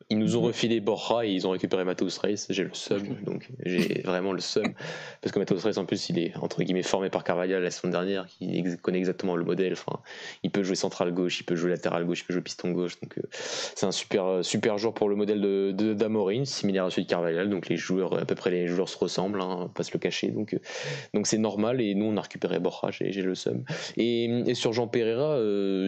[0.08, 2.46] ils nous ont refilé Borja et ils ont récupéré Matheus Reis.
[2.48, 4.72] J'ai le seum, donc j'ai vraiment le seum.
[5.20, 7.92] Parce que Matheus Reis, en plus, il est entre guillemets formé par Carvalhal la semaine
[7.92, 9.72] dernière, qui connaît exactement le modèle.
[9.72, 9.98] Enfin,
[10.44, 13.00] il peut jouer central gauche, il peut jouer latéral gauche, il peut jouer piston gauche.
[13.00, 16.90] Donc, euh, c'est un super, euh, super joueur pour le modèle de, d'Amorin, similaire à
[16.90, 17.50] celui de Carvalhal.
[17.50, 20.28] Donc, les joueurs, à peu près les joueurs se ressemblent, hein, pas se le cacher.
[20.28, 20.58] Donc, euh,
[21.14, 21.80] donc c'est normal.
[21.80, 23.64] Et nous, on a récupéré Borja, j'ai, le seum.
[23.96, 25.40] Et, et, sur Jean Pereira,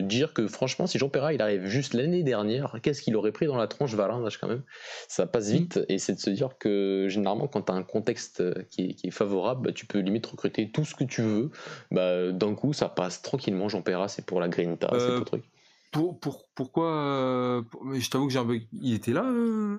[0.02, 3.46] dire que franchement, si Jean Pereira il arrive juste l'année dernière, qu'est-ce qu'il aurait pris
[3.46, 3.68] dans la
[4.06, 4.62] tronche quand même.
[5.08, 8.42] Ça passe vite et c'est de se dire que généralement, quand tu as un contexte
[8.70, 11.50] qui est, favorable, bah, tu peux limite recruter tout ce que tu veux.
[11.90, 13.68] Bah, D'un coup, ça passe tranquillement.
[13.68, 15.44] Jean Perra, c'est pour la Grinta, c'est euh, truc.
[15.90, 17.62] Pour, pour, pourquoi euh,
[17.94, 18.60] Je t'avoue que j'ai un peu.
[18.72, 19.78] Il était là euh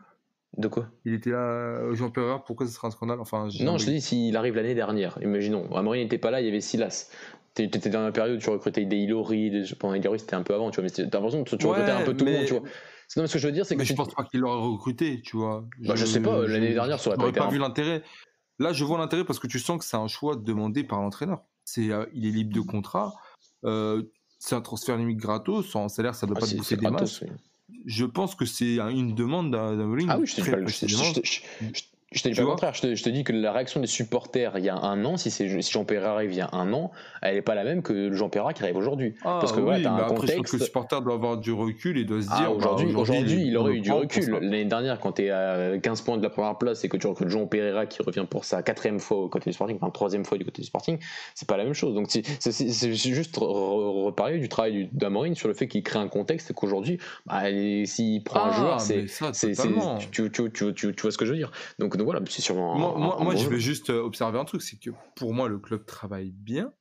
[0.58, 0.88] De quoi?
[1.06, 3.20] Il était là, Jean Perra, pourquoi ce serait un scandale?
[3.20, 5.74] Enfin, Non, je te dis, s'il arrive l'année dernière, imaginons.
[5.76, 7.10] Amorin n'était pas là, il y avait Silas.
[7.54, 9.64] T'étais dans la période où tu recrutais des Ilori, des...
[9.78, 12.04] pendant Ilori c'était un peu avant, tu vois, mais t'as l'impression que tu recrutais un
[12.04, 12.64] peu tout le monde, tu vois.
[13.18, 13.80] Non, ce que je veux dire, c'est que.
[13.80, 15.66] Mais je pense pas qu'il l'aurait recruté, tu vois.
[15.80, 18.04] Bah, je, sais pas, l'année dernière, ça aurait pas, pas vu l'intérêt.
[18.60, 21.44] Là, je vois l'intérêt parce que tu sens que c'est un choix demandé par l'entraîneur.
[21.64, 23.14] C'est, euh, il est libre de contrat.
[23.66, 24.04] Euh,
[24.38, 25.68] c'est un transfert limite gratos.
[25.70, 27.24] Sans salaire, ça doit ah, pas te des masses.
[27.86, 29.80] Je pense que c'est une demande d'un
[30.10, 31.82] Ah oui, je te, pas, je
[32.12, 34.70] te dis pas le contraire, je te, dis que la réaction des supporters il y
[34.70, 36.92] a un an, si, si Jean Perra arrive il y a un an,
[37.22, 39.14] elle n'est pas la même que le Jean Perra qui arrive aujourd'hui.
[39.24, 40.52] Ah, Parce que oui, voilà, as un contexte.
[40.52, 42.52] que le supporter doit avoir du recul et doit se ah, dire.
[42.52, 44.32] aujourd'hui, bah, aujourd'hui, il, aurait eu du recul.
[44.42, 47.06] L'année dernière, quand tu es à 15 points de la première place et que tu
[47.06, 50.26] recrutes Jean Pereira qui revient pour sa quatrième fois au côté du Sporting, enfin troisième
[50.26, 50.98] fois du côté du Sporting,
[51.36, 51.94] c'est pas la même chose.
[51.94, 56.54] Donc c'est juste reparler du travail d'Amorine sur le fait qu'il crée un contexte et
[56.56, 57.44] qu'aujourd'hui, bah,
[57.86, 59.06] s'il prend un ah, joueur, c'est.
[60.12, 61.52] Tu, tu, tu, tu vois ce que je veux dire.
[61.78, 62.98] Donc voilà, c'est sûrement.
[62.98, 66.32] Moi, je vais juste euh, observer un truc, c'est que pour moi, le club travaille
[66.32, 66.74] bien,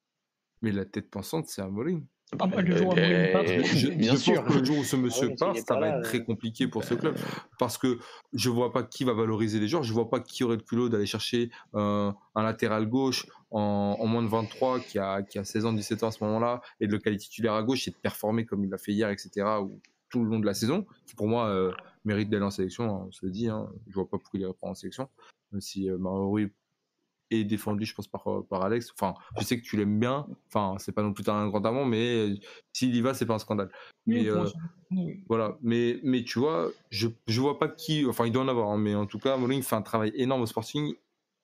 [0.62, 2.06] mais la tête pensante, c'est Amorim.
[2.38, 4.44] Ah bah, le jour où je, bien sûr.
[4.44, 7.16] le jour où ce monsieur part, ça va être très compliqué pour ce club.
[7.58, 7.98] Parce que
[8.34, 10.90] je vois pas qui va valoriser les joueurs, je vois pas qui aurait le culot
[10.90, 15.72] d'aller chercher un latéral gauche en, moins de 23 qui a, qui a 16 ans,
[15.72, 18.44] 17 ans à ce moment-là, et de le caler titulaire à gauche et de performer
[18.44, 21.28] comme il l'a fait hier, etc., ou tout le long de la saison, qui pour
[21.28, 21.72] moi euh,
[22.04, 24.42] mérite d'aller en sélection, hein, on se le dit, hein, je vois pas pourquoi il
[24.42, 25.08] irait pas en sélection
[25.52, 26.48] même si euh, Maori
[27.30, 28.92] est défendu, je pense, par, euh, par Alex.
[28.92, 30.26] Enfin, je sais que tu l'aimes bien.
[30.48, 32.34] Enfin, c'est pas non plus un grand amant, mais
[32.72, 33.70] s'il y va, c'est pas un scandale.
[34.06, 34.46] Mais euh,
[35.28, 35.58] voilà.
[35.60, 38.06] Mais, mais tu vois, je, je vois pas qui.
[38.06, 40.42] Enfin, il doit en avoir, hein, mais en tout cas, Moling fait un travail énorme
[40.42, 40.94] au Sporting,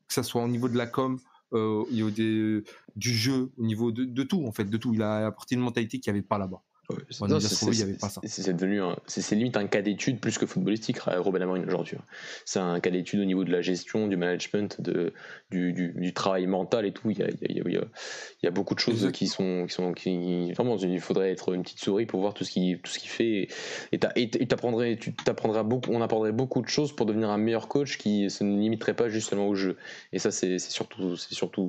[0.09, 1.19] que ça soit au niveau de la com,
[1.53, 2.65] au niveau des,
[2.97, 4.95] du jeu, au niveau de, de, tout, en fait, de tout.
[4.95, 6.62] Il a apporté une mentalité qu'il n'y avait pas là-bas
[7.11, 12.05] c'est devenu c'est limite un cas d'étude plus que footballistique Robin Amorim aujourd'hui hein.
[12.44, 15.12] c'est un cas d'étude au niveau de la gestion du management de
[15.51, 17.11] du, du, travail mental et tout.
[17.11, 19.74] Il y a, il y a, il y a beaucoup de choses qui sont qui
[19.74, 22.90] sont qui vraiment il faudrait être une petite souris pour voir tout ce qui tout
[22.90, 23.48] ce qu'il fait
[23.93, 23.98] et
[24.47, 28.31] t'apprendrais tu t'apprendras beaucoup on apprendrait beaucoup de choses pour devenir un meilleur coach qui
[28.31, 29.77] se ne limiterait pas juste seulement au jeu.
[30.12, 31.69] Et ça c'est surtout c'est surtout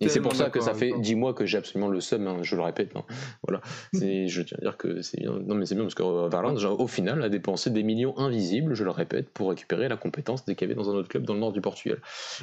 [0.00, 2.38] et c'est pour ça que ça fait 10 mois que j'ai absolument le seum, hein,
[2.42, 2.96] je le répète.
[2.96, 3.04] Hein.
[3.46, 3.60] Voilà.
[3.92, 5.32] je tiens à dire que c'est bien.
[5.32, 8.74] Non, mais c'est bien parce que euh, Varland, au final, a dépensé des millions invisibles,
[8.74, 11.40] je le répète, pour récupérer la compétence des avait dans un autre club dans le
[11.40, 12.00] nord du Portugal.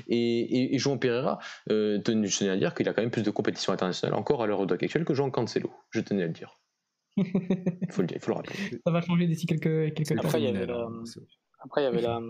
[0.07, 1.39] Et, et, João Pereira,
[1.69, 4.47] euh, je tenais à dire qu'il a quand même plus de compétitions internationales encore à
[4.47, 5.71] l'heure actuelle que Jean Cancelo.
[5.91, 6.55] Je tenais à le dire.
[7.17, 7.25] Il
[7.91, 8.55] faut le dire, faut le rappeler.
[8.85, 10.67] Ça va changer d'ici quelques, quelques Après, il y avait
[11.59, 12.21] Après, il y avait la.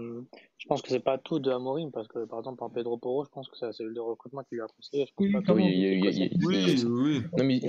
[0.58, 3.26] Je pense que c'est pas tout de Amorim, parce que par exemple, par Pedro Porro,
[3.26, 5.08] je pense que c'est la cellule de recrutement qui lui a conseillé.
[5.18, 5.34] Oui,
[6.44, 7.60] Oui, mais,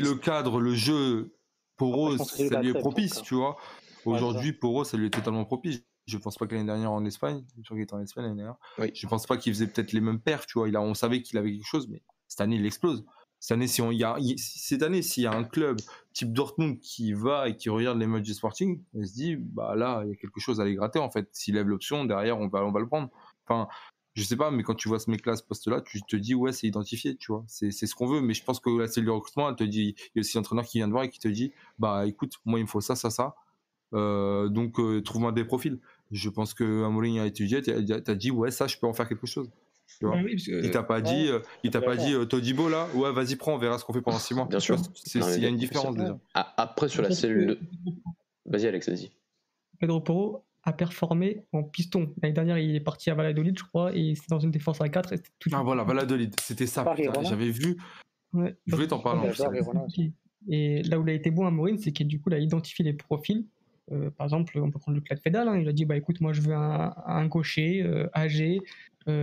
[0.00, 1.32] le cadre, le jeu,
[1.80, 3.56] lui ça lui est propice, tu vois.
[4.04, 5.82] Aujourd'hui, pour Rose, ça lui est totalement propice.
[6.06, 8.56] Je pense pas que l'année dernière en Espagne, je qu'il était en Espagne l'année dernière.
[8.78, 8.90] Oui.
[8.94, 10.66] Je pense pas qu'il faisait peut-être les mêmes perfs, tu vois.
[10.66, 13.04] Il a, on savait qu'il avait quelque chose, mais cette année, il explose.
[13.40, 15.78] Cette année, si on, y a, cette année, s'il y a un club
[16.12, 19.76] type Dortmund qui va et qui regarde les matchs du Sporting, il se dit, bah
[19.76, 21.28] là, il y a quelque chose à aller gratter, en fait.
[21.32, 23.10] S'il lève l'option, derrière, on va, on va le prendre.
[23.46, 23.68] Enfin,
[24.18, 26.52] je sais pas, mais quand tu vois ce mec-là, ce poste-là, tu te dis, ouais,
[26.52, 27.44] c'est identifié, tu vois.
[27.46, 29.94] C'est, ce qu'on veut, mais je pense que la cellule de recrutement, elle te dit,
[29.96, 32.34] il y a aussi l'entraîneur qui vient de voir et qui te dit, bah écoute,
[32.44, 33.36] moi, il me faut ça, ça, ça.
[33.94, 35.78] Euh, donc, euh, trouve-moi des profils.
[36.10, 39.26] Je pense que a étudié, t'as t'as dit, ouais, ça, je peux en faire quelque
[39.28, 39.50] chose.
[39.98, 40.16] Tu vois.
[40.16, 42.68] Ouais, oui, parce que- Il t'a pas dit, euh, il t'a pas dit, euh, Todibo
[42.68, 44.44] là, ouais, vas-y, prends, on verra ce qu'on fait pendant six mois.
[44.46, 44.76] Bien sûr.
[44.94, 46.18] c'est- Il y a une c'est- différence c'est- déjà.
[46.34, 47.58] Ah, après, sur la cellule de.
[48.46, 49.10] Vas-y, Alex, vas-y.
[49.80, 52.12] Pedro Porro a performé en piston.
[52.22, 54.88] L'année dernière, il est parti à Valladolid, je crois, et c'était dans une défense à
[54.88, 55.12] 4.
[55.12, 56.84] Et c'était tout Ah voilà, Valladolid, c'était ça.
[57.22, 57.76] J'avais vu,
[58.34, 58.56] Ouais.
[58.66, 59.30] je voulais t'en parler
[60.50, 62.38] et là où il a été bon à Maureen, c'est qu'il du coup, il a
[62.38, 63.44] identifié les profils.
[63.90, 65.48] Euh, par exemple, on peut prendre le Claude Fédal.
[65.48, 65.58] hein.
[65.58, 68.60] il a dit bah, écoute, moi, je veux un, un gaucher euh, âgé, euh,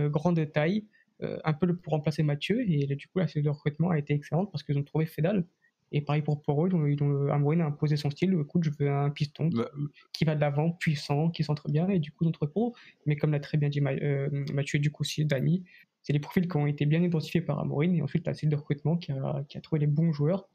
[0.08, 0.84] grande taille,
[1.22, 2.60] euh, un peu pour remplacer Mathieu.
[2.68, 5.44] Et du coup, la cellule de recrutement a été excellente parce qu'ils ont trouvé Fédal.
[5.92, 8.36] Et pareil pour Poro, ils ont, Amorim a imposé son style.
[8.40, 9.70] Écoute, je veux un piston qui, Bah.
[10.12, 11.88] qui va de l'avant, puissant, qui centre bien.
[11.88, 12.74] Et du coup, trouvé Poro.
[13.06, 15.62] Mais comme l'a très bien dit Ma- euh, Mathieu, du coup, aussi Dani,
[16.02, 17.94] c'est des profils qui ont été bien identifiés par Amorim.
[17.94, 20.48] Et ensuite, la cellule de recrutement qui a, qui a trouvé les bons joueurs.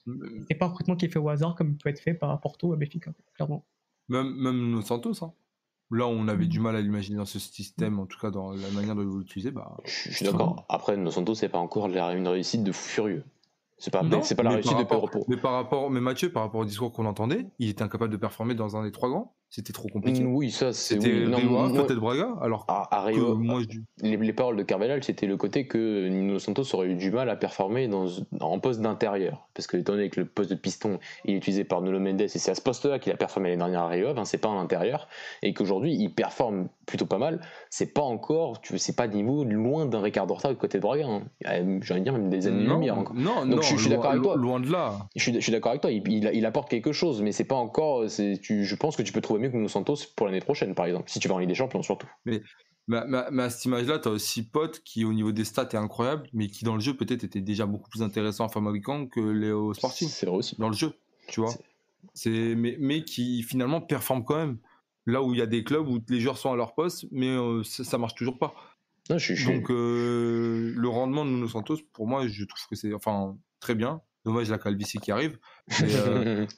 [0.49, 2.37] C'est pas un recrutement qui est fait au hasard comme il peut être fait par
[2.41, 3.65] Porto à Benfica, clairement.
[4.09, 5.33] Même, même Santos, hein.
[5.91, 6.49] Là, on avait Mm.
[6.49, 9.51] du mal à l'imaginer dans ce système, en tout cas dans la manière de l'utiliser.
[9.51, 10.65] Bah, Je je suis d'accord.
[10.69, 13.25] Après, Nos Santos, c'est pas encore la- une réussite de fou furieux.
[13.77, 15.25] C'est pas, Non, c'est pas la réussite par de Pedro.
[15.27, 18.17] Mais par rapport, mais Mathieu, par rapport au discours qu'on entendait, il était incapable de
[18.17, 19.33] performer dans un des trois grands.
[19.53, 20.23] C'était trop compliqué.
[20.23, 20.93] Oui, ça, c'est.
[20.93, 24.55] C'était Oui, non, peut-être Braga, alors à, à que Rio, moi, je- les, les paroles
[24.55, 28.05] de Carvalhal, c'était le côté que Nuno Santos aurait eu du mal à performer dans,
[28.39, 29.49] en poste d'intérieur.
[29.53, 32.27] Parce que, étant donné que le poste de piston est utilisé par Nuno Mendes, et
[32.29, 34.57] c'est à ce poste-là qu'il a performé l'année dernière à Rio, hein, c'est pas en
[34.57, 35.09] intérieur,
[35.43, 39.43] et qu'aujourd'hui, il performe plutôt pas mal, c'est pas encore, tu veux, c'est pas niveau
[39.43, 41.05] loin d'un Ricardo Horta du côté de Braga.
[41.07, 41.23] hein.
[41.47, 43.15] Euh, J'ai envie de dire même des années-lumière encore.
[43.15, 44.35] non, Donc, non, je suis- je suis loin- d'accord avec toi.
[44.37, 45.09] Loin de là.
[45.17, 48.05] Je suis, d'accord avec toi, il, il- il apporte quelque chose, mais c'est pas encore.
[48.41, 50.85] Tu, je pense que tu peux trouver mieux que Nuno Santos pour l'année prochaine, par
[50.85, 52.07] exemple, si tu vas en Ligue des Champions surtout.
[52.25, 52.41] Mais,
[52.87, 55.69] mais, mais- mais à cette image-là, tu as aussi Pote qui, au niveau des stats,
[55.73, 59.07] est incroyable, mais qui, dans le jeu, peut-être était déjà beaucoup plus intéressant à fabricant
[59.07, 60.07] que Léo Sporting.
[60.07, 60.55] C'est vrai aussi.
[60.59, 60.93] Dans le jeu,
[61.27, 61.53] tu vois.
[62.13, 64.57] C'est- mais, mais qui, finalement, performe quand même.
[65.07, 67.29] Là où il y a des clubs où les joueurs sont à leur poste, mais
[67.29, 68.53] euh, ça, ça marche toujours pas.
[69.09, 72.43] Non, je, suis- je suis- Donc, euh, le rendement de Nuno Santos, pour moi, je
[72.45, 74.01] trouve que c'est enfin, très bien.
[74.25, 75.39] Dommage la calvitie qui arrive.
[75.81, 76.45] Mais, euh,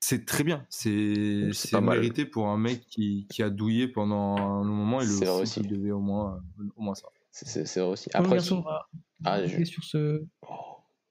[0.00, 0.66] c'est très bien.
[0.70, 1.50] C'est,
[1.80, 5.00] mérité pour un mec qui, qui a douillé pendant un long moment.
[5.00, 5.60] Et le C'est vrai foot, aussi.
[5.60, 7.08] il devait au moins, euh, au moins ça.
[7.30, 8.10] c'est- vrai aussi.
[8.12, 8.88] Bon, Après, garçon, on va
[9.24, 10.24] ah, je- sur ce.
[10.48, 10.54] oh,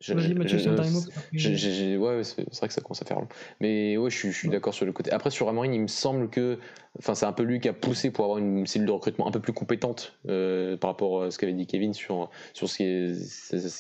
[0.02, 3.28] je- je- Mathieu, je- ouais, c'est vrai que ça commence à faire long.
[3.62, 5.12] Mais ouais, je suis, je suis d'accord sur le côté.
[5.12, 6.58] Après, sur Amorim, il me semble que
[7.00, 9.32] enfin, c'est un peu lui qui a poussé pour avoir une cellule de recrutement un
[9.32, 12.76] peu plus compétente euh, par rapport à ce qu'avait dit Kevin sur, sur ce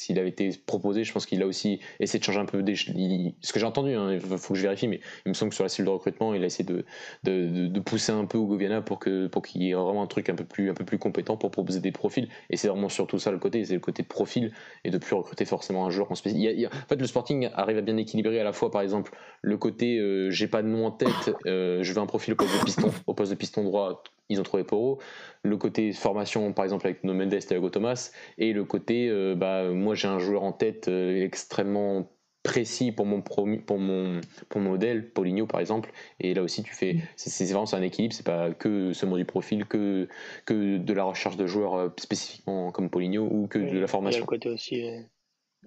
[0.05, 1.03] qu'il avait été proposé.
[1.03, 3.93] Je pense qu'il a aussi essayé de changer un peu des, ce que j'ai entendu.
[3.93, 5.93] hein, Il faut que je vérifie, mais il me semble que sur la cellule de
[5.93, 6.85] recrutement, il a essayé de,
[7.23, 10.03] de, de- de pousser un peu Hugo Viana pour que pour qu'il y ait vraiment
[10.03, 12.29] un truc un peu plus un peu plus compétent pour proposer des profils.
[12.49, 14.51] Et c'est vraiment surtout ça le côté, c'est le côté profil
[14.83, 16.55] et de plus recruter forcément un joueur en spécial.
[16.67, 19.97] En fait, le Sporting arrive à bien équilibrer à la fois, par exemple, le côté
[19.97, 22.65] euh, j'ai pas de nom en tête, euh, je veux un profil au poste de
[22.65, 24.99] piston, au poste de piston droit, ils ont trouvé Poro.
[25.43, 29.35] Le côté formation, par exemple, avec No Mendes et Thiago Thomas, et le côté euh,
[29.35, 32.11] bah, moi j'ai un joueur en tête euh, extrêmement
[32.41, 35.91] précis pour mon promu- pour mon pour mon modèle Paulinho par exemple.
[36.21, 39.65] Et là aussi tu fais c'est vraiment un équilibre c'est pas que seulement du profil
[39.65, 40.07] que
[40.45, 43.75] que de la recherche de joueurs euh, spécifiquement comme Paulinho ou que Oui, de Il
[43.75, 44.21] y la a formation.
[44.21, 45.09] le côté aussi, il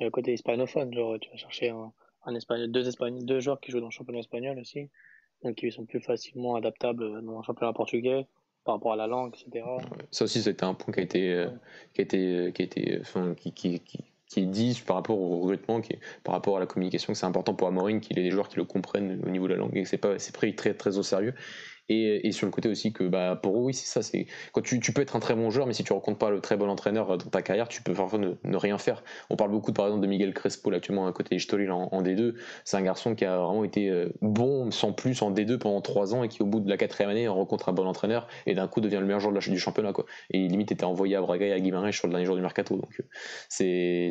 [0.01, 1.93] y a le côté hispanophone, genre tu vas chercher un,
[2.25, 4.89] un espagnol, deux espagnols, deux joueurs qui jouent dans le championnat espagnol aussi,
[5.45, 8.27] donc qui sont plus facilement adaptables dans le championnat portugais
[8.65, 9.65] par rapport à la langue, etc.
[10.11, 11.49] Ça aussi, c'était un point qui a été, euh,
[11.95, 15.21] qui a été, qui a été, enfin, qui, qui, qui, qui est dit par rapport
[15.21, 18.19] au recrutement, qui est, par rapport à la communication, que c'est important pour Amorim qu'il
[18.19, 20.19] ait des joueurs qui le comprennent au niveau de la langue et que c'est pas,
[20.19, 21.35] c'est pris très, très au sérieux.
[21.89, 24.79] Et, sur le côté aussi que, bah, pour eux, oui, c'est ça, c'est quand tu,
[24.81, 27.19] peux être un très bon joueur, mais si tu rencontres pas le très bon entraîneur
[27.19, 29.03] dans ta carrière, tu peux parfois ne, ne rien faire.
[29.31, 32.03] On parle beaucoup, par exemple, de Miguel Crespo, actuellement, à côté de Stolil en, en
[32.03, 32.35] D2.
[32.65, 36.15] C'est un garçon qui a vraiment été euh, bon, sans plus, en D2 pendant trois
[36.15, 38.69] ans et qui, au bout de la quatrième année, rencontre un bon entraîneur et d'un
[38.69, 41.21] coup devient le meilleur joueur de la, du championnat, quoi et limite était envoyé à
[41.21, 42.77] Braga et à Guimarães sur le dernier jour du mercato.
[42.77, 43.05] Donc euh,
[43.49, 44.11] c'est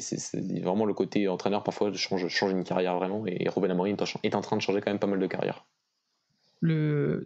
[0.62, 4.42] vraiment le côté entraîneur parfois change, change une carrière vraiment et Ruben Amorim est en
[4.42, 5.66] train de changer quand même pas mal de carrière.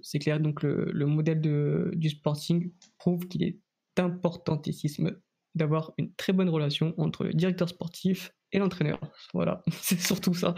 [0.02, 1.42] C'est clair, donc le, le modèle
[1.94, 3.60] du sporting prouve qu'il est
[3.98, 5.18] importantissime
[5.56, 9.00] d'avoir une très bonne relation entre le directeur sportif et l'entraîneur.
[9.34, 10.54] Voilà, c'est surtout ça.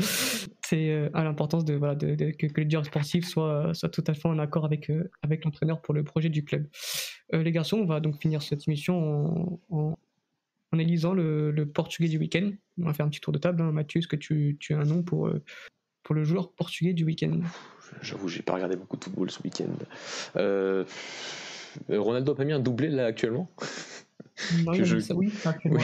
[0.65, 4.27] C'est euh, à l'importance de, voilà, que, le directeur sportif soit, soit tout à fait
[4.27, 5.09] en accord avec, euh,
[5.43, 6.67] l'entraîneur pour le projet du club.
[7.33, 9.97] Euh, les garçons, on va donc finir cette émission en,
[10.71, 12.51] en, élisant le, portugais du week-end.
[12.79, 13.61] On va faire un petit tour de table.
[13.61, 13.71] hein.
[13.71, 15.29] Mathieu, est-ce que tu, as un nom pour,
[16.07, 17.37] pour le joueur portugais du week-end
[18.01, 19.65] J'avoue, j'ai pas regardé beaucoup de football ce week-end.
[20.37, 20.85] Euh,
[21.89, 23.49] Ronaldo a pas mis un doublé là actuellement?
[24.65, 25.29] Non, je- ça, oui.
[25.65, 25.81] Oui,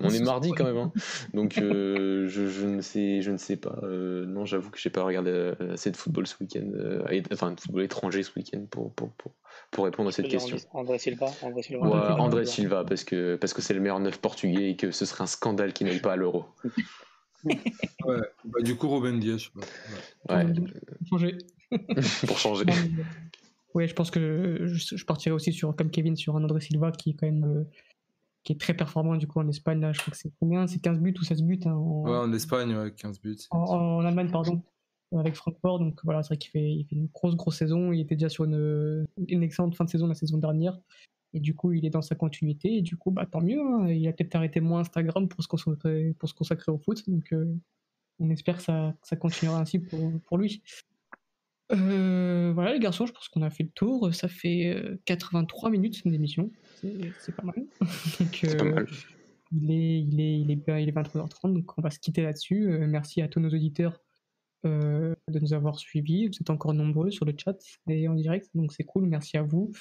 [0.00, 0.78] on est mardi quand même.
[0.78, 0.92] hein.
[1.34, 3.78] Donc euh, je, je ne sais, je ne sais pas.
[3.84, 7.60] Euh, non, j'avoue que j'ai pas regardé assez de football ce week-end, euh, enfin de
[7.60, 9.32] football étranger ce week-end pour, pour, pour,
[9.70, 10.56] pour répondre à cette question.
[10.72, 11.26] André Silva.
[11.42, 11.86] André Silva.
[11.86, 12.22] Ouais, André Silva.
[12.24, 15.22] André Silva, parce que parce que c'est le meilleur neuf portugais et que ce serait
[15.22, 16.46] un scandale qu'il n'aille pas à l'euro.
[17.44, 18.20] Ouais.
[18.44, 19.50] Bah, du coup, Robin Diaz, je sais
[20.26, 20.36] pas.
[20.36, 20.44] Ouais.
[20.46, 20.54] Ouais,
[21.08, 21.38] Changer.
[22.26, 22.64] pour changer.
[23.74, 26.92] Ouais, je pense que je, je partirai aussi sur, comme Kevin, sur un André Silva
[26.92, 27.64] qui est quand même euh,
[28.44, 29.80] qui est très performant du coup en Espagne.
[29.80, 30.66] Là, je crois que c'est combien?
[30.66, 33.38] C'est 15 buts ou 16 buts hein, en, Ouais, en Espagne, ouais, 15 buts.
[33.50, 34.60] en, en Allemagne, pardon,
[35.16, 35.78] avec Francfort.
[35.78, 37.92] Donc voilà, c'est vrai qu'il fait, il fait une grosse, grosse saison.
[37.92, 40.78] Il était déjà sur une, une excellente fin de saison la saison dernière.
[41.34, 42.76] Et du coup, il est dans sa continuité.
[42.76, 43.60] Et du coup, bah, tant mieux.
[43.60, 43.88] hein.
[43.88, 47.08] Il a peut-être arrêté moins Instagram pour se consacrer, pour se consacrer au foot.
[47.08, 47.54] Donc, euh,
[48.18, 50.62] on espère que ça, que ça continuera ainsi pour, pour lui.
[51.72, 54.14] Euh, voilà, les garçons, je pense qu'on a fait le tour.
[54.14, 56.50] Ça fait euh, 83 minutes d'émission.
[56.80, 57.54] C'est c'est pas mal.
[58.32, 58.86] C'est pas euh, mal.
[59.52, 62.70] il est, il est, il est, il est 23h30, donc on va se quitter là-dessus.
[62.70, 64.00] Euh, merci à tous nos auditeurs
[64.66, 66.26] euh, de nous avoir suivis.
[66.26, 67.56] Vous êtes encore nombreux sur le chat
[67.88, 69.06] et en direct, donc c'est cool.
[69.06, 69.72] Merci à vous.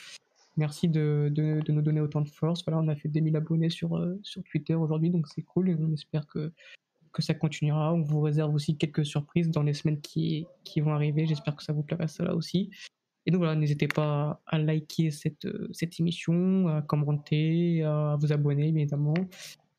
[0.57, 2.64] Merci de, de, de nous donner autant de force.
[2.65, 5.69] Voilà, on a fait 2000 abonnés sur, euh, sur Twitter aujourd'hui, donc c'est cool.
[5.69, 6.52] Et on espère que,
[7.14, 7.94] que ça continuera.
[7.94, 11.26] On vous réserve aussi quelques surprises dans les semaines qui, qui vont arriver.
[11.26, 12.69] J'espère que ça vous plaira cela aussi.
[13.26, 18.34] Et donc voilà, n'hésitez pas à liker cette, euh, cette émission, à commenter, à vous
[18.34, 19.14] abonner, bien évidemment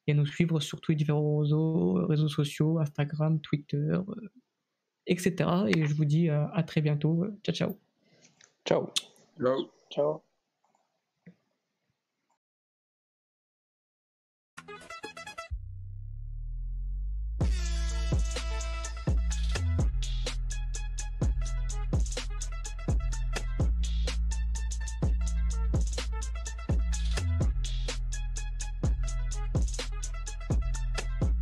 [0.06, 4.30] et à nous suivre sur tous les différents réseaux, réseaux sociaux, Instagram, Twitter, euh,
[5.06, 5.48] etc.
[5.68, 7.26] Et je vous dis euh, à très bientôt.
[7.44, 7.78] Ciao, ciao.
[8.64, 8.90] Ciao.
[9.38, 9.70] Ciao.
[9.90, 10.31] Ciao.